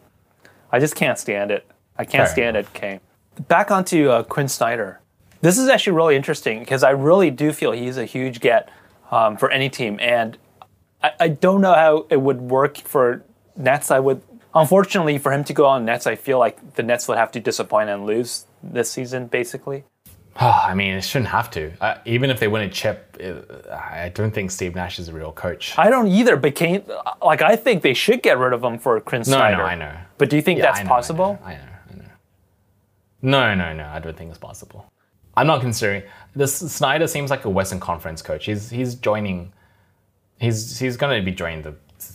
I 0.70 0.78
just 0.78 0.96
can't 0.96 1.18
stand 1.18 1.50
it. 1.50 1.66
I 1.96 2.04
can't 2.04 2.26
Fair 2.26 2.34
stand 2.34 2.56
it. 2.56 2.66
Okay, 2.74 3.00
back 3.48 3.70
onto 3.70 4.08
uh, 4.08 4.22
Quinn 4.22 4.48
Snyder. 4.48 5.00
This 5.40 5.58
is 5.58 5.68
actually 5.68 5.94
really 5.94 6.16
interesting 6.16 6.60
because 6.60 6.82
I 6.82 6.90
really 6.90 7.30
do 7.30 7.52
feel 7.52 7.72
he's 7.72 7.96
a 7.98 8.04
huge 8.04 8.40
get 8.40 8.70
um, 9.10 9.36
for 9.36 9.50
any 9.50 9.68
team, 9.68 9.98
and 10.00 10.38
I, 11.02 11.12
I 11.20 11.28
don't 11.28 11.60
know 11.60 11.74
how 11.74 12.06
it 12.10 12.20
would 12.20 12.40
work 12.40 12.78
for 12.78 13.24
Nets. 13.56 13.90
I 13.90 13.98
would, 13.98 14.22
unfortunately, 14.54 15.18
for 15.18 15.32
him 15.32 15.44
to 15.44 15.52
go 15.52 15.66
on 15.66 15.84
Nets, 15.84 16.06
I 16.06 16.14
feel 16.14 16.38
like 16.38 16.74
the 16.74 16.82
Nets 16.82 17.08
would 17.08 17.18
have 17.18 17.32
to 17.32 17.40
disappoint 17.40 17.90
and 17.90 18.06
lose 18.06 18.46
this 18.62 18.90
season, 18.90 19.26
basically. 19.26 19.84
I 20.36 20.74
mean, 20.74 20.94
it 20.94 21.02
shouldn't 21.02 21.30
have 21.30 21.50
to. 21.52 21.72
Uh, 21.80 21.98
even 22.04 22.30
if 22.30 22.40
they 22.40 22.48
win 22.48 22.62
a 22.62 22.68
chip, 22.68 23.16
it, 23.20 23.48
I 23.70 24.10
don't 24.14 24.32
think 24.32 24.50
Steve 24.50 24.74
Nash 24.74 24.98
is 24.98 25.08
a 25.08 25.12
real 25.12 25.32
coach. 25.32 25.74
I 25.78 25.90
don't 25.90 26.08
either, 26.08 26.36
but 26.36 26.54
can 26.54 26.82
like 27.22 27.42
I 27.42 27.56
think 27.56 27.82
they 27.82 27.94
should 27.94 28.22
get 28.22 28.38
rid 28.38 28.52
of 28.52 28.62
him 28.64 28.78
for 28.78 28.98
Quinn 29.00 29.20
no, 29.20 29.24
Snyder. 29.24 29.58
no, 29.58 29.64
I 29.64 29.74
know. 29.74 29.94
But 30.18 30.30
do 30.30 30.36
you 30.36 30.42
think 30.42 30.58
Yeah, 30.58 30.66
that's 30.66 30.80
I 30.80 30.82
know, 30.84 30.88
possible? 30.88 31.38
I 31.44 31.54
know, 31.54 31.60
I 31.60 31.62
know, 31.62 31.70
I 31.92 31.96
know. 31.96 32.10
No, 33.22 33.54
no, 33.54 33.72
no. 33.74 33.86
I 33.86 33.98
don't 33.98 34.16
think 34.16 34.30
it's 34.30 34.38
possible. 34.38 34.90
I'm 35.36 35.46
not 35.46 35.60
considering 35.60 36.02
this. 36.34 36.54
Snyder 36.56 37.06
seems 37.06 37.30
like 37.30 37.44
a 37.44 37.50
Western 37.50 37.80
Conference 37.80 38.22
coach. 38.22 38.46
He's 38.46 38.70
he's 38.70 38.94
joining. 38.94 39.52
He's 40.38 40.78
he's 40.78 40.96
going 40.96 41.18
to 41.18 41.24
be 41.24 41.32
joining 41.34 41.62
the 41.62 41.74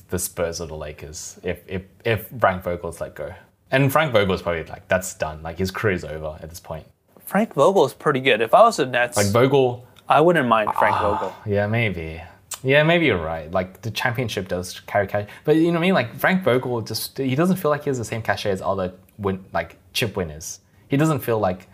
the 0.10 0.20
Spurs 0.20 0.60
or 0.60 0.68
the 0.68 0.76
Lakers 0.76 1.40
if 1.44 1.60
if 1.68 1.84
if 2.04 2.28
Frank 2.40 2.64
Vogel's 2.64 3.00
let 3.00 3.16
go. 3.16 3.34
And 3.72 3.92
Frank 3.92 4.14
Vogel's 4.14 4.42
probably 4.42 4.64
like 4.66 4.88
that's 4.88 5.14
done. 5.16 5.42
Like 5.44 5.58
his 5.58 5.72
career's 5.72 6.04
over 6.04 6.38
at 6.42 6.50
this 6.50 6.60
point. 6.60 6.86
Frank 7.28 7.54
Vogel 7.54 7.86
is 7.86 7.94
pretty 7.94 8.20
good. 8.22 8.42
If 8.42 8.54
I 8.54 8.62
was 8.62 8.78
the 8.78 8.86
Nets, 8.86 9.18
Like 9.18 9.28
Vogel, 9.28 9.86
I 10.10 10.22
wouldn't 10.22 10.48
mind 10.48 10.70
Frank 10.80 10.96
Ah. 10.96 11.02
Vogel. 11.12 11.36
yeah, 11.46 11.68
maybe. 11.68 12.22
Yeah, 12.64 12.82
maybe 12.84 13.06
you're 13.06 13.22
right. 13.24 13.52
Like 13.52 13.82
the 13.82 13.92
championship 13.92 14.48
does 14.48 14.80
carry 14.82 15.06
cash, 15.08 15.28
but 15.44 15.56
you 15.58 15.66
know 15.68 15.74
what 15.74 15.78
I 15.78 15.82
mean. 15.82 15.94
Like 15.94 16.16
Frank 16.16 16.44
Vogel, 16.44 16.82
just 16.82 17.18
he 17.18 17.36
doesn't 17.36 17.58
feel 17.58 17.70
like 17.70 17.84
he 17.84 17.90
has 17.90 17.98
the 18.00 18.06
same 18.06 18.22
cachet 18.22 18.50
as 18.52 18.62
other 18.62 18.94
win 19.20 19.44
like 19.54 19.78
chip 19.94 20.16
winners. 20.16 20.60
He 20.88 20.98
doesn't 20.98 21.20
feel 21.20 21.38
like, 21.40 21.68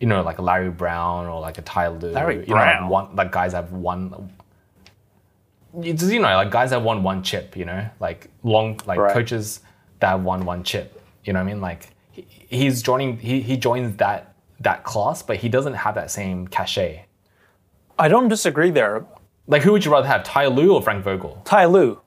you 0.00 0.06
know, 0.06 0.22
like 0.22 0.38
a 0.38 0.42
Larry 0.42 0.70
Brown 0.70 1.26
or 1.26 1.40
like 1.40 1.58
a 1.58 1.62
Ty 1.62 1.88
Lue. 1.88 2.10
Larry 2.10 2.40
you 2.40 2.46
know, 2.46 2.54
like 2.54 2.78
Brown? 2.78 2.88
one 2.88 3.16
like 3.16 3.30
guys 3.30 3.52
have 3.52 3.70
won. 3.72 4.30
It's, 5.80 6.02
you 6.04 6.20
know, 6.20 6.34
like 6.36 6.50
guys 6.50 6.70
have 6.70 6.82
won 6.82 7.02
one 7.02 7.22
chip. 7.22 7.56
You 7.56 7.64
know, 7.66 7.88
like 8.00 8.30
long 8.42 8.80
like 8.86 8.98
Right. 8.98 9.12
coaches 9.12 9.60
that 10.00 10.08
have 10.08 10.22
won 10.24 10.44
one 10.44 10.64
chip. 10.64 11.00
You 11.24 11.32
know 11.34 11.40
what 11.40 11.48
I 11.48 11.52
mean? 11.52 11.60
Like 11.60 11.88
he, 12.10 12.26
he's 12.48 12.82
joining. 12.82 13.18
He 13.18 13.40
he 13.42 13.56
joins 13.56 13.96
that 13.98 14.33
that 14.60 14.84
class, 14.84 15.22
but 15.22 15.36
he 15.36 15.48
doesn't 15.48 15.74
have 15.74 15.94
that 15.94 16.10
same 16.10 16.46
cachet. 16.46 17.06
I 17.98 18.08
don't 18.08 18.28
disagree 18.28 18.70
there. 18.70 19.06
Like, 19.46 19.62
who 19.62 19.72
would 19.72 19.84
you 19.84 19.92
rather 19.92 20.06
have, 20.06 20.24
Ty 20.24 20.46
Lue 20.46 20.74
or 20.74 20.82
Frank 20.82 21.04
Vogel? 21.04 21.42
Ty 21.44 21.66
Lue. 21.66 22.00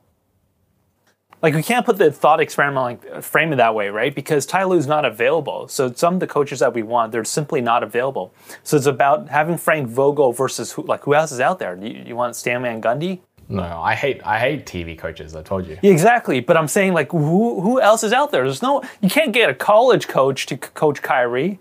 Like 1.40 1.54
we 1.54 1.62
can't 1.62 1.86
put 1.86 1.98
the 1.98 2.10
thought 2.10 2.40
experiment 2.40 3.02
like 3.04 3.22
frame 3.22 3.52
it 3.52 3.56
that 3.56 3.74
way, 3.74 3.90
right? 3.90 4.12
Because 4.12 4.44
Ty 4.44 4.64
Lue's 4.64 4.86
not 4.86 5.04
available. 5.04 5.68
So 5.68 5.92
some 5.92 6.14
of 6.14 6.20
the 6.20 6.26
coaches 6.26 6.58
that 6.58 6.74
we 6.74 6.82
want, 6.82 7.12
they're 7.12 7.24
simply 7.24 7.60
not 7.60 7.82
available. 7.84 8.34
So 8.64 8.76
it's 8.76 8.86
about 8.86 9.28
having 9.28 9.56
Frank 9.56 9.88
Vogel 9.88 10.32
versus 10.32 10.72
who, 10.72 10.82
like 10.82 11.04
who 11.04 11.14
else 11.14 11.30
is 11.30 11.38
out 11.38 11.60
there? 11.60 11.76
You, 11.76 12.02
you 12.06 12.16
want 12.16 12.34
Stan 12.34 12.62
Van 12.62 12.82
Gundy? 12.82 13.20
No, 13.48 13.62
I 13.62 13.94
hate 13.94 14.20
I 14.26 14.40
hate 14.40 14.66
TV 14.66 14.98
coaches. 14.98 15.36
I 15.36 15.42
told 15.42 15.66
you. 15.66 15.78
Exactly. 15.82 16.40
But 16.40 16.56
I'm 16.56 16.68
saying 16.68 16.92
like 16.92 17.12
who 17.12 17.60
who 17.60 17.80
else 17.80 18.02
is 18.02 18.12
out 18.12 18.32
there? 18.32 18.42
There's 18.42 18.62
no 18.62 18.82
you 19.00 19.08
can't 19.08 19.32
get 19.32 19.48
a 19.48 19.54
college 19.54 20.08
coach 20.08 20.46
to 20.46 20.56
coach 20.56 21.02
Kyrie. 21.02 21.60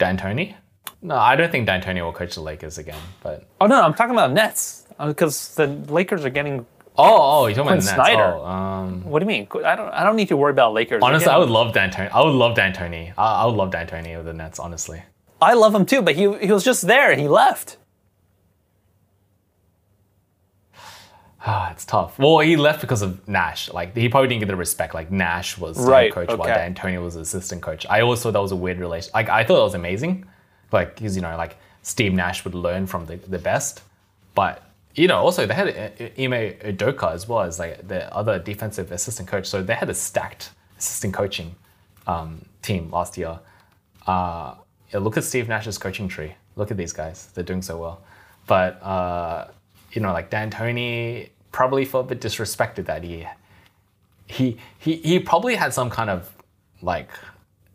D'Antoni? 0.00 0.54
No, 1.02 1.16
I 1.16 1.36
don't 1.36 1.50
think 1.52 1.66
D'Antoni 1.68 2.02
will 2.04 2.12
coach 2.12 2.34
the 2.34 2.42
Lakers 2.42 2.76
again. 2.78 3.00
But 3.22 3.46
Oh 3.60 3.66
no, 3.66 3.80
I'm 3.80 3.94
talking 3.94 4.12
about 4.14 4.32
Nets 4.32 4.86
because 4.98 5.54
the 5.54 5.66
Lakers 5.66 6.24
are 6.24 6.30
getting. 6.30 6.66
oh, 6.98 7.18
oh, 7.42 7.46
you're 7.46 7.54
talking 7.54 7.68
about 7.68 7.84
Nets. 7.84 7.94
Snyder. 7.94 8.34
Oh, 8.36 8.44
um, 8.44 9.04
What 9.04 9.20
do 9.20 9.24
you 9.24 9.28
mean? 9.28 9.46
I 9.64 9.76
don't. 9.76 9.88
I 9.90 10.02
don't 10.04 10.16
need 10.16 10.28
to 10.28 10.36
worry 10.36 10.50
about 10.50 10.74
Lakers. 10.74 11.02
Honestly, 11.02 11.28
I 11.30 11.38
would 11.38 11.48
love 11.48 11.72
D'Antoni. 11.72 12.10
I 12.10 12.20
would 12.24 12.34
love 12.34 12.54
D'Antoni. 12.56 13.12
I, 13.16 13.42
I 13.42 13.46
would 13.46 13.54
love 13.56 13.70
D'Antoni 13.70 14.14
over 14.14 14.24
the 14.24 14.34
Nets. 14.34 14.58
Honestly, 14.58 15.02
I 15.40 15.54
love 15.54 15.74
him 15.74 15.86
too, 15.86 16.02
but 16.02 16.16
he 16.16 16.22
he 16.38 16.52
was 16.52 16.64
just 16.64 16.82
there 16.86 17.10
and 17.12 17.20
he 17.20 17.28
left. 17.28 17.76
Ah, 21.46 21.70
it's 21.72 21.84
tough. 21.84 22.18
Well, 22.18 22.38
he 22.40 22.56
left 22.56 22.80
because 22.80 23.02
of 23.02 23.26
Nash. 23.28 23.72
Like 23.72 23.96
he 23.96 24.08
probably 24.08 24.28
didn't 24.28 24.40
get 24.40 24.48
the 24.48 24.56
respect. 24.56 24.94
Like 24.94 25.10
Nash 25.10 25.58
was 25.58 25.76
the 25.76 25.90
Right, 25.90 26.12
coach 26.12 26.28
while 26.28 26.42
okay. 26.42 26.72
D'Antoni 26.72 27.02
was 27.02 27.16
assistant 27.16 27.62
coach. 27.62 27.86
I 27.88 28.00
always 28.00 28.22
thought 28.22 28.32
that 28.32 28.42
was 28.42 28.52
a 28.52 28.56
weird 28.56 28.78
relation. 28.78 29.10
Like 29.14 29.28
I 29.28 29.44
thought 29.44 29.56
that 29.56 29.64
was 29.64 29.74
amazing. 29.74 30.26
Like 30.72 30.96
because 30.96 31.16
you 31.16 31.22
know 31.22 31.36
like 31.36 31.56
Steve 31.82 32.12
Nash 32.12 32.44
would 32.44 32.54
learn 32.54 32.86
from 32.86 33.06
the, 33.06 33.16
the 33.16 33.38
best, 33.38 33.82
but 34.34 34.62
you 34.94 35.08
know 35.08 35.18
also 35.18 35.46
they 35.46 35.54
had 35.54 35.68
Ime 36.18 36.54
Udoka 36.74 37.12
as 37.12 37.28
well 37.28 37.40
as 37.40 37.58
like 37.58 37.86
the 37.86 38.12
other 38.14 38.38
defensive 38.38 38.92
assistant 38.92 39.28
coach. 39.28 39.46
So 39.46 39.62
they 39.62 39.74
had 39.74 39.90
a 39.90 39.94
stacked 39.94 40.50
assistant 40.78 41.14
coaching 41.14 41.54
um, 42.06 42.44
team 42.62 42.90
last 42.90 43.16
year. 43.16 43.38
Uh, 44.06 44.54
yeah, 44.92 44.98
look 45.00 45.16
at 45.16 45.24
Steve 45.24 45.48
Nash's 45.48 45.78
coaching 45.78 46.08
tree. 46.08 46.34
Look 46.56 46.70
at 46.70 46.76
these 46.76 46.92
guys; 46.92 47.28
they're 47.34 47.44
doing 47.44 47.62
so 47.62 47.78
well. 47.78 48.02
But 48.46 48.82
uh, 48.82 49.48
you 49.92 50.00
know, 50.00 50.12
like 50.12 50.30
D'Antoni 50.30 51.30
probably 51.52 51.84
felt 51.84 52.06
a 52.06 52.08
bit 52.14 52.20
disrespected 52.20 52.86
that 52.86 53.04
year. 53.04 53.30
He 54.26 54.58
he 54.78 54.96
he 54.96 55.18
probably 55.18 55.56
had 55.56 55.74
some 55.74 55.90
kind 55.90 56.10
of 56.10 56.30
like 56.82 57.10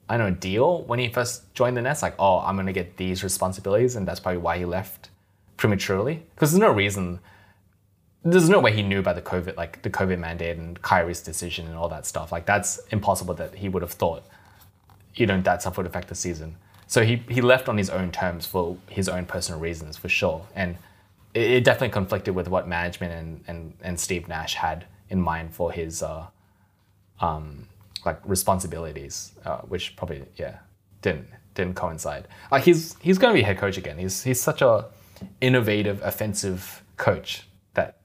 I 0.07 0.17
don't 0.17 0.33
know 0.33 0.35
deal 0.35 0.83
when 0.83 0.99
he 0.99 1.09
first 1.09 1.53
joined 1.53 1.75
the 1.75 1.81
Nets. 1.81 2.01
Like, 2.01 2.15
oh, 2.19 2.39
I'm 2.39 2.55
gonna 2.55 2.73
get 2.73 2.97
these 2.97 3.23
responsibilities, 3.23 3.95
and 3.95 4.07
that's 4.07 4.19
probably 4.19 4.39
why 4.39 4.57
he 4.57 4.65
left 4.65 5.09
prematurely. 5.57 6.23
Because 6.35 6.51
there's 6.51 6.61
no 6.61 6.71
reason. 6.71 7.19
There's 8.23 8.49
no 8.49 8.59
way 8.59 8.73
he 8.73 8.81
knew 8.81 8.99
about 8.99 9.15
the 9.15 9.21
COVID, 9.21 9.55
like 9.55 9.83
the 9.83 9.89
COVID 9.89 10.17
mandate 10.17 10.57
and 10.57 10.81
Kyrie's 10.81 11.21
decision 11.21 11.67
and 11.67 11.75
all 11.75 11.89
that 11.89 12.07
stuff. 12.07 12.31
Like, 12.31 12.47
that's 12.47 12.79
impossible 12.89 13.35
that 13.35 13.53
he 13.53 13.69
would 13.69 13.83
have 13.83 13.91
thought 13.91 14.23
you 15.15 15.25
know 15.25 15.39
that 15.41 15.61
stuff 15.61 15.77
would 15.77 15.85
affect 15.85 16.09
the 16.09 16.15
season. 16.15 16.57
So 16.87 17.03
he 17.03 17.23
he 17.29 17.41
left 17.41 17.67
on 17.67 17.77
his 17.77 17.89
own 17.89 18.11
terms 18.11 18.45
for 18.45 18.77
his 18.89 19.09
own 19.09 19.25
personal 19.25 19.59
reasons 19.59 19.97
for 19.97 20.09
sure, 20.09 20.45
and 20.55 20.77
it, 21.35 21.51
it 21.51 21.63
definitely 21.63 21.89
conflicted 21.89 22.33
with 22.33 22.47
what 22.47 22.67
management 22.67 23.13
and, 23.13 23.43
and 23.47 23.73
and 23.81 23.99
Steve 23.99 24.27
Nash 24.27 24.55
had 24.55 24.85
in 25.09 25.21
mind 25.21 25.53
for 25.53 25.71
his 25.71 26.01
uh, 26.01 26.27
um 27.19 27.67
like 28.05 28.19
responsibilities, 28.25 29.33
uh, 29.45 29.59
which 29.61 29.95
probably 29.95 30.23
yeah 30.37 30.57
didn't 31.01 31.27
didn't 31.53 31.75
coincide. 31.75 32.27
Like 32.51 32.63
he's 32.63 32.95
he's 33.01 33.17
going 33.17 33.33
to 33.33 33.37
be 33.37 33.43
head 33.43 33.57
coach 33.57 33.77
again. 33.77 33.97
He's 33.97 34.23
he's 34.23 34.41
such 34.41 34.61
a 34.61 34.85
innovative 35.41 36.01
offensive 36.03 36.83
coach 36.97 37.47
that 37.73 37.97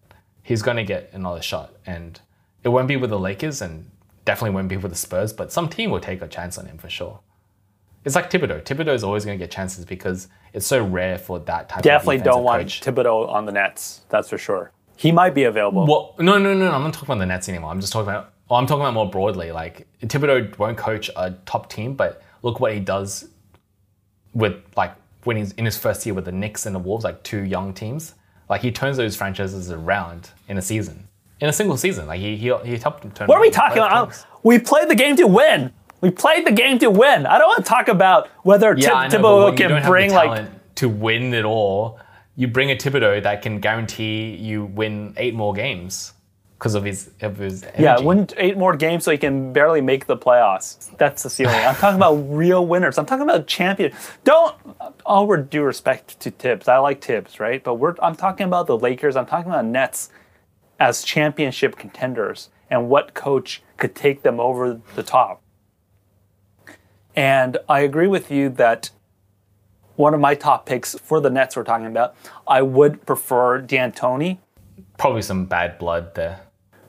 he's 0.43 0.63
going 0.63 0.77
to 0.77 0.85
get 0.85 1.11
another 1.13 1.43
shot, 1.43 1.75
and 1.87 2.21
it 2.65 2.69
won't 2.69 2.89
be 2.89 2.97
with 2.97 3.11
the 3.11 3.19
Lakers 3.19 3.63
and 3.63 3.91
definitely 4.25 4.55
won't 4.55 4.69
be 4.69 4.77
with 4.77 4.93
the 4.93 4.99
Spurs, 4.99 5.33
but 5.33 5.53
some 5.53 5.69
team 5.69 5.91
will 5.91 6.01
take 6.01 6.23
a 6.23 6.29
chance 6.29 6.59
on 6.59 6.67
him 6.67 6.79
for 6.79 6.91
sure. 6.91 7.21
It's 8.05 8.15
like 8.15 8.31
Thibodeau. 8.31 8.63
Thibodeau 8.63 8.95
is 8.95 9.05
always 9.05 9.25
going 9.25 9.39
to 9.39 9.43
get 9.43 9.51
chances 9.51 9.85
because 9.85 10.29
it's 10.55 10.67
so 10.67 10.83
rare 10.85 11.19
for 11.19 11.39
that 11.41 11.69
type. 11.69 11.83
Definitely 11.83 12.17
of 12.17 12.25
don't 12.25 12.45
want 12.45 12.63
coach. 12.63 12.81
Thibodeau 12.81 13.29
on 13.29 13.45
the 13.45 13.53
Nets. 13.53 14.03
That's 14.09 14.29
for 14.31 14.39
sure. 14.39 14.73
He 14.97 15.13
might 15.13 15.35
be 15.35 15.45
available. 15.45 15.87
Well, 15.87 16.15
no, 16.19 16.39
no, 16.39 16.55
no, 16.55 16.69
no. 16.69 16.73
I'm 16.73 16.83
not 16.83 16.95
talking 16.95 17.09
about 17.09 17.19
the 17.19 17.27
Nets 17.27 17.49
anymore. 17.49 17.71
I'm 17.71 17.81
just 17.81 17.93
talking 17.93 18.09
about. 18.09 18.33
Well, 18.49 18.59
I'm 18.59 18.67
talking 18.67 18.83
about 18.83 18.95
more 18.95 19.09
broadly. 19.09 19.53
Like 19.53 19.87
Thibodeau 20.03 20.57
won't 20.59 20.77
coach 20.77 21.11
a 21.17 21.33
top 21.47 21.71
team, 21.71 21.95
but 21.95 22.23
look 22.43 22.59
what 22.59 22.75
he 22.75 22.81
does 22.81 23.29
with 24.35 24.57
like 24.77 24.95
when 25.25 25.37
he's 25.37 25.53
in 25.53 25.65
his 25.65 25.77
first 25.77 26.05
year 26.07 26.15
with 26.15 26.25
the 26.25 26.33
Knicks 26.33 26.67
and 26.67 26.75
the 26.75 26.79
Wolves, 26.79 27.05
like 27.05 27.23
two 27.23 27.43
young 27.43 27.73
teams. 27.73 28.15
Like 28.49 28.63
he 28.63 28.73
turns 28.73 28.97
those 28.97 29.15
franchises 29.15 29.71
around 29.71 30.31
in 30.49 30.59
a 30.59 30.63
season, 30.63 31.07
in 31.41 31.49
a 31.49 31.53
single 31.53 31.77
season. 31.77 32.07
Like 32.07 32.21
he 32.21 32.37
he, 32.37 32.53
he 32.65 32.77
helped 32.77 33.03
them 33.03 33.13
turn. 33.13 33.29
what 33.29 33.39
are 33.39 33.43
we 33.43 33.51
talking 33.51 33.79
about? 33.79 34.13
teams. 34.13 34.27
We 34.43 34.59
played 34.59 34.89
the 34.89 34.95
game 34.95 35.17
to 35.17 35.27
win. 35.27 35.73
We 36.01 36.11
played 36.11 36.47
the 36.47 36.53
game 36.53 36.79
to 36.79 36.91
win. 36.91 37.27
I 37.27 37.39
don't 37.39 37.49
want 37.49 37.65
to 37.65 37.69
talk 37.69 37.89
about 37.89 38.29
whether 38.43 38.75
Yeah, 38.77 39.09
Tib- 39.09 39.21
Thibodeau 39.21 39.57
can 39.57 39.87
bring 39.87 40.13
like 40.13 40.75
to 40.77 40.89
win 40.89 41.35
it 41.35 41.45
all. 41.45 41.99
You 42.37 42.49
bring 42.49 42.71
a 42.71 42.77
Thibodeau 42.77 43.23
that 43.23 43.43
can 43.43 43.61
guarantee 43.61 44.35
you 44.37 44.65
win 44.65 45.15
eight 45.19 45.35
more 45.35 45.53
games 45.53 46.15
because 46.61 46.75
of 46.75 46.85
his 46.85 47.11
of 47.21 47.39
his 47.39 47.65
energy. 47.65 47.83
Yeah, 47.83 48.01
win 48.01 48.29
eight 48.37 48.57
more 48.57 48.77
games 48.77 49.05
so 49.05 49.11
he 49.11 49.19
can 49.19 49.53
barely 49.53 49.81
make 49.81 50.07
the 50.07 50.17
playoffs. 50.17 50.97
That's 50.99 51.23
the 51.23 51.31
ceiling. 51.31 51.55
I'm 51.55 51.75
talking 51.75 51.97
about 51.97 52.15
real 52.29 52.67
winners. 52.67 52.99
I'm 52.99 53.07
talking 53.07 53.23
about 53.23 53.47
champions 53.47 53.95
Don't 54.25 54.55
all 55.05 55.35
due 55.37 55.63
respect 55.63 56.21
to 56.21 56.31
Tibbs. 56.31 56.69
I 56.69 56.79
like 56.79 57.01
Tibbs, 57.01 57.41
right? 57.41 57.63
But 57.65 57.75
we're 57.75 57.95
I'm 58.03 58.15
talking 58.15 58.47
about 58.47 58.67
the 58.67 58.79
Lakers. 58.79 59.17
I'm 59.17 59.27
talking 59.27 59.51
about 59.51 59.65
Nets 59.65 60.11
as 60.79 61.03
championship 61.03 61.77
contenders 61.77 62.51
and 62.71 62.89
what 62.89 63.15
coach 63.15 63.63
could 63.77 63.95
take 63.95 64.23
them 64.23 64.39
over 64.39 64.81
the 64.95 65.03
top. 65.03 65.43
And 67.17 67.59
I 67.69 67.81
agree 67.81 68.07
with 68.07 68.31
you 68.31 68.49
that 68.51 68.91
one 69.97 70.15
of 70.15 70.21
my 70.21 70.35
top 70.35 70.65
picks 70.67 70.95
for 70.99 71.21
the 71.21 71.29
Nets 71.31 71.57
we're 71.57 71.65
talking 71.65 71.87
about, 71.87 72.15
I 72.47 72.63
would 72.63 73.05
prefer 73.07 73.61
D'Antoni. 73.61 74.39
probably 74.97 75.23
some 75.23 75.45
bad 75.47 75.79
blood 75.79 76.15
there. 76.15 76.41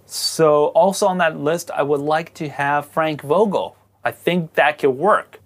So 0.06 0.68
also 0.68 1.08
on 1.08 1.18
that 1.20 1.38
list, 1.40 1.72
I 1.72 1.84
would 1.84 2.02
like 2.02 2.34
to 2.36 2.50
have 2.50 2.86
Frank 2.86 3.22
Vogel. 3.22 3.76
I 4.04 4.12
think 4.12 4.54
that 4.56 4.78
could 4.80 4.92
work. 4.92 5.40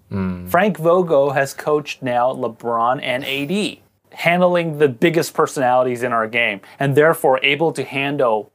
Frank 0.48 0.78
Vogel 0.78 1.30
has 1.32 1.52
coached 1.52 2.00
now 2.02 2.32
LeBron 2.32 3.00
and 3.02 3.24
AD, 3.24 3.78
handling 4.12 4.78
the 4.78 4.88
biggest 4.88 5.34
personalities 5.34 6.04
in 6.04 6.12
our 6.12 6.28
game, 6.28 6.60
and 6.78 6.94
therefore 6.96 7.40
able 7.42 7.72
to 7.72 7.82
handle 7.82 8.52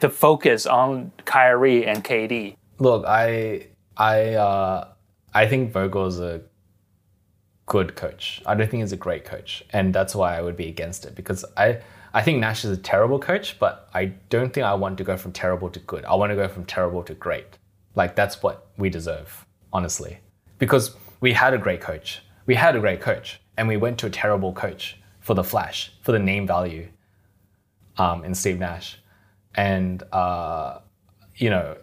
to 0.00 0.08
focus 0.08 0.64
on 0.66 1.12
Kyrie 1.26 1.86
and 1.86 2.02
KD. 2.02 2.56
Look, 2.78 3.04
I 3.06 3.66
I 3.98 4.34
uh, 4.34 4.88
I 5.34 5.46
think 5.46 5.72
Vogel's 5.72 6.20
a 6.20 6.42
good 7.66 7.94
coach. 7.94 8.42
I 8.46 8.54
don't 8.54 8.70
think 8.70 8.82
he's 8.82 8.92
a 8.92 8.96
great 8.96 9.24
coach, 9.24 9.64
and 9.70 9.94
that's 9.94 10.14
why 10.14 10.36
I 10.36 10.42
would 10.42 10.56
be 10.56 10.68
against 10.68 11.04
it 11.04 11.14
because 11.14 11.44
I 11.56 11.80
I 12.14 12.22
think 12.22 12.40
Nash 12.40 12.64
is 12.64 12.70
a 12.70 12.80
terrible 12.80 13.18
coach, 13.18 13.58
but 13.58 13.88
I 13.92 14.06
don't 14.30 14.52
think 14.52 14.64
I 14.64 14.74
want 14.74 14.96
to 14.98 15.04
go 15.04 15.16
from 15.16 15.32
terrible 15.32 15.68
to 15.70 15.78
good. 15.80 16.04
I 16.06 16.14
want 16.14 16.30
to 16.30 16.36
go 16.36 16.48
from 16.48 16.64
terrible 16.64 17.02
to 17.04 17.14
great. 17.14 17.58
Like 17.94 18.16
that's 18.16 18.42
what 18.42 18.68
we 18.78 18.88
deserve, 18.88 19.46
honestly, 19.72 20.18
because 20.58 20.96
we 21.20 21.32
had 21.32 21.52
a 21.52 21.58
great 21.58 21.80
coach. 21.80 22.22
We 22.46 22.54
had 22.54 22.74
a 22.76 22.80
great 22.80 23.00
coach, 23.00 23.40
and 23.56 23.68
we 23.68 23.76
went 23.76 23.98
to 23.98 24.06
a 24.06 24.10
terrible 24.10 24.52
coach 24.52 24.96
for 25.20 25.34
the 25.34 25.44
flash, 25.44 25.92
for 26.00 26.12
the 26.12 26.18
name 26.18 26.46
value, 26.46 26.88
um, 27.98 28.24
in 28.24 28.34
Steve 28.34 28.58
Nash, 28.58 28.98
and 29.54 30.02
uh, 30.12 30.78
you 31.36 31.50
know 31.50 31.76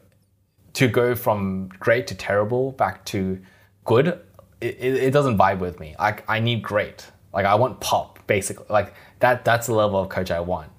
to 0.75 0.89
go 0.89 1.15
from 1.15 1.69
great 1.79 2.05
to 2.07 2.15
terrible 2.15 2.73
back 2.73 3.03
to 3.05 3.41
good, 3.85 4.19
it, 4.61 4.77
it, 4.81 5.11
doesn't 5.11 5.37
vibe 5.37 5.59
with 5.59 5.79
me. 5.79 5.95
Like 5.97 6.29
I 6.29 6.39
need 6.39 6.61
great. 6.61 7.09
Like 7.33 7.45
I 7.45 7.55
want 7.55 7.79
pop, 7.79 8.19
basically. 8.27 8.65
Like 8.69 8.93
that 9.19 9.45
that's 9.45 9.67
the 9.67 9.73
level 9.73 9.99
of 9.99 10.09
coach 10.09 10.31
I 10.31 10.41
want. 10.41 10.71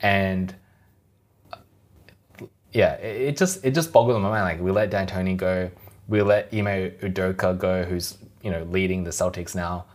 And 0.00 0.54
yeah, 2.72 2.94
it, 2.94 3.22
it 3.22 3.36
just 3.36 3.64
it 3.64 3.74
just 3.74 3.92
boggles 3.92 4.20
my 4.22 4.28
mind. 4.28 4.44
Like 4.44 4.60
we 4.60 4.70
let 4.70 4.90
D'Antoni 4.90 5.36
go, 5.36 5.70
we 6.08 6.22
let 6.22 6.48
Ime 6.52 6.92
Udoka 7.02 7.58
go, 7.58 7.82
who's 7.82 8.18
you 8.42 8.50
know 8.50 8.62
leading 8.70 9.02
the 9.04 9.10
Celtics 9.10 9.54
now. 9.54 9.86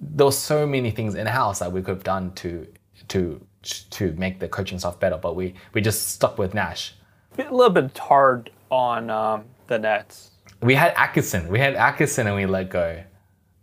There 0.00 0.26
were 0.26 0.32
so 0.32 0.66
many 0.66 0.90
things 0.92 1.14
in 1.14 1.26
house 1.26 1.58
that 1.58 1.72
we 1.72 1.82
could 1.82 1.96
have 1.96 2.04
done 2.04 2.32
to 2.34 2.66
to 3.08 3.44
to 3.62 4.12
make 4.12 4.38
the 4.38 4.48
coaching 4.48 4.78
stuff 4.78 5.00
better, 5.00 5.16
but 5.16 5.34
we 5.34 5.54
we 5.74 5.80
just 5.80 6.08
stuck 6.08 6.38
with 6.38 6.54
Nash. 6.54 6.94
A 7.38 7.54
little 7.54 7.70
bit 7.70 7.96
hard 7.96 8.50
on 8.70 9.10
um, 9.10 9.44
the 9.66 9.78
Nets. 9.78 10.30
we 10.62 10.74
had 10.74 10.92
Atkinson. 10.96 11.48
We 11.48 11.58
had 11.58 11.74
Atkinson 11.74 12.26
and 12.26 12.36
we 12.36 12.46
let 12.46 12.70
go. 12.70 13.02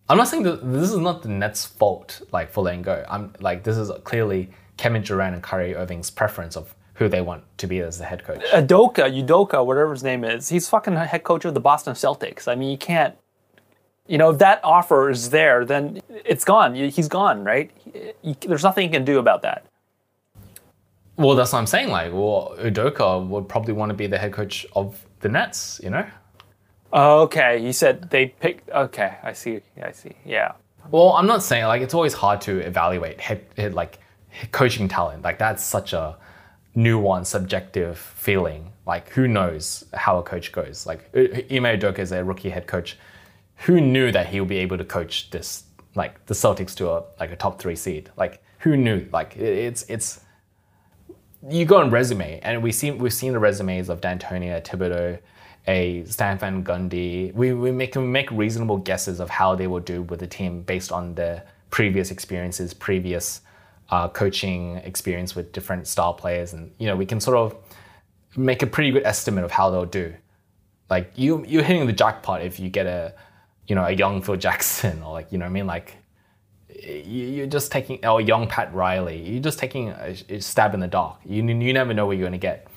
I'm 0.09 0.17
not 0.17 0.27
saying 0.27 0.43
that 0.43 0.71
this 0.71 0.91
is 0.91 0.97
not 0.97 1.21
the 1.21 1.29
Nets' 1.29 1.65
fault, 1.65 2.21
like 2.31 2.51
for 2.51 2.63
letting 2.63 2.81
go. 2.81 3.05
I'm 3.09 3.33
like 3.39 3.63
this 3.63 3.77
is 3.77 3.91
clearly 4.03 4.49
Kevin 4.77 5.01
Durant 5.01 5.33
and 5.33 5.43
Kyrie 5.43 5.75
Irving's 5.75 6.09
preference 6.09 6.55
of 6.55 6.73
who 6.93 7.07
they 7.09 7.21
want 7.21 7.43
to 7.57 7.67
be 7.67 7.79
as 7.79 7.97
the 7.99 8.05
head 8.05 8.23
coach. 8.23 8.43
Adoka, 8.53 9.05
Udoka, 9.23 9.63
whatever 9.65 9.91
his 9.91 10.03
name 10.03 10.23
is, 10.23 10.49
he's 10.49 10.67
fucking 10.67 10.95
head 10.95 11.23
coach 11.23 11.45
of 11.45 11.53
the 11.53 11.59
Boston 11.59 11.93
Celtics. 11.93 12.47
I 12.47 12.55
mean, 12.55 12.71
you 12.71 12.77
can't, 12.77 13.15
you 14.07 14.17
know, 14.17 14.31
if 14.31 14.39
that 14.39 14.59
offer 14.63 15.09
is 15.09 15.29
there, 15.29 15.63
then 15.63 16.01
it's 16.09 16.43
gone. 16.43 16.73
He's 16.73 17.07
gone, 17.07 17.43
right? 17.43 17.69
There's 18.41 18.63
nothing 18.63 18.85
you 18.85 18.91
can 18.91 19.05
do 19.05 19.19
about 19.19 19.43
that. 19.43 19.65
Well, 21.17 21.35
that's 21.35 21.51
what 21.51 21.59
I'm 21.59 21.67
saying. 21.67 21.89
Like, 21.89 22.13
well, 22.13 22.55
Udoka 22.59 23.27
would 23.27 23.49
probably 23.49 23.73
want 23.73 23.89
to 23.89 23.93
be 23.95 24.07
the 24.07 24.17
head 24.17 24.31
coach 24.33 24.65
of 24.75 25.03
the 25.21 25.29
Nets. 25.29 25.81
You 25.83 25.89
know. 25.89 26.05
Okay, 26.93 27.57
you 27.57 27.73
said 27.73 28.09
they 28.09 28.27
picked. 28.27 28.69
Okay, 28.69 29.17
I 29.23 29.33
see. 29.33 29.61
I 29.83 29.91
see. 29.91 30.13
Yeah. 30.25 30.53
Well, 30.91 31.13
I'm 31.13 31.27
not 31.27 31.43
saying 31.43 31.65
like 31.65 31.81
it's 31.81 31.93
always 31.93 32.13
hard 32.13 32.39
to 32.41 32.59
evaluate 32.59 33.19
head, 33.19 33.45
head 33.57 33.73
like 33.73 33.99
coaching 34.51 34.87
talent. 34.87 35.23
Like 35.23 35.37
that's 35.37 35.63
such 35.63 35.91
a 35.93 36.15
nuanced, 36.75 37.25
subjective 37.27 37.97
feeling. 37.97 38.71
Like 38.85 39.09
who 39.09 39.27
knows 39.27 39.83
how 39.93 40.17
a 40.17 40.23
coach 40.23 40.51
goes? 40.53 40.85
Like 40.85 41.09
Ime 41.13 41.65
Udoka 41.77 41.99
is 41.99 42.11
a 42.13 42.23
rookie 42.23 42.49
head 42.49 42.67
coach. 42.67 42.97
Who 43.65 43.81
knew 43.81 44.11
that 44.11 44.27
he 44.27 44.39
would 44.39 44.47
be 44.49 44.59
able 44.59 44.77
to 44.77 44.85
coach 44.85 45.29
this 45.31 45.63
like 45.95 46.25
the 46.27 46.33
Celtics 46.35 46.73
to 46.75 46.89
a 46.91 47.03
like 47.19 47.31
a 47.31 47.35
top 47.35 47.59
three 47.59 47.75
seed? 47.75 48.09
Like 48.15 48.41
who 48.59 48.77
knew? 48.77 49.07
Like 49.11 49.35
it- 49.35 49.41
it's 49.65 49.83
it's 49.89 50.21
you 51.49 51.65
go 51.65 51.77
on 51.77 51.89
resume, 51.89 52.39
and 52.41 52.63
we 52.63 52.71
see 52.71 52.91
we've 52.91 53.13
seen 53.13 53.33
the 53.33 53.39
resumes 53.39 53.89
of 53.89 54.01
D'Antonio, 54.01 54.59
Thibodeau, 54.59 55.19
a 55.67 56.03
Stan 56.05 56.37
Van 56.37 56.63
Gundy. 56.63 57.33
We 57.33 57.53
we 57.53 57.71
make 57.71 57.93
can 57.93 58.11
make 58.11 58.31
reasonable 58.31 58.77
guesses 58.77 59.19
of 59.19 59.29
how 59.29 59.55
they 59.55 59.67
will 59.67 59.79
do 59.79 60.01
with 60.03 60.19
the 60.19 60.27
team 60.27 60.61
based 60.61 60.91
on 60.91 61.15
their 61.15 61.43
previous 61.69 62.11
experiences, 62.11 62.73
previous 62.73 63.41
uh, 63.89 64.07
coaching 64.09 64.77
experience 64.77 65.35
with 65.35 65.51
different 65.51 65.87
style 65.87 66.13
players, 66.13 66.53
and 66.53 66.71
you 66.79 66.87
know 66.87 66.95
we 66.95 67.05
can 67.05 67.19
sort 67.19 67.37
of 67.37 67.55
make 68.35 68.61
a 68.61 68.67
pretty 68.67 68.91
good 68.91 69.03
estimate 69.03 69.43
of 69.43 69.51
how 69.51 69.69
they'll 69.69 69.85
do. 69.85 70.13
Like 70.89 71.11
you 71.15 71.45
you're 71.45 71.63
hitting 71.63 71.85
the 71.85 71.93
jackpot 71.93 72.41
if 72.41 72.59
you 72.59 72.69
get 72.69 72.85
a 72.85 73.13
you 73.67 73.75
know 73.75 73.83
a 73.83 73.91
young 73.91 74.21
Phil 74.21 74.37
Jackson 74.37 75.03
or 75.03 75.13
like 75.13 75.31
you 75.31 75.37
know 75.37 75.45
what 75.45 75.51
I 75.51 75.53
mean 75.53 75.67
like 75.67 75.97
you're 76.83 77.47
just 77.47 77.71
taking 77.71 78.05
or 78.05 78.21
young 78.21 78.47
Pat 78.47 78.73
Riley. 78.73 79.21
You're 79.21 79.43
just 79.43 79.59
taking 79.59 79.89
a, 79.89 80.15
a 80.29 80.39
stab 80.39 80.73
in 80.73 80.79
the 80.79 80.87
dark. 80.87 81.17
You 81.25 81.43
you 81.43 81.73
never 81.73 81.93
know 81.93 82.05
what 82.05 82.17
you're 82.17 82.29
going 82.29 82.31
to 82.33 82.37
get. 82.37 82.67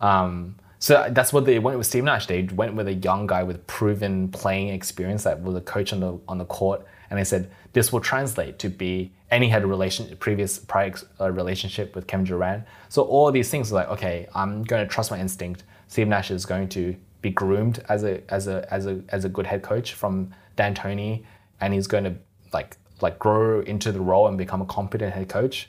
Um, 0.00 0.56
so 0.78 1.06
that's 1.10 1.32
what 1.32 1.46
they 1.46 1.58
went 1.58 1.78
with 1.78 1.86
Steve 1.86 2.04
Nash. 2.04 2.26
They 2.26 2.42
went 2.42 2.74
with 2.74 2.86
a 2.86 2.94
young 2.94 3.26
guy 3.26 3.42
with 3.42 3.66
proven 3.66 4.28
playing 4.28 4.68
experience 4.68 5.24
that 5.24 5.42
was 5.42 5.56
a 5.56 5.60
coach 5.60 5.92
on 5.92 6.00
the 6.00 6.18
on 6.28 6.38
the 6.38 6.44
court, 6.44 6.84
and 7.10 7.18
they 7.18 7.24
said 7.24 7.50
this 7.72 7.92
will 7.92 8.00
translate 8.00 8.58
to 8.60 8.68
be. 8.68 9.12
And 9.30 9.42
he 9.42 9.50
had 9.50 9.62
a 9.62 9.66
relation 9.66 10.16
previous 10.18 10.58
prior 10.58 10.94
uh, 11.20 11.32
relationship 11.32 11.96
with 11.96 12.06
Kevin 12.06 12.26
Durant. 12.26 12.64
So 12.88 13.02
all 13.02 13.32
these 13.32 13.50
things 13.50 13.72
are 13.72 13.76
like, 13.76 13.88
okay, 13.88 14.28
I'm 14.34 14.62
going 14.62 14.86
to 14.86 14.92
trust 14.92 15.10
my 15.10 15.18
instinct. 15.18 15.64
Steve 15.88 16.06
Nash 16.06 16.30
is 16.30 16.46
going 16.46 16.68
to 16.70 16.94
be 17.22 17.30
groomed 17.30 17.82
as 17.88 18.04
a 18.04 18.22
as 18.32 18.46
a 18.46 18.72
as 18.72 18.86
a 18.86 19.02
as 19.08 19.24
a 19.24 19.28
good 19.28 19.46
head 19.46 19.62
coach 19.62 19.94
from 19.94 20.32
D'Antoni, 20.56 21.24
and 21.60 21.74
he's 21.74 21.86
going 21.86 22.04
to 22.04 22.14
like 22.52 22.76
like 23.00 23.18
grow 23.18 23.60
into 23.60 23.92
the 23.92 24.00
role 24.00 24.26
and 24.28 24.38
become 24.38 24.62
a 24.62 24.66
competent 24.66 25.12
head 25.14 25.28
coach. 25.28 25.68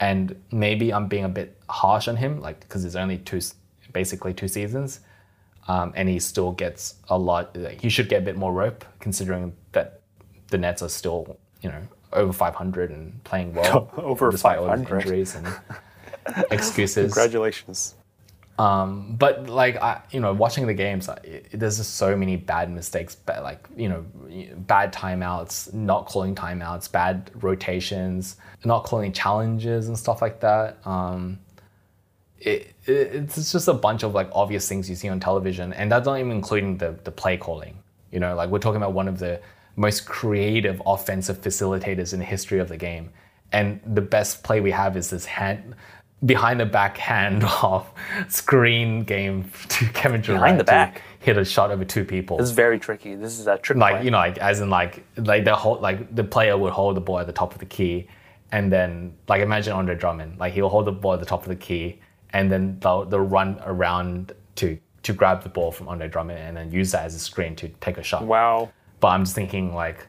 And 0.00 0.40
maybe 0.50 0.92
I'm 0.92 1.06
being 1.06 1.24
a 1.24 1.28
bit 1.28 1.56
harsh 1.68 2.08
on 2.08 2.16
him, 2.16 2.40
like 2.40 2.60
because 2.60 2.82
there's 2.82 2.96
only 2.96 3.18
two, 3.18 3.40
basically 3.92 4.34
two 4.34 4.48
seasons, 4.48 5.00
um, 5.68 5.92
and 5.94 6.08
he 6.08 6.18
still 6.18 6.52
gets 6.52 6.96
a 7.08 7.16
lot. 7.16 7.56
Like, 7.56 7.80
he 7.80 7.88
should 7.88 8.08
get 8.08 8.22
a 8.22 8.24
bit 8.24 8.36
more 8.36 8.52
rope, 8.52 8.84
considering 8.98 9.54
that 9.72 10.00
the 10.48 10.58
Nets 10.58 10.82
are 10.82 10.88
still, 10.88 11.38
you 11.62 11.70
know, 11.70 11.80
over 12.12 12.32
500 12.32 12.90
and 12.90 13.22
playing 13.24 13.54
well, 13.54 13.90
Over 13.96 14.30
despite 14.30 14.58
all 14.58 14.66
the 14.66 14.74
injuries 14.74 15.36
and 15.36 15.46
excuses. 16.50 17.12
Congratulations. 17.12 17.94
Um, 18.58 19.16
but 19.16 19.48
like 19.48 19.76
I, 19.76 20.02
you 20.12 20.20
know, 20.20 20.32
watching 20.32 20.66
the 20.66 20.74
games, 20.74 21.08
it, 21.24 21.48
there's 21.52 21.78
just 21.78 21.96
so 21.96 22.16
many 22.16 22.36
bad 22.36 22.70
mistakes, 22.70 23.16
but 23.16 23.42
like 23.42 23.66
you 23.76 23.88
know, 23.88 24.04
bad 24.58 24.92
timeouts, 24.92 25.72
not 25.74 26.06
calling 26.06 26.34
timeouts, 26.34 26.90
bad 26.90 27.30
rotations, 27.42 28.36
not 28.64 28.84
calling 28.84 29.12
challenges 29.12 29.88
and 29.88 29.98
stuff 29.98 30.22
like 30.22 30.40
that. 30.40 30.78
Um, 30.86 31.40
it, 32.38 32.74
it, 32.86 32.92
it's 33.14 33.50
just 33.50 33.66
a 33.66 33.74
bunch 33.74 34.04
of 34.04 34.14
like 34.14 34.28
obvious 34.32 34.68
things 34.68 34.88
you 34.88 34.94
see 34.94 35.08
on 35.08 35.18
television, 35.18 35.72
and 35.72 35.90
that's 35.90 36.06
not 36.06 36.18
even 36.20 36.30
including 36.30 36.78
the 36.78 36.96
the 37.02 37.10
play 37.10 37.36
calling. 37.36 37.78
You 38.12 38.20
know, 38.20 38.36
like 38.36 38.50
we're 38.50 38.60
talking 38.60 38.76
about 38.76 38.92
one 38.92 39.08
of 39.08 39.18
the 39.18 39.40
most 39.74 40.06
creative 40.06 40.80
offensive 40.86 41.40
facilitators 41.40 42.12
in 42.12 42.20
the 42.20 42.24
history 42.24 42.60
of 42.60 42.68
the 42.68 42.76
game, 42.76 43.10
and 43.50 43.80
the 43.84 44.00
best 44.00 44.44
play 44.44 44.60
we 44.60 44.70
have 44.70 44.96
is 44.96 45.10
this 45.10 45.24
hand 45.24 45.74
behind 46.24 46.60
the 46.60 46.66
back 46.66 46.96
hand 46.96 47.44
off 47.62 47.92
screen 48.28 49.02
game 49.02 49.50
to 49.68 49.86
Kevin 49.88 50.20
Durant 50.20 50.42
Behind 50.42 50.60
the 50.60 50.64
to 50.64 50.70
back? 50.70 51.02
hit 51.20 51.36
a 51.36 51.44
shot 51.44 51.70
over 51.70 51.84
two 51.84 52.04
people. 52.04 52.36
This 52.36 52.46
is 52.48 52.52
very 52.54 52.78
tricky. 52.78 53.14
This 53.14 53.38
is 53.38 53.46
a 53.46 53.58
trick 53.58 53.78
like 53.78 53.96
play. 53.96 54.04
you 54.04 54.10
know, 54.10 54.18
like 54.18 54.38
as 54.38 54.60
in 54.60 54.70
like 54.70 55.04
like 55.16 55.44
the 55.44 55.54
whole 55.54 55.78
like 55.80 56.14
the 56.14 56.24
player 56.24 56.56
would 56.56 56.72
hold 56.72 56.96
the 56.96 57.00
ball 57.00 57.18
at 57.18 57.26
the 57.26 57.32
top 57.32 57.52
of 57.52 57.58
the 57.58 57.66
key, 57.66 58.08
and 58.52 58.72
then 58.72 59.14
like 59.28 59.42
imagine 59.42 59.72
Andre 59.72 59.94
Drummond, 59.96 60.38
like 60.38 60.52
he'll 60.54 60.68
hold 60.68 60.86
the 60.86 60.92
ball 60.92 61.14
at 61.14 61.20
the 61.20 61.26
top 61.26 61.42
of 61.42 61.48
the 61.48 61.56
key, 61.56 62.00
and 62.30 62.50
then 62.50 62.78
they'll, 62.80 63.04
they'll 63.04 63.20
run 63.20 63.60
around 63.64 64.32
to 64.56 64.78
to 65.02 65.12
grab 65.12 65.42
the 65.42 65.48
ball 65.50 65.70
from 65.70 65.88
Andre 65.88 66.08
Drummond 66.08 66.38
and 66.38 66.56
then 66.56 66.72
use 66.72 66.92
that 66.92 67.04
as 67.04 67.14
a 67.14 67.18
screen 67.18 67.54
to 67.56 67.68
take 67.80 67.98
a 67.98 68.02
shot. 68.02 68.24
wow. 68.24 68.70
But 69.00 69.08
I'm 69.08 69.24
just 69.24 69.34
thinking 69.34 69.74
like, 69.74 70.06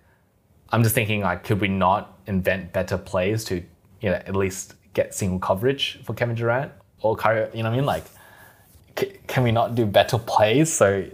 I'm 0.70 0.84
just 0.84 0.96
thinking 0.96 1.22
like, 1.22 1.44
could 1.44 1.60
we 1.60 1.68
not 1.68 2.18
invent 2.28 2.72
better 2.72 2.98
plays 2.98 3.44
to 3.46 3.56
you 4.02 4.10
know 4.10 4.16
at 4.16 4.36
least 4.36 4.76
get 4.96 5.14
single 5.14 5.38
coverage 5.38 6.00
for 6.04 6.16
Kevin 6.16 6.36
Durant 6.36 6.72
or 7.02 7.16
Kyrie? 7.16 7.50
You 7.54 7.62
know 7.62 7.70
what 7.70 7.74
I 7.74 7.78
mean? 7.78 7.86
Like, 7.86 8.06
c- 8.98 9.14
can 9.28 9.44
we 9.44 9.52
not 9.52 9.76
do 9.76 9.86
better 9.86 10.18
plays 10.18 10.74
so 10.74 11.06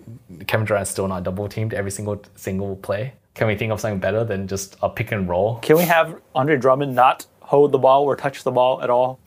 Kevin 0.47 0.65
Durant's 0.65 0.89
still 0.91 1.09
not 1.09 1.23
double 1.23 1.49
teamed 1.49 1.73
every 1.73 1.91
single 1.91 2.23
single 2.35 2.77
play? 2.77 3.13
Can 3.33 3.47
we 3.47 3.55
think 3.55 3.71
of 3.73 3.79
something 3.81 3.99
better 3.99 4.23
than 4.23 4.47
just 4.47 4.77
a 4.81 4.89
pick 4.89 5.11
and 5.11 5.27
roll? 5.27 5.59
Can 5.59 5.75
we 5.77 5.83
have 5.83 6.21
Andre 6.33 6.57
Drummond 6.57 6.95
not 6.95 7.25
hold 7.41 7.73
the 7.73 7.77
ball 7.77 8.03
or 8.03 8.15
touch 8.15 8.43
the 8.43 8.51
ball 8.51 8.81
at 8.81 8.89
all? 8.89 9.19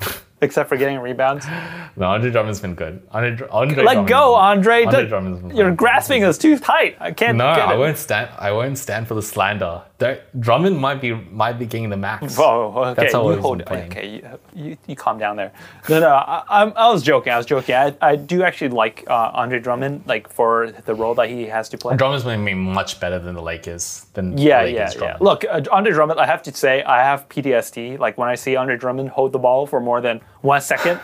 Except 0.42 0.68
for 0.68 0.76
getting 0.76 0.98
rebounds. 0.98 1.46
No, 1.96 2.06
Andre 2.06 2.30
Drummond's 2.30 2.60
been 2.60 2.76
good. 2.76 3.02
Andre, 3.10 3.46
Andre 3.50 3.84
Let 3.84 4.06
go, 4.06 4.34
Andre. 4.36 4.84
Andre 4.84 5.06
Drummond's 5.06 5.40
been 5.40 5.56
You're 5.56 5.74
grasping 5.74 6.22
us 6.24 6.38
too 6.38 6.56
tight. 6.56 6.96
I 7.00 7.10
can't 7.10 7.36
No, 7.36 7.46
I 7.46 7.74
won't 7.76 7.98
stand. 7.98 8.30
I 8.38 8.52
won't 8.52 8.78
stand 8.78 9.08
for 9.08 9.14
the 9.14 9.22
slander. 9.22 9.82
Don't- 9.98 10.20
Drummond 10.40 10.78
might 10.78 11.00
be 11.00 11.12
might 11.12 11.58
be 11.58 11.66
getting 11.66 11.90
the 11.90 11.96
max. 11.96 12.38
Oh, 12.38 12.72
okay. 12.76 13.02
That's 13.02 13.12
how 13.12 13.28
you 13.28 13.40
hold. 13.40 13.62
Okay, 13.62 14.22
you, 14.54 14.78
you, 14.86 14.96
calm 14.96 15.18
down 15.18 15.36
there. 15.36 15.52
No, 15.88 16.00
no, 16.00 16.08
I, 16.08 16.42
I'm- 16.48 16.72
I 16.76 16.88
was 16.90 17.02
joking. 17.02 17.32
I 17.32 17.36
was 17.36 17.44
joking. 17.44 17.74
I, 17.74 17.94
I 18.00 18.16
do 18.16 18.44
actually 18.44 18.70
like 18.70 19.04
uh, 19.08 19.32
Andre 19.34 19.58
Drummond, 19.58 20.04
like 20.06 20.32
for 20.32 20.70
the 20.70 20.94
role 20.94 21.14
that 21.16 21.28
he 21.28 21.44
has 21.46 21.68
to 21.70 21.76
play. 21.76 21.96
Drummond's 21.96 22.24
been 22.24 22.58
much 22.58 23.00
better 23.00 23.18
than 23.18 23.34
the 23.34 23.42
Lakers. 23.42 24.06
Than 24.14 24.38
Yeah, 24.38 24.62
the 24.62 24.70
yeah, 24.70 24.84
Lakers 24.86 25.02
yeah. 25.02 25.16
Look, 25.20 25.44
uh, 25.44 25.60
Andre 25.72 25.92
Drummond. 25.92 26.20
I 26.20 26.26
have 26.26 26.42
to 26.44 26.54
say, 26.54 26.82
I 26.84 27.02
have 27.02 27.28
PTSD. 27.28 27.98
Like 27.98 28.16
when 28.16 28.28
I 28.28 28.36
see 28.36 28.56
Andre 28.56 28.76
Drummond 28.76 29.10
hold 29.10 29.32
the 29.32 29.38
ball 29.38 29.66
for 29.66 29.80
more 29.80 30.00
than 30.00 30.20
one 30.42 30.60
second, 30.60 31.00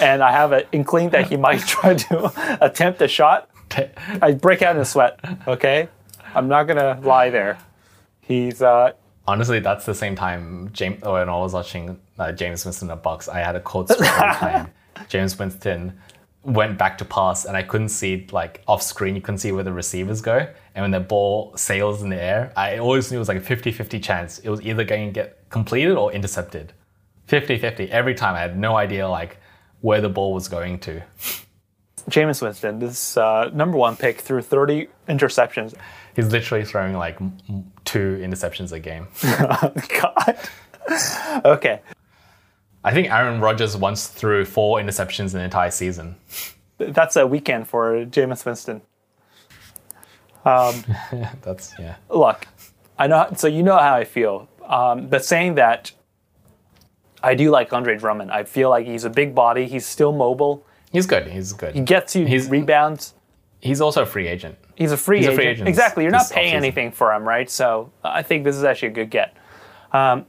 and 0.00 0.22
I 0.22 0.32
have 0.32 0.52
an 0.52 0.64
inkling 0.72 1.10
that 1.10 1.28
he 1.28 1.36
might 1.36 1.60
try 1.66 1.94
to 1.94 2.58
attempt 2.64 3.02
a 3.02 3.08
shot, 3.08 3.50
I 4.22 4.32
break 4.32 4.62
out 4.62 4.76
in 4.76 4.82
a 4.82 4.84
sweat. 4.84 5.18
Okay, 5.46 5.88
I'm 6.34 6.48
not 6.48 6.64
gonna 6.64 6.98
lie 7.02 7.30
there. 7.30 7.58
He's 8.20 8.62
uh, 8.62 8.92
Honestly, 9.26 9.58
that's 9.58 9.86
the 9.86 9.94
same 9.94 10.14
time 10.14 10.70
James. 10.72 11.02
When 11.02 11.28
I 11.28 11.36
was 11.38 11.54
watching 11.54 11.98
uh, 12.18 12.26
Jameis 12.26 12.64
Winston 12.64 12.90
at 12.90 13.02
box. 13.02 13.28
I 13.28 13.38
had 13.38 13.56
a 13.56 13.60
cold 13.60 13.88
sweat 13.88 14.00
time. 14.36 14.70
Jameis 15.08 15.38
Winston 15.38 15.98
went 16.42 16.76
back 16.78 16.98
to 16.98 17.04
pass, 17.04 17.44
and 17.46 17.56
I 17.56 17.62
couldn't 17.62 17.88
see 17.88 18.26
like 18.30 18.62
off 18.68 18.82
screen. 18.82 19.14
You 19.14 19.22
couldn't 19.22 19.38
see 19.38 19.52
where 19.52 19.64
the 19.64 19.72
receivers 19.72 20.20
go, 20.20 20.46
and 20.74 20.82
when 20.82 20.90
the 20.90 21.00
ball 21.00 21.56
sails 21.56 22.02
in 22.02 22.10
the 22.10 22.20
air, 22.20 22.52
I 22.56 22.78
always 22.78 23.10
knew 23.10 23.16
it 23.16 23.20
was 23.20 23.28
like 23.28 23.38
a 23.38 23.40
50-50 23.40 24.02
chance. 24.02 24.38
It 24.40 24.50
was 24.50 24.60
either 24.62 24.84
going 24.84 25.06
to 25.06 25.12
get 25.12 25.48
completed 25.50 25.96
or 25.96 26.12
intercepted. 26.12 26.72
50-50 27.28 27.88
every 27.88 28.14
time. 28.14 28.34
I 28.34 28.40
had 28.40 28.58
no 28.58 28.76
idea 28.76 29.08
like 29.08 29.38
where 29.80 30.00
the 30.00 30.08
ball 30.08 30.32
was 30.32 30.48
going 30.48 30.78
to. 30.80 31.02
Jameis 32.10 32.42
Winston. 32.42 32.78
This 32.78 33.16
uh, 33.16 33.50
number 33.54 33.78
one 33.78 33.96
pick 33.96 34.20
threw 34.20 34.42
30 34.42 34.88
interceptions. 35.08 35.74
He's 36.14 36.30
literally 36.30 36.64
throwing 36.64 36.94
like 36.94 37.18
two 37.84 38.18
interceptions 38.22 38.72
a 38.72 38.78
game. 38.78 39.08
God. 39.22 40.38
okay. 41.44 41.80
I 42.84 42.92
think 42.92 43.10
Aaron 43.10 43.40
Rodgers 43.40 43.76
once 43.76 44.06
threw 44.08 44.44
four 44.44 44.78
interceptions 44.78 45.32
in 45.32 45.40
an 45.40 45.44
entire 45.44 45.70
season. 45.70 46.16
That's 46.78 47.16
a 47.16 47.26
weekend 47.26 47.66
for 47.66 48.04
Jameis 48.04 48.44
Winston. 48.44 48.82
That's 50.44 51.72
yeah. 51.78 51.96
Look, 52.10 52.46
I 52.98 53.06
know. 53.06 53.28
So 53.36 53.46
you 53.46 53.62
know 53.62 53.78
how 53.78 53.94
I 53.94 54.04
feel. 54.04 54.46
Um, 54.66 55.06
but 55.08 55.24
saying 55.24 55.54
that, 55.54 55.92
I 57.24 57.34
do 57.34 57.50
like 57.50 57.72
Andre 57.72 57.96
Drummond. 57.96 58.30
I 58.30 58.44
feel 58.44 58.68
like 58.70 58.86
he's 58.86 59.04
a 59.04 59.10
big 59.10 59.34
body. 59.34 59.66
He's 59.66 59.86
still 59.86 60.12
mobile. 60.12 60.66
He's 60.92 61.06
good. 61.06 61.26
He's 61.26 61.52
good. 61.52 61.74
He 61.74 61.80
gets 61.80 62.14
you 62.14 62.26
He's- 62.26 62.48
rebounds. 62.48 63.14
He's 63.60 63.80
also 63.80 64.02
a 64.02 64.06
free 64.06 64.28
agent. 64.28 64.56
He's 64.74 64.92
a 64.92 64.96
free 64.96 65.18
He's 65.18 65.26
a 65.26 65.30
agent. 65.30 65.40
free 65.40 65.46
agent 65.52 65.68
Exactly. 65.68 66.02
You're 66.04 66.12
not 66.12 66.28
paying 66.30 66.52
offseason. 66.52 66.56
anything 66.56 66.92
for 66.92 67.12
him, 67.14 67.26
right? 67.26 67.48
So 67.48 67.90
I 68.04 68.22
think 68.22 68.44
this 68.44 68.56
is 68.56 68.62
actually 68.64 68.88
a 68.88 68.92
good 68.92 69.10
get. 69.10 69.34
Um, 69.92 70.26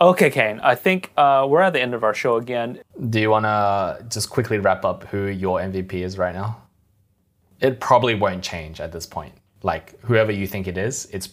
okay, 0.00 0.30
Kane. 0.30 0.60
I 0.60 0.76
think 0.76 1.10
uh, 1.16 1.44
we're 1.50 1.60
at 1.62 1.72
the 1.72 1.80
end 1.80 1.92
of 1.94 2.04
our 2.04 2.14
show 2.14 2.36
again. 2.36 2.80
Do 3.10 3.18
you 3.18 3.30
want 3.30 3.46
to 3.46 4.04
just 4.08 4.30
quickly 4.30 4.58
wrap 4.58 4.84
up 4.84 5.04
who 5.04 5.26
your 5.26 5.58
MVP 5.60 5.94
is 5.94 6.18
right 6.18 6.34
now? 6.34 6.62
It 7.60 7.80
probably 7.80 8.14
won't 8.14 8.44
change 8.44 8.80
at 8.80 8.92
this 8.92 9.06
point. 9.06 9.32
Like 9.64 9.98
whoever 10.02 10.30
you 10.30 10.46
think 10.46 10.68
it 10.68 10.78
is, 10.78 11.06
it's 11.12 11.30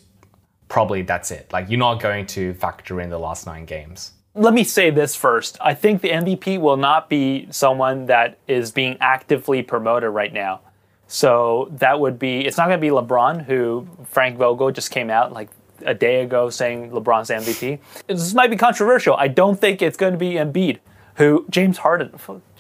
probably 0.68 1.03
that's 1.03 1.30
it. 1.30 1.53
Like 1.53 1.70
you're 1.70 1.78
not 1.78 2.01
going 2.01 2.26
to 2.28 2.56
factor 2.56 3.01
in 3.01 3.12
the 3.12 3.20
last 3.20 3.45
nine 3.45 3.66
games. 3.66 4.14
Let 4.36 4.53
me 4.53 4.63
say 4.63 4.89
this 4.89 5.15
first. 5.15 5.57
I 5.61 5.73
think 5.73 6.01
the 6.01 6.09
MVP 6.09 6.59
will 6.59 6.77
not 6.77 7.09
be 7.09 7.47
someone 7.51 8.05
that 8.07 8.38
is 8.47 8.71
being 8.71 8.97
actively 8.99 9.63
promoted 9.63 10.09
right 10.11 10.31
now. 10.31 10.61
So 11.07 11.69
that 11.77 11.99
would 11.99 12.19
be, 12.19 12.41
it's 12.45 12.57
not 12.57 12.67
going 12.67 12.79
to 12.79 12.81
be 12.81 12.89
LeBron, 12.89 13.45
who 13.45 13.88
Frank 14.05 14.38
Vogel 14.38 14.71
just 14.71 14.91
came 14.91 15.09
out 15.09 15.31
like 15.31 15.49
a 15.86 15.93
day 15.93 16.21
ago 16.23 16.49
saying 16.49 16.91
LeBron's 16.91 17.29
MVP. 17.29 17.79
This 18.07 18.33
might 18.33 18.49
be 18.49 18.57
controversial. 18.57 19.15
I 19.15 19.27
don't 19.27 19.59
think 19.59 19.81
it's 19.81 19.97
going 19.97 20.13
to 20.13 20.19
be 20.19 20.33
Embiid, 20.33 20.79
who 21.15 21.45
James 21.49 21.77
Harden. 21.77 22.11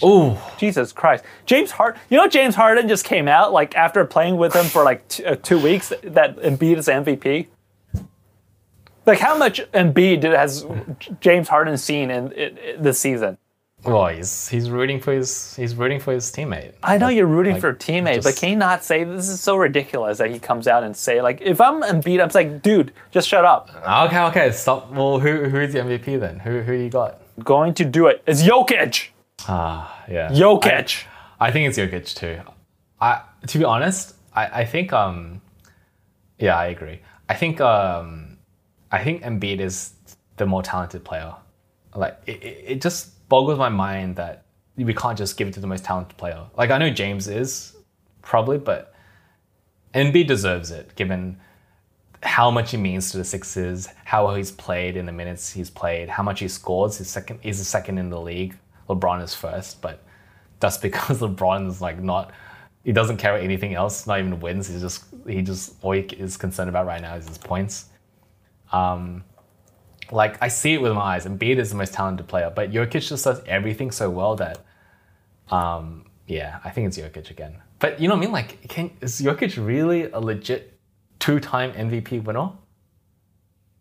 Oh, 0.01 0.53
Jesus 0.57 0.91
Christ. 0.93 1.23
James 1.45 1.71
Harden, 1.71 1.99
you 2.09 2.17
know, 2.17 2.27
James 2.27 2.55
Harden 2.55 2.87
just 2.87 3.03
came 3.03 3.27
out 3.27 3.51
like 3.51 3.75
after 3.75 4.05
playing 4.05 4.37
with 4.37 4.53
him 4.53 4.65
for 4.65 4.83
like 4.83 5.07
t- 5.07 5.25
uh, 5.25 5.35
two 5.35 5.59
weeks 5.59 5.91
that 6.03 6.37
Embiid 6.37 6.77
is 6.77 6.87
MVP. 6.87 7.47
Like, 9.05 9.19
how 9.19 9.37
much 9.37 9.61
Embiid 9.71 10.21
did- 10.21 10.33
has 10.33 10.65
James 11.19 11.47
Harden 11.47 11.77
seen 11.77 12.09
in, 12.11 12.31
in, 12.31 12.57
in 12.57 12.83
this 12.83 12.99
season? 12.99 13.37
well, 13.85 14.07
he's 14.07 14.47
he's 14.47 14.69
rooting 14.69 14.99
for 14.99 15.13
his 15.13 15.55
he's 15.55 15.75
rooting 15.75 15.99
for 15.99 16.11
his 16.11 16.31
teammate. 16.31 16.73
I 16.81 16.97
know 16.97 17.07
you're 17.07 17.27
rooting 17.27 17.53
like, 17.53 17.61
for 17.61 17.69
a 17.69 17.75
teammate, 17.75 18.23
but 18.23 18.35
can 18.35 18.49
you 18.49 18.55
not 18.55 18.83
say 18.83 19.03
this 19.03 19.29
is 19.29 19.39
so 19.39 19.55
ridiculous 19.55 20.17
that 20.17 20.31
he 20.31 20.39
comes 20.39 20.67
out 20.67 20.83
and 20.83 20.95
say 20.95 21.21
like, 21.21 21.41
if 21.41 21.61
I'm 21.61 21.81
Embiid, 21.83 22.19
I'm 22.21 22.27
just 22.27 22.35
like, 22.35 22.61
dude, 22.61 22.93
just 23.11 23.27
shut 23.27 23.45
up. 23.45 23.69
Okay, 24.07 24.19
okay, 24.19 24.51
stop. 24.51 24.91
Well, 24.91 25.19
who 25.19 25.45
who 25.49 25.59
is 25.59 25.73
the 25.73 25.79
MVP 25.79 26.19
then? 26.19 26.39
Who 26.39 26.61
who 26.61 26.73
you 26.73 26.89
got? 26.89 27.21
Going 27.43 27.73
to 27.75 27.85
do 27.85 28.07
it. 28.07 28.23
It's 28.25 28.41
Jokic. 28.41 29.09
Ah, 29.47 30.03
yeah. 30.09 30.29
Jokic. 30.31 31.03
I 31.39 31.51
think 31.51 31.69
it's 31.69 31.77
Jokic 31.77 32.15
too. 32.15 32.41
I 32.99 33.21
to 33.47 33.57
be 33.59 33.65
honest, 33.65 34.15
I, 34.33 34.61
I 34.61 34.65
think 34.65 34.93
um 34.93 35.41
yeah, 36.39 36.57
I 36.57 36.67
agree. 36.67 37.01
I 37.29 37.35
think 37.35 37.61
um 37.61 38.24
I 38.91 39.03
think 39.03 39.23
Embiid 39.23 39.59
is 39.59 39.93
the 40.37 40.45
more 40.45 40.61
talented 40.61 41.03
player. 41.03 41.33
Like 41.95 42.19
it, 42.27 42.43
it, 42.43 42.81
just 42.81 43.27
boggles 43.29 43.57
my 43.57 43.69
mind 43.69 44.17
that 44.17 44.45
we 44.75 44.93
can't 44.93 45.17
just 45.17 45.37
give 45.37 45.47
it 45.47 45.53
to 45.53 45.59
the 45.59 45.67
most 45.67 45.85
talented 45.85 46.17
player. 46.17 46.45
Like 46.57 46.71
I 46.71 46.77
know 46.77 46.89
James 46.89 47.27
is 47.27 47.75
probably, 48.21 48.57
but 48.57 48.93
Embiid 49.93 50.27
deserves 50.27 50.71
it 50.71 50.95
given 50.95 51.39
how 52.21 52.49
much 52.49 52.71
he 52.71 52.77
means 52.77 53.11
to 53.11 53.17
the 53.17 53.23
Sixers, 53.23 53.87
how 54.03 54.33
he's 54.35 54.51
played 54.51 54.97
in 54.97 55.05
the 55.05 55.11
minutes 55.11 55.51
he's 55.51 55.69
played, 55.69 56.09
how 56.09 56.23
much 56.23 56.39
he 56.39 56.47
scores. 56.47 56.97
He's 56.97 57.07
second. 57.07 57.39
He's 57.41 57.59
the 57.59 57.65
second 57.65 57.97
in 57.97 58.09
the 58.09 58.19
league. 58.19 58.57
LeBron 58.89 59.23
is 59.23 59.33
first, 59.33 59.81
but 59.81 60.03
that's 60.59 60.77
because 60.89 61.19
LeBron 61.19 61.67
is 61.67 61.81
like 61.81 62.01
not. 62.01 62.31
He 62.83 62.91
doesn't 62.91 63.17
care 63.17 63.33
about 63.33 63.43
anything 63.43 63.73
else. 63.73 64.05
Not 64.05 64.19
even 64.19 64.39
wins. 64.39 64.67
He's 64.67 64.81
just 64.81 65.05
he 65.27 65.41
just 65.41 65.75
all 65.81 65.93
he 65.93 66.01
is 66.01 66.37
concerned 66.37 66.69
about 66.69 66.85
right 66.85 67.01
now 67.01 67.15
is 67.15 67.27
his 67.27 67.37
points. 67.37 67.85
Um, 68.71 69.23
like 70.11 70.41
I 70.41 70.47
see 70.47 70.73
it 70.73 70.81
with 70.81 70.93
my 70.93 71.01
eyes. 71.01 71.25
and 71.25 71.39
Embiid 71.39 71.57
is 71.57 71.69
the 71.69 71.75
most 71.75 71.93
talented 71.93 72.27
player, 72.27 72.51
but 72.53 72.71
Jokic 72.71 73.07
just 73.07 73.23
does 73.23 73.41
everything 73.47 73.91
so 73.91 74.09
well 74.09 74.35
that, 74.35 74.59
um, 75.49 76.05
yeah, 76.27 76.59
I 76.63 76.69
think 76.69 76.87
it's 76.87 76.97
Jokic 76.97 77.29
again. 77.29 77.61
But 77.79 77.99
you 77.99 78.07
know 78.07 78.15
what 78.15 78.19
I 78.19 78.25
mean? 78.25 78.31
Like, 78.31 78.67
can 78.67 78.91
is 79.01 79.21
Jokic 79.21 79.63
really 79.63 80.03
a 80.11 80.19
legit 80.19 80.79
two-time 81.19 81.71
MVP 81.73 82.23
winner? 82.23 82.51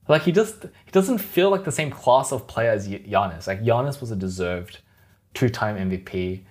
Like 0.09 0.23
he 0.23 0.33
just 0.33 0.63
he 0.63 0.91
doesn't 0.93 1.19
feel 1.19 1.51
like 1.51 1.65
the 1.65 1.73
same 1.73 1.91
class 1.91 2.33
of 2.33 2.47
player 2.47 2.71
as 2.71 2.87
Gi- 2.87 3.07
Giannis. 3.11 3.47
Like 3.47 3.63
Giannis 3.63 4.01
was 4.01 4.11
a 4.11 4.17
deserved 4.17 4.79
two-time 5.33 5.91
MVP. 5.91 6.45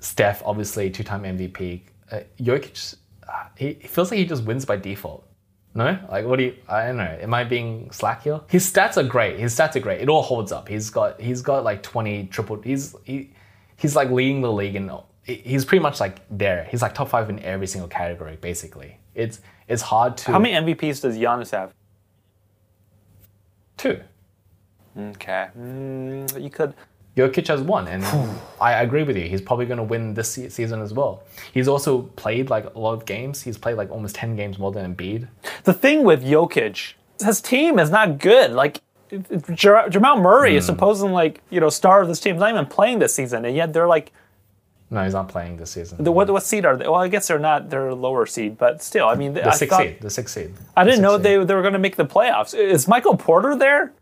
Steph 0.00 0.42
obviously 0.44 0.90
two-time 0.90 1.22
MVP. 1.22 1.82
Uh, 2.10 2.20
Jokic, 2.40 2.96
uh, 3.28 3.48
he, 3.56 3.74
he 3.80 3.88
feels 3.88 4.10
like 4.10 4.18
he 4.18 4.24
just 4.24 4.44
wins 4.44 4.64
by 4.64 4.76
default. 4.76 5.27
No, 5.78 5.96
like 6.10 6.26
what 6.26 6.40
do 6.40 6.46
you? 6.46 6.56
I 6.68 6.86
don't 6.86 6.96
know. 6.96 7.18
Am 7.20 7.32
I 7.32 7.44
being 7.44 7.92
slack 7.92 8.24
here? 8.24 8.40
His 8.48 8.68
stats 8.70 8.96
are 8.96 9.04
great. 9.04 9.38
His 9.38 9.54
stats 9.56 9.76
are 9.76 9.80
great. 9.80 10.00
It 10.00 10.08
all 10.08 10.22
holds 10.22 10.50
up. 10.50 10.66
He's 10.66 10.90
got 10.90 11.20
he's 11.20 11.40
got 11.40 11.62
like 11.62 11.84
twenty 11.84 12.26
triple. 12.26 12.60
He's 12.60 12.96
he, 13.04 13.30
he's 13.76 13.94
like 13.94 14.10
leading 14.10 14.40
the 14.40 14.50
league 14.50 14.74
and 14.74 14.90
he's 15.22 15.64
pretty 15.64 15.80
much 15.80 16.00
like 16.00 16.16
there. 16.36 16.66
He's 16.68 16.82
like 16.82 16.94
top 16.94 17.08
five 17.08 17.30
in 17.30 17.38
every 17.44 17.68
single 17.68 17.88
category 17.88 18.36
basically. 18.40 18.98
It's 19.14 19.40
it's 19.68 19.82
hard 19.82 20.16
to 20.16 20.32
How 20.32 20.40
many 20.40 20.74
MVPs 20.74 21.00
does 21.00 21.16
Giannis 21.16 21.52
have? 21.52 21.72
two. 23.76 24.00
Okay. 24.98 25.46
Mm, 25.56 26.42
you 26.42 26.50
could 26.50 26.74
Jokic 27.18 27.48
has 27.48 27.60
won, 27.60 27.88
and 27.88 28.04
I 28.60 28.74
agree 28.82 29.02
with 29.02 29.16
you. 29.16 29.24
He's 29.24 29.42
probably 29.42 29.66
going 29.66 29.78
to 29.78 29.82
win 29.82 30.14
this 30.14 30.30
season 30.30 30.80
as 30.80 30.94
well. 30.94 31.24
He's 31.52 31.66
also 31.66 32.02
played 32.14 32.48
like 32.48 32.72
a 32.76 32.78
lot 32.78 32.92
of 32.92 33.06
games. 33.06 33.42
He's 33.42 33.58
played 33.58 33.76
like 33.76 33.90
almost 33.90 34.14
ten 34.14 34.36
games 34.36 34.56
more 34.58 34.70
than 34.70 34.94
Embiid. 34.94 35.26
The 35.64 35.74
thing 35.74 36.04
with 36.04 36.22
Jokic, 36.22 36.94
his 37.20 37.40
team 37.40 37.80
is 37.80 37.90
not 37.90 38.18
good. 38.18 38.52
Like 38.52 38.82
Jar- 39.52 39.88
Jamal 39.88 40.20
Murray 40.20 40.56
is 40.56 40.64
hmm. 40.64 40.72
supposedly 40.72 41.12
like 41.12 41.42
you 41.50 41.58
know 41.58 41.70
star 41.70 42.02
of 42.02 42.08
this 42.08 42.20
team. 42.20 42.36
He's 42.36 42.40
not 42.40 42.50
even 42.50 42.66
playing 42.66 43.00
this 43.00 43.14
season, 43.14 43.44
and 43.44 43.56
yet 43.56 43.72
they're 43.72 43.88
like, 43.88 44.12
No, 44.88 45.02
he's 45.02 45.14
not 45.14 45.28
playing 45.28 45.56
this 45.56 45.72
season. 45.72 46.04
the, 46.04 46.12
what 46.12 46.30
what 46.30 46.44
seed 46.44 46.64
are 46.64 46.76
they? 46.76 46.84
Well, 46.84 47.02
I 47.02 47.08
guess 47.08 47.26
they're 47.26 47.40
not. 47.40 47.68
They're 47.68 47.94
lower 47.94 48.26
seed, 48.26 48.58
but 48.58 48.80
still, 48.80 49.08
I 49.08 49.16
mean, 49.16 49.34
the 49.34 49.48
I 49.48 49.54
sixth 49.54 49.76
thought, 49.76 49.82
seed. 49.82 50.00
The 50.00 50.10
sixth 50.10 50.34
seed. 50.34 50.54
I 50.76 50.84
didn't 50.84 51.02
know 51.02 51.16
sixth 51.16 51.24
they 51.24 51.44
they 51.44 51.54
were 51.54 51.62
going 51.62 51.72
to 51.72 51.80
make 51.80 51.96
the 51.96 52.06
playoffs. 52.06 52.54
Is 52.54 52.86
Michael 52.86 53.16
Porter 53.16 53.56
there? 53.56 53.92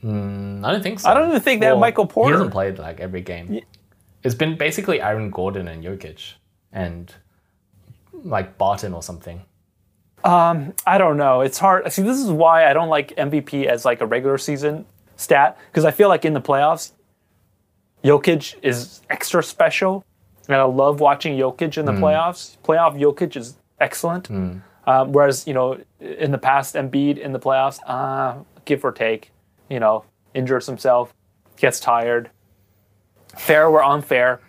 Hmm. 0.00 0.43
I 0.64 0.72
don't 0.72 0.82
think 0.82 1.00
so. 1.00 1.10
I 1.10 1.14
don't 1.14 1.28
even 1.28 1.40
think 1.40 1.60
they 1.60 1.66
have 1.66 1.78
Michael 1.78 2.06
Porter. 2.06 2.30
He 2.30 2.32
hasn't 2.32 2.52
played 2.52 2.78
like 2.78 2.98
every 3.00 3.20
game. 3.20 3.60
It's 4.22 4.34
been 4.34 4.56
basically 4.56 5.02
Aaron 5.02 5.30
Gordon 5.30 5.68
and 5.68 5.84
Jokic, 5.84 6.34
and 6.72 7.14
like 8.12 8.56
Barton 8.56 8.94
or 8.94 9.02
something. 9.02 9.42
I 10.86 10.96
don't 10.96 11.18
know. 11.18 11.42
It's 11.42 11.58
hard. 11.58 11.90
See, 11.92 12.00
this 12.02 12.18
is 12.18 12.30
why 12.30 12.64
I 12.68 12.72
don't 12.72 12.88
like 12.88 13.14
MVP 13.16 13.66
as 13.66 13.84
like 13.84 14.00
a 14.00 14.06
regular 14.06 14.38
season 14.38 14.86
stat 15.16 15.58
because 15.70 15.84
I 15.84 15.90
feel 15.90 16.08
like 16.08 16.24
in 16.24 16.32
the 16.32 16.40
playoffs, 16.40 16.92
Jokic 18.02 18.54
is 18.62 19.02
extra 19.10 19.42
special, 19.42 20.02
and 20.48 20.56
I 20.56 20.62
love 20.62 21.00
watching 21.00 21.36
Jokic 21.36 21.76
in 21.76 21.84
the 21.84 21.92
playoffs. 21.92 22.56
Playoff 22.64 22.98
Jokic 22.98 23.36
is 23.36 23.56
excellent. 23.80 24.30
Um, 24.86 25.12
whereas 25.12 25.46
you 25.46 25.52
know 25.52 25.78
in 26.00 26.30
the 26.30 26.38
past, 26.38 26.74
Embiid 26.74 27.18
in 27.18 27.32
the 27.32 27.38
playoffs, 27.40 27.78
uh, 27.86 28.36
give 28.64 28.82
or 28.84 28.92
take, 28.92 29.30
you 29.68 29.80
know, 29.80 30.04
injures 30.34 30.66
himself, 30.66 31.14
gets 31.56 31.80
tired. 31.80 32.30
Fair 33.36 33.66
or 33.68 33.82
unfair, 33.82 34.40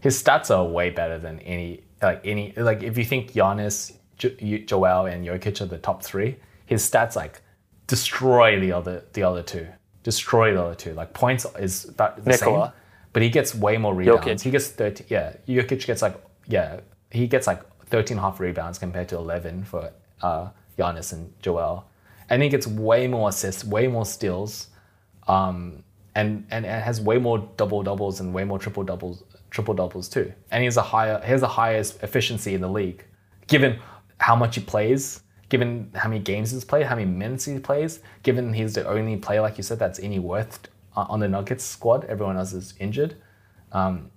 His 0.00 0.20
stats 0.22 0.50
are 0.54 0.64
way 0.66 0.90
better 0.90 1.18
than 1.18 1.38
any 1.40 1.84
like 2.02 2.20
any 2.24 2.52
like 2.56 2.82
if 2.82 2.98
you 2.98 3.04
think 3.04 3.32
Giannis, 3.32 3.92
jo- 4.18 4.30
Joel, 4.66 5.06
and 5.06 5.24
Jokic 5.26 5.60
are 5.60 5.66
the 5.66 5.78
top 5.78 6.02
three, 6.02 6.36
his 6.66 6.88
stats 6.88 7.14
like 7.16 7.40
destroy 7.86 8.58
the 8.58 8.72
other 8.72 9.04
the 9.12 9.22
other 9.22 9.42
two. 9.42 9.66
Destroy 10.02 10.52
the 10.52 10.62
other 10.62 10.74
two. 10.74 10.92
Like 10.94 11.12
points 11.14 11.46
is 11.58 11.84
about 11.86 12.22
the 12.24 12.30
Nikola. 12.30 12.66
same, 12.66 12.72
but 13.12 13.22
he 13.22 13.30
gets 13.30 13.54
way 13.54 13.76
more 13.78 13.94
rebounds. 13.94 14.24
Jokic. 14.26 14.42
He 14.42 14.50
gets 14.50 14.68
thirty. 14.68 15.04
Yeah, 15.08 15.34
Jokic 15.48 15.86
gets 15.86 16.02
like 16.02 16.20
yeah 16.48 16.80
he 17.10 17.26
gets 17.28 17.46
like 17.46 17.62
13 17.86 18.16
half 18.18 18.40
rebounds 18.40 18.76
compared 18.78 19.08
to 19.10 19.16
11 19.16 19.62
for 19.64 19.92
uh, 20.22 20.48
Giannis 20.76 21.12
and 21.12 21.32
Joel, 21.40 21.86
and 22.28 22.42
he 22.42 22.48
gets 22.48 22.66
way 22.66 23.06
more 23.06 23.28
assists, 23.28 23.64
way 23.64 23.86
more 23.86 24.04
steals. 24.04 24.68
Um, 25.28 25.84
and, 26.14 26.46
and 26.50 26.64
and 26.64 26.82
has 26.82 27.00
way 27.00 27.18
more 27.18 27.48
double 27.56 27.82
doubles 27.82 28.20
and 28.20 28.32
way 28.32 28.44
more 28.44 28.58
triple 28.58 28.84
doubles 28.84 29.24
triple 29.50 29.74
doubles 29.74 30.08
too. 30.08 30.32
And 30.50 30.60
he 30.60 30.66
has 30.66 30.76
a 30.76 30.82
higher 30.82 31.20
he 31.24 31.30
has 31.30 31.40
the 31.40 31.48
highest 31.48 32.02
efficiency 32.02 32.54
in 32.54 32.60
the 32.60 32.68
league, 32.68 33.04
given 33.46 33.78
how 34.18 34.36
much 34.36 34.56
he 34.56 34.60
plays, 34.60 35.22
given 35.48 35.90
how 35.94 36.08
many 36.08 36.20
games 36.20 36.50
he's 36.50 36.64
played, 36.64 36.86
how 36.86 36.96
many 36.96 37.10
minutes 37.10 37.44
he 37.44 37.58
plays, 37.58 38.00
given 38.22 38.52
he's 38.52 38.74
the 38.74 38.86
only 38.86 39.16
player 39.16 39.40
like 39.40 39.56
you 39.56 39.62
said 39.62 39.78
that's 39.78 39.98
any 40.00 40.18
worth 40.18 40.68
uh, 40.96 41.06
on 41.08 41.20
the 41.20 41.28
Nuggets 41.28 41.64
squad. 41.64 42.04
Everyone 42.04 42.36
else 42.36 42.52
is 42.52 42.74
injured. 42.78 43.16
Um, 43.72 44.10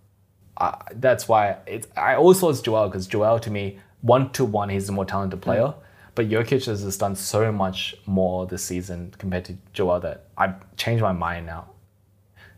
I, 0.59 0.75
that's 0.95 1.27
why 1.27 1.57
it's. 1.65 1.87
I 1.95 2.15
always 2.15 2.39
thought 2.39 2.49
it's 2.49 2.61
Joel 2.61 2.87
because 2.87 3.07
Joel 3.07 3.39
to 3.39 3.51
me 3.51 3.79
one 4.01 4.31
to 4.31 4.45
one 4.45 4.69
he's 4.69 4.87
the 4.87 4.93
more 4.93 5.05
talented 5.05 5.41
player. 5.41 5.73
But 6.17 6.29
Jokic 6.29 6.65
has 6.65 6.81
just 6.81 6.99
done 6.99 7.15
so 7.15 7.51
much 7.51 7.95
more 8.07 8.47
this 8.47 8.63
season 8.63 9.13
compared 9.19 9.45
to 9.45 9.57
Joel 9.71 9.99
that 9.99 10.25
I've 10.35 10.55
changed 10.75 11.03
my 11.03 11.11
mind 11.11 11.45
now. 11.45 11.67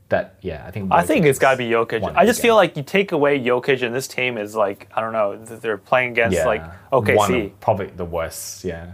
That 0.08 0.36
yeah, 0.42 0.64
I 0.66 0.72
think 0.72 0.94
I 0.94 1.04
think 1.04 1.26
Jokic 1.26 1.30
it's 1.30 1.40
got 1.40 1.52
to 1.52 1.58
be 1.58 1.66
Jokic. 1.66 2.00
one 2.00 2.16
I 2.16 2.26
just 2.26 2.42
feel 2.42 2.56
like 2.56 2.78
you 2.78 2.84
take 2.84 3.12
away 3.12 3.38
Jokic 3.38 3.86
and 3.86 3.94
this 3.94 4.08
team 4.08 4.38
is 4.38 4.56
like 4.56 4.90
I 4.96 5.02
don't 5.02 5.12
know. 5.12 5.36
They're 5.44 5.78
playing 5.78 6.12
against 6.12 6.38
yeah, 6.38 6.46
like 6.46 6.62
one 6.90 7.04
OKC. 7.04 7.48
of 7.48 7.60
probably 7.60 7.88
the 7.88 8.06
worst. 8.06 8.64
Yeah, 8.64 8.94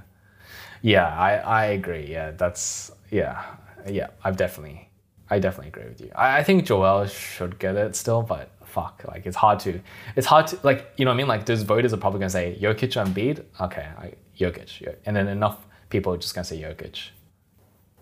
yeah, 0.81 1.15
I 1.15 1.35
I 1.35 1.65
agree. 1.65 2.07
Yeah, 2.09 2.31
that's 2.31 2.91
yeah 3.11 3.43
yeah. 3.87 4.07
I've 4.23 4.35
definitely 4.35 4.89
I 5.29 5.37
definitely 5.37 5.67
agree 5.67 5.89
with 5.89 6.01
you. 6.01 6.09
I, 6.15 6.39
I 6.39 6.43
think 6.43 6.65
Joel 6.65 7.05
should 7.05 7.59
get 7.59 7.75
it 7.75 7.95
still, 7.95 8.23
but 8.23 8.49
fuck, 8.63 9.05
like 9.07 9.27
it's 9.27 9.37
hard 9.37 9.59
to 9.59 9.79
it's 10.15 10.25
hard 10.25 10.47
to 10.47 10.59
like 10.63 10.91
you 10.97 11.05
know 11.05 11.11
what 11.11 11.15
I 11.15 11.17
mean. 11.17 11.27
Like 11.27 11.45
those 11.45 11.61
voters 11.61 11.93
are 11.93 11.97
probably 11.97 12.19
gonna 12.19 12.31
say 12.31 12.57
Jokic 12.59 12.99
and 12.99 13.15
Embiid. 13.15 13.43
Okay, 13.61 13.87
I, 13.99 14.13
Jokic, 14.39 14.95
and 15.05 15.15
then 15.15 15.27
enough 15.27 15.65
people 15.89 16.13
are 16.13 16.17
just 16.17 16.33
gonna 16.35 16.45
say 16.45 16.59
Jokic. 16.61 17.09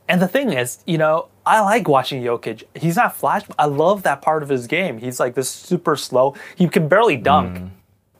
And 0.09 0.21
the 0.21 0.27
thing 0.27 0.51
is, 0.51 0.79
you 0.85 0.97
know, 0.97 1.29
I 1.45 1.61
like 1.61 1.87
watching 1.87 2.21
Jokic. 2.21 2.63
He's 2.75 2.97
not 2.97 3.15
flash. 3.15 3.43
but 3.47 3.55
I 3.57 3.65
love 3.65 4.03
that 4.03 4.21
part 4.21 4.43
of 4.43 4.49
his 4.49 4.67
game. 4.67 4.97
He's 4.97 5.19
like 5.19 5.33
this 5.35 5.49
super 5.49 5.95
slow. 5.95 6.35
He 6.55 6.67
can 6.67 6.87
barely 6.89 7.15
dunk, 7.17 7.57
Mm. 7.57 7.69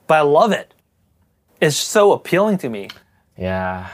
but 0.07 0.15
I 0.15 0.21
love 0.21 0.51
it. 0.53 0.73
It's 1.59 1.75
so 1.77 2.11
appealing 2.13 2.57
to 2.59 2.69
me. 2.69 2.87
Yeah, 3.37 3.87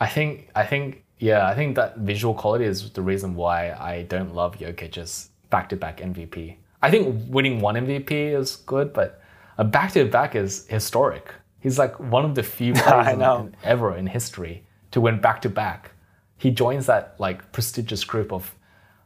I 0.00 0.06
think 0.08 0.48
I 0.54 0.64
think 0.64 1.04
yeah 1.18 1.46
I 1.46 1.54
think 1.54 1.76
that 1.76 1.98
visual 1.98 2.34
quality 2.34 2.64
is 2.64 2.90
the 2.90 3.02
reason 3.02 3.34
why 3.34 3.72
I 3.72 4.02
don't 4.02 4.34
love 4.34 4.56
Jokic's 4.58 5.30
back-to-back 5.50 6.00
MVP. 6.00 6.56
I 6.82 6.90
think 6.90 7.26
winning 7.28 7.60
one 7.60 7.76
MVP 7.76 8.32
is 8.34 8.56
good, 8.56 8.92
but 8.92 9.20
a 9.58 9.64
back-to-back 9.64 10.34
is 10.34 10.66
historic. 10.68 11.32
He's 11.64 11.78
like 11.78 11.98
one 11.98 12.26
of 12.26 12.34
the 12.34 12.42
few 12.42 12.74
players 12.84 13.14
in- 13.14 13.56
ever 13.64 13.96
in 13.96 14.06
history 14.06 14.64
to 14.90 15.00
win 15.00 15.18
back-to-back. 15.18 15.92
He 16.36 16.50
joins 16.50 16.84
that 16.86 17.14
like 17.18 17.52
prestigious 17.52 18.04
group 18.04 18.32
of 18.34 18.54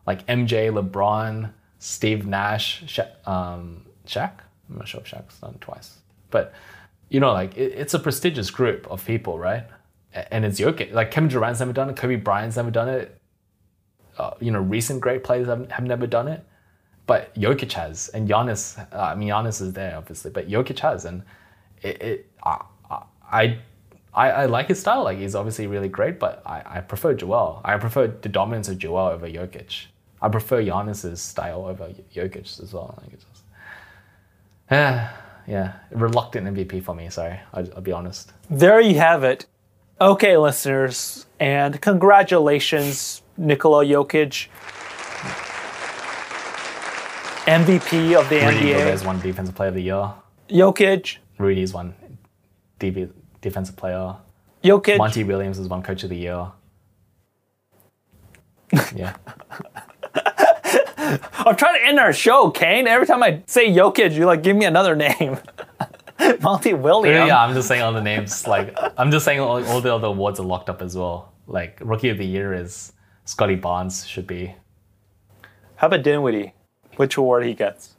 like 0.09 0.26
MJ, 0.26 0.68
LeBron, 0.72 1.52
Steve 1.78 2.26
Nash, 2.26 2.82
Sha- 2.88 3.14
um, 3.26 3.86
Shaq. 4.09 4.32
I'm 4.68 4.78
not 4.78 4.88
sure 4.88 5.00
if 5.00 5.06
Shaq's 5.06 5.38
done 5.38 5.54
it 5.54 5.61
twice, 5.61 5.98
but 6.32 6.52
you 7.11 7.20
know, 7.20 7.32
like 7.32 7.56
it, 7.56 7.74
it's 7.76 7.94
a 7.94 7.98
prestigious 8.00 8.50
group 8.50 8.88
of 8.90 9.04
people, 9.06 9.38
right? 9.38 9.64
And 10.12 10.44
it's 10.44 10.59
Jokic. 10.59 10.92
Like 10.92 11.12
Kevin 11.12 11.28
Durant's 11.30 11.61
never 11.61 11.72
done 11.72 11.90
it. 11.90 11.96
Kobe 11.96 12.16
Bryant's 12.16 12.56
never 12.56 12.72
done 12.72 12.88
it. 12.88 13.20
Uh, 14.18 14.32
you 14.40 14.50
know, 14.50 14.61
recent 14.61 15.00
great 15.00 15.22
players 15.22 15.46
have, 15.46 15.70
have 15.70 15.84
never 15.84 16.09
done 16.09 16.26
it, 16.26 16.44
but 17.06 17.32
Jokic 17.36 17.72
has, 17.74 18.09
and 18.09 18.28
Giannis. 18.28 18.76
Uh, 18.92 18.98
I 18.98 19.14
mean, 19.14 19.28
Giannis 19.28 19.62
is 19.62 19.74
there 19.74 19.96
obviously, 19.96 20.32
but 20.32 20.48
Jokic 20.48 20.80
has, 20.80 21.04
and 21.04 21.22
it. 21.83 22.03
it 22.03 22.31
I, 22.43 22.64
I 23.31 23.59
I 24.14 24.31
I 24.31 24.45
like 24.47 24.68
his 24.68 24.81
style. 24.81 25.05
Like 25.05 25.18
he's 25.18 25.35
obviously 25.35 25.66
really 25.66 25.89
great, 25.89 26.18
but 26.18 26.43
I, 26.45 26.62
I 26.66 26.81
prefer 26.81 27.14
Joel. 27.14 27.61
I 27.64 27.76
prefer 27.79 28.09
the 28.09 28.29
dominance 28.29 28.68
of 28.68 28.79
Joel 28.79 29.09
over 29.09 29.29
Jokic. 29.29 29.87
I 30.20 30.29
prefer 30.29 30.62
Giannis's 30.62 31.20
style 31.20 31.66
over 31.66 31.89
Jokic 32.14 32.61
as 32.61 32.72
well. 32.72 32.99
Like 33.01 33.12
it's 33.12 33.24
just, 33.24 33.45
yeah, 34.70 35.12
yeah, 35.47 35.74
reluctant 35.91 36.47
MVP 36.49 36.83
for 36.83 36.95
me. 36.95 37.09
Sorry, 37.11 37.39
I'll, 37.55 37.68
I'll 37.76 37.81
be 37.81 37.93
honest. 37.93 38.33
There 38.51 38.81
you 38.81 38.99
have 38.99 39.24
it. 39.24 39.47
Okay, 40.01 40.37
listeners, 40.37 41.26
and 41.41 41.81
congratulations, 41.81 43.22
Nikola 43.37 43.85
Jokic, 43.85 44.49
MVP 47.47 48.18
of 48.18 48.29
the 48.29 48.37
Rudy 48.37 48.72
NBA. 48.72 48.79
Gobert 48.79 49.05
won 49.05 49.20
Defensive 49.20 49.55
Player 49.55 49.68
of 49.68 49.74
the 49.74 49.83
Year. 49.83 50.12
Jokic, 50.51 51.18
Rudy's 51.39 51.72
one 51.72 51.95
DB, 52.80 53.11
Defensive 53.41 53.76
Player. 53.76 54.16
Jokic. 54.62 54.99
Monty 54.99 55.24
Williams 55.24 55.59
is 55.59 55.68
one 55.68 55.82
Coach 55.82 56.03
of 56.03 56.11
the 56.11 56.16
Year. 56.16 56.49
Yeah. 58.95 59.16
I'm 61.39 61.57
trying 61.57 61.80
to 61.80 61.86
end 61.86 61.99
our 61.99 62.12
show, 62.12 62.51
Kane. 62.51 62.86
Every 62.86 63.07
time 63.07 63.22
I 63.22 63.43
say 63.47 63.70
Jokic, 63.70 64.12
you 64.12 64.26
like 64.26 64.43
give 64.43 64.55
me 64.57 64.66
another 64.66 64.95
name. 64.95 65.39
Monty 66.43 66.74
Williams. 66.74 67.14
Yeah, 67.14 67.26
yeah, 67.26 67.43
I'm 67.43 67.55
just 67.55 67.66
saying 67.68 67.80
all 67.80 67.93
the 67.93 68.03
names. 68.03 68.47
Like, 68.47 68.76
I'm 68.99 69.11
just 69.11 69.24
saying 69.24 69.41
all, 69.41 69.64
all 69.66 69.80
the 69.80 69.95
other 69.95 70.09
awards 70.09 70.39
are 70.39 70.45
locked 70.45 70.68
up 70.68 70.82
as 70.82 70.97
well. 70.97 71.32
Like, 71.47 71.78
Rookie 71.80 72.11
of 72.11 72.18
the 72.18 72.26
Year 72.26 72.53
is 72.53 72.93
Scottie 73.24 73.55
Barnes 73.55 74.07
should 74.07 74.26
be. 74.26 74.55
How 75.76 75.86
about 75.86 76.03
Dinwiddie? 76.03 76.53
Which 76.97 77.16
award 77.16 77.47
he 77.47 77.55
gets? 77.55 77.95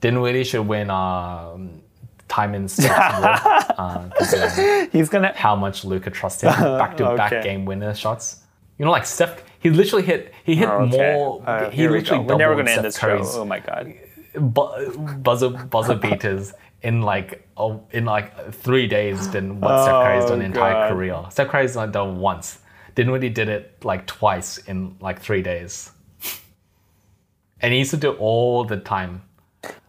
Dinwiddie 0.00 0.44
should 0.44 0.68
win 0.68 0.90
um, 0.90 1.82
time 2.28 2.52
stats. 2.66 3.62
Uh, 3.76 4.88
He's 4.90 5.10
gonna. 5.10 5.32
how 5.36 5.54
much 5.54 5.84
Luka 5.84 6.08
trusts 6.10 6.40
him 6.42 6.48
back 6.78 6.96
to 6.96 7.14
back 7.14 7.42
game 7.42 7.66
winner 7.66 7.94
shots. 7.94 8.40
You 8.78 8.84
know, 8.86 8.90
like 8.90 9.04
Steph, 9.04 9.42
he 9.60 9.68
literally 9.70 10.02
hit. 10.04 10.32
He 10.44 10.54
hit 10.56 10.68
Okay. 10.68 10.96
more. 10.96 11.42
Uh, 11.46 11.68
he 11.70 11.82
we 11.82 11.98
literally 11.98 12.24
go. 12.24 12.34
We're 12.34 12.38
never 12.38 12.54
gonna 12.56 12.70
end 12.70 12.80
Steph 12.80 12.82
this 12.84 12.98
show. 12.98 13.06
Curry's 13.08 13.34
Oh 13.36 13.44
my 13.44 13.60
god. 13.60 13.92
bu- 14.34 14.96
buzzer 15.18 15.50
buzzer 15.50 15.94
beaters 15.94 16.54
in 16.82 17.02
like 17.02 17.46
oh, 17.58 17.82
in 17.90 18.06
like 18.06 18.52
three 18.54 18.86
days 18.86 19.28
than 19.30 19.60
what 19.60 19.82
Steph 19.82 19.92
Curry's 20.04 20.30
done 20.30 20.40
Oh, 20.40 20.44
entire 20.46 20.72
God. 20.72 20.92
career. 20.92 21.24
Steph 21.30 21.48
Curry's 21.48 21.74
not 21.74 21.92
done 21.92 22.18
once. 22.18 22.58
Dinwiddie 22.94 23.26
really 23.26 23.34
did 23.34 23.48
it 23.50 23.84
like 23.84 24.06
twice 24.06 24.56
in 24.56 24.96
like 25.00 25.20
three 25.20 25.42
days, 25.42 25.90
and 27.60 27.72
he 27.74 27.78
used 27.80 27.90
to 27.90 27.98
do 27.98 28.12
it 28.12 28.18
all 28.18 28.64
the 28.64 28.78
time. 28.78 29.22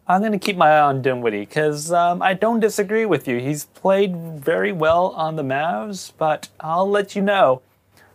I'm 0.08 0.22
gonna 0.22 0.39
keep 0.39 0.55
my 0.55 0.70
eye 0.70 0.82
on 0.82 1.01
Dinwiddie 1.01 1.41
because 1.41 1.91
um, 1.91 2.22
I 2.22 2.34
don't 2.34 2.60
disagree 2.60 3.05
with 3.05 3.28
you. 3.28 3.39
He's 3.39 3.66
played 3.66 4.16
very 4.16 4.72
well 4.72 5.08
on 5.10 5.36
the 5.36 5.43
Mavs, 5.43 6.14
but 6.18 6.47
I'll 6.60 6.89
let 6.89 7.16
you 7.16 7.22
know 7.22 7.62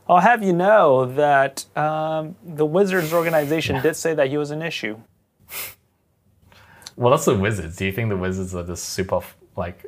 I'll 0.08 0.20
have 0.20 0.42
you 0.42 0.52
know 0.52 1.06
that 1.06 1.64
um, 1.76 2.34
the 2.44 2.66
Wizards 2.66 3.12
organization 3.12 3.80
did 3.82 3.96
say 3.96 4.14
that 4.14 4.28
he 4.28 4.36
was 4.36 4.50
an 4.50 4.60
issue. 4.62 4.98
Well, 6.96 7.12
that's 7.12 7.24
the 7.24 7.34
Wizards. 7.34 7.76
Do 7.76 7.86
you 7.86 7.92
think 7.92 8.08
the 8.10 8.16
Wizards 8.16 8.54
are 8.54 8.62
this 8.62 8.82
super 8.82 9.20
like 9.56 9.86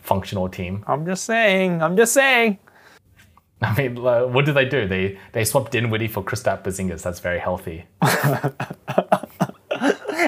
functional 0.00 0.48
team? 0.48 0.84
I'm 0.86 1.06
just 1.06 1.24
saying. 1.24 1.82
I'm 1.82 1.96
just 1.96 2.12
saying. 2.12 2.58
I 3.62 3.74
mean, 3.76 3.96
uh, 3.96 4.26
what 4.26 4.44
did 4.44 4.56
they 4.56 4.66
do? 4.66 4.86
They 4.86 5.18
they 5.32 5.44
swapped 5.44 5.72
Dinwiddie 5.72 6.08
for 6.08 6.22
Kristaps 6.22 6.64
Porzingis. 6.64 7.02
That's 7.02 7.20
very 7.20 7.38
healthy. 7.38 7.86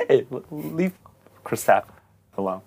Hey, 0.08 0.26
l- 0.32 0.44
leave 0.50 0.92
Kristaps 1.44 1.88
alone. 2.36 2.62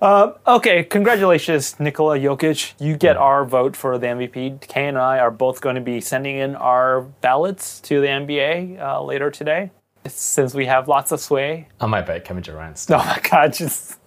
Uh, 0.00 0.32
okay, 0.46 0.82
congratulations, 0.82 1.78
Nikola 1.78 2.18
Jokic. 2.18 2.72
You 2.80 2.96
get 2.96 3.18
our 3.18 3.44
vote 3.44 3.76
for 3.76 3.98
the 3.98 4.06
MVP. 4.06 4.62
Kay 4.62 4.88
and 4.88 4.96
I 4.96 5.18
are 5.18 5.30
both 5.30 5.60
going 5.60 5.74
to 5.74 5.82
be 5.82 6.00
sending 6.00 6.36
in 6.38 6.54
our 6.56 7.02
ballots 7.02 7.80
to 7.80 8.00
the 8.00 8.06
NBA 8.06 8.80
uh, 8.80 9.02
later 9.02 9.30
today, 9.30 9.70
since 10.06 10.54
we 10.54 10.64
have 10.66 10.88
lots 10.88 11.12
of 11.12 11.20
sway. 11.20 11.68
I 11.80 11.86
might 11.86 12.06
bet 12.06 12.24
Kevin 12.24 12.42
Durant. 12.42 12.78
Still. 12.78 12.98
Oh 13.00 13.04
my 13.04 13.20
God, 13.30 13.52
just 13.52 13.98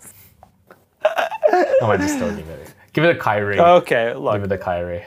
I 1.05 1.77
might 1.81 1.99
just 1.99 2.15
still 2.15 2.35
give 2.35 2.49
it. 2.49 2.73
Give 2.93 3.03
it 3.03 3.15
a 3.15 3.19
Kyrie. 3.19 3.59
okay. 3.59 4.13
look. 4.15 4.33
Give 4.35 4.43
it 4.43 4.51
a 4.51 4.57
Kyrie. 4.57 5.03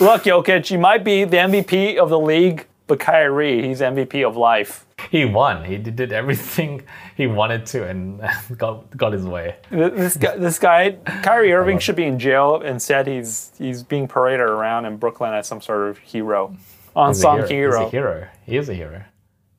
look, 0.00 0.24
Jokic, 0.24 0.70
you 0.70 0.78
might 0.78 1.04
be 1.04 1.24
the 1.24 1.36
MVP 1.38 1.96
of 1.96 2.10
the 2.10 2.18
league, 2.18 2.66
but 2.86 3.00
Kyrie, 3.00 3.66
he's 3.66 3.80
MVP 3.80 4.26
of 4.26 4.36
life. 4.36 4.86
He 5.10 5.24
won. 5.24 5.64
He 5.64 5.76
did 5.78 6.12
everything 6.12 6.82
he 7.16 7.26
wanted 7.26 7.66
to 7.66 7.86
and 7.86 8.20
got 8.56 8.96
got 8.96 9.12
his 9.12 9.24
way. 9.24 9.56
This 9.70 10.16
guy, 10.16 10.36
this 10.36 10.58
guy, 10.58 10.92
Kyrie 11.22 11.52
Irving 11.58 11.78
should 11.78 11.96
be 11.96 12.04
in 12.04 12.18
jail. 12.18 12.60
Instead, 12.62 13.06
he's 13.06 13.52
he's 13.58 13.82
being 13.82 14.08
paraded 14.08 14.40
around 14.46 14.86
in 14.86 14.96
Brooklyn 14.96 15.32
as 15.34 15.46
some 15.46 15.60
sort 15.60 15.88
of 15.88 15.98
hero, 15.98 16.56
unsung 16.96 17.46
hero. 17.46 17.48
hero. 17.48 17.80
He's 17.80 17.88
a 17.88 17.90
hero. 17.90 18.28
He 18.44 18.56
is 18.56 18.68
a 18.68 18.74
hero. 18.74 19.02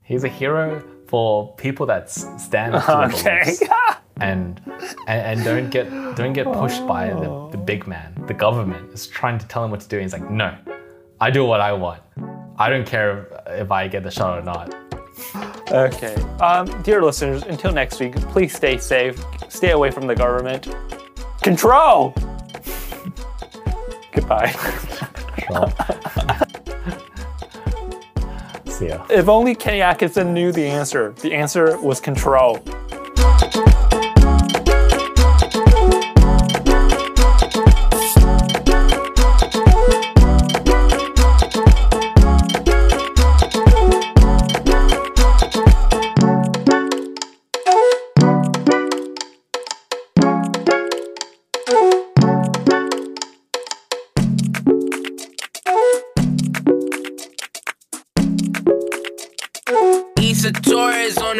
He's 0.03 0.23
a 0.23 0.29
hero 0.29 0.83
for 1.07 1.53
people 1.55 1.85
that 1.87 2.09
stand 2.09 2.75
up 2.75 2.85
to 2.85 3.17
Okay. 3.17 3.55
and, 4.19 4.59
and 5.07 5.39
and 5.39 5.43
don't 5.43 5.69
get 5.69 5.89
don't 6.15 6.33
get 6.33 6.51
pushed 6.51 6.85
by 6.87 7.07
the, 7.07 7.29
oh. 7.29 7.49
the 7.51 7.57
big 7.57 7.87
man. 7.87 8.13
The 8.27 8.33
government 8.33 8.93
is 8.93 9.07
trying 9.07 9.37
to 9.39 9.47
tell 9.47 9.63
him 9.63 9.71
what 9.71 9.79
to 9.81 9.87
do. 9.87 9.97
And 9.97 10.03
he's 10.03 10.13
like, 10.13 10.29
no, 10.29 10.55
I 11.21 11.29
do 11.31 11.45
what 11.45 11.61
I 11.61 11.73
want. 11.73 12.01
I 12.57 12.69
don't 12.69 12.85
care 12.85 13.27
if, 13.47 13.61
if 13.63 13.71
I 13.71 13.87
get 13.87 14.03
the 14.03 14.11
shot 14.11 14.39
or 14.39 14.43
not. 14.43 14.75
Okay. 15.71 16.15
Um, 16.39 16.81
dear 16.83 17.01
listeners, 17.03 17.43
until 17.43 17.71
next 17.71 17.99
week, 17.99 18.15
please 18.15 18.55
stay 18.55 18.77
safe. 18.77 19.23
Stay 19.49 19.71
away 19.71 19.91
from 19.91 20.07
the 20.07 20.15
government. 20.15 20.67
Control! 21.41 22.13
Goodbye. 24.11 24.51
See 28.67 28.87
ya. 28.87 29.05
if 29.09 29.27
only 29.29 29.55
Kenny 29.55 29.81
Atkinson 29.81 30.33
knew 30.33 30.51
the 30.51 30.65
answer. 30.65 31.13
The 31.21 31.33
answer 31.33 31.79
was 31.79 31.99
control. 31.99 32.59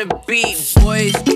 The 0.05 0.15
beat, 0.25 0.73
boys. 0.81 1.32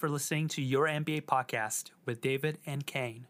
For 0.00 0.08
listening 0.08 0.48
to 0.48 0.62
Your 0.62 0.86
NBA 0.86 1.26
Podcast 1.26 1.90
with 2.06 2.22
David 2.22 2.56
and 2.64 2.86
Kane. 2.86 3.26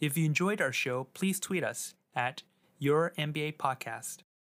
If 0.00 0.18
you 0.18 0.24
enjoyed 0.26 0.60
our 0.60 0.72
show, 0.72 1.04
please 1.14 1.38
tweet 1.38 1.62
us 1.62 1.94
at 2.12 2.42
Your 2.80 3.12
NBA 3.16 3.56
Podcast. 3.56 4.27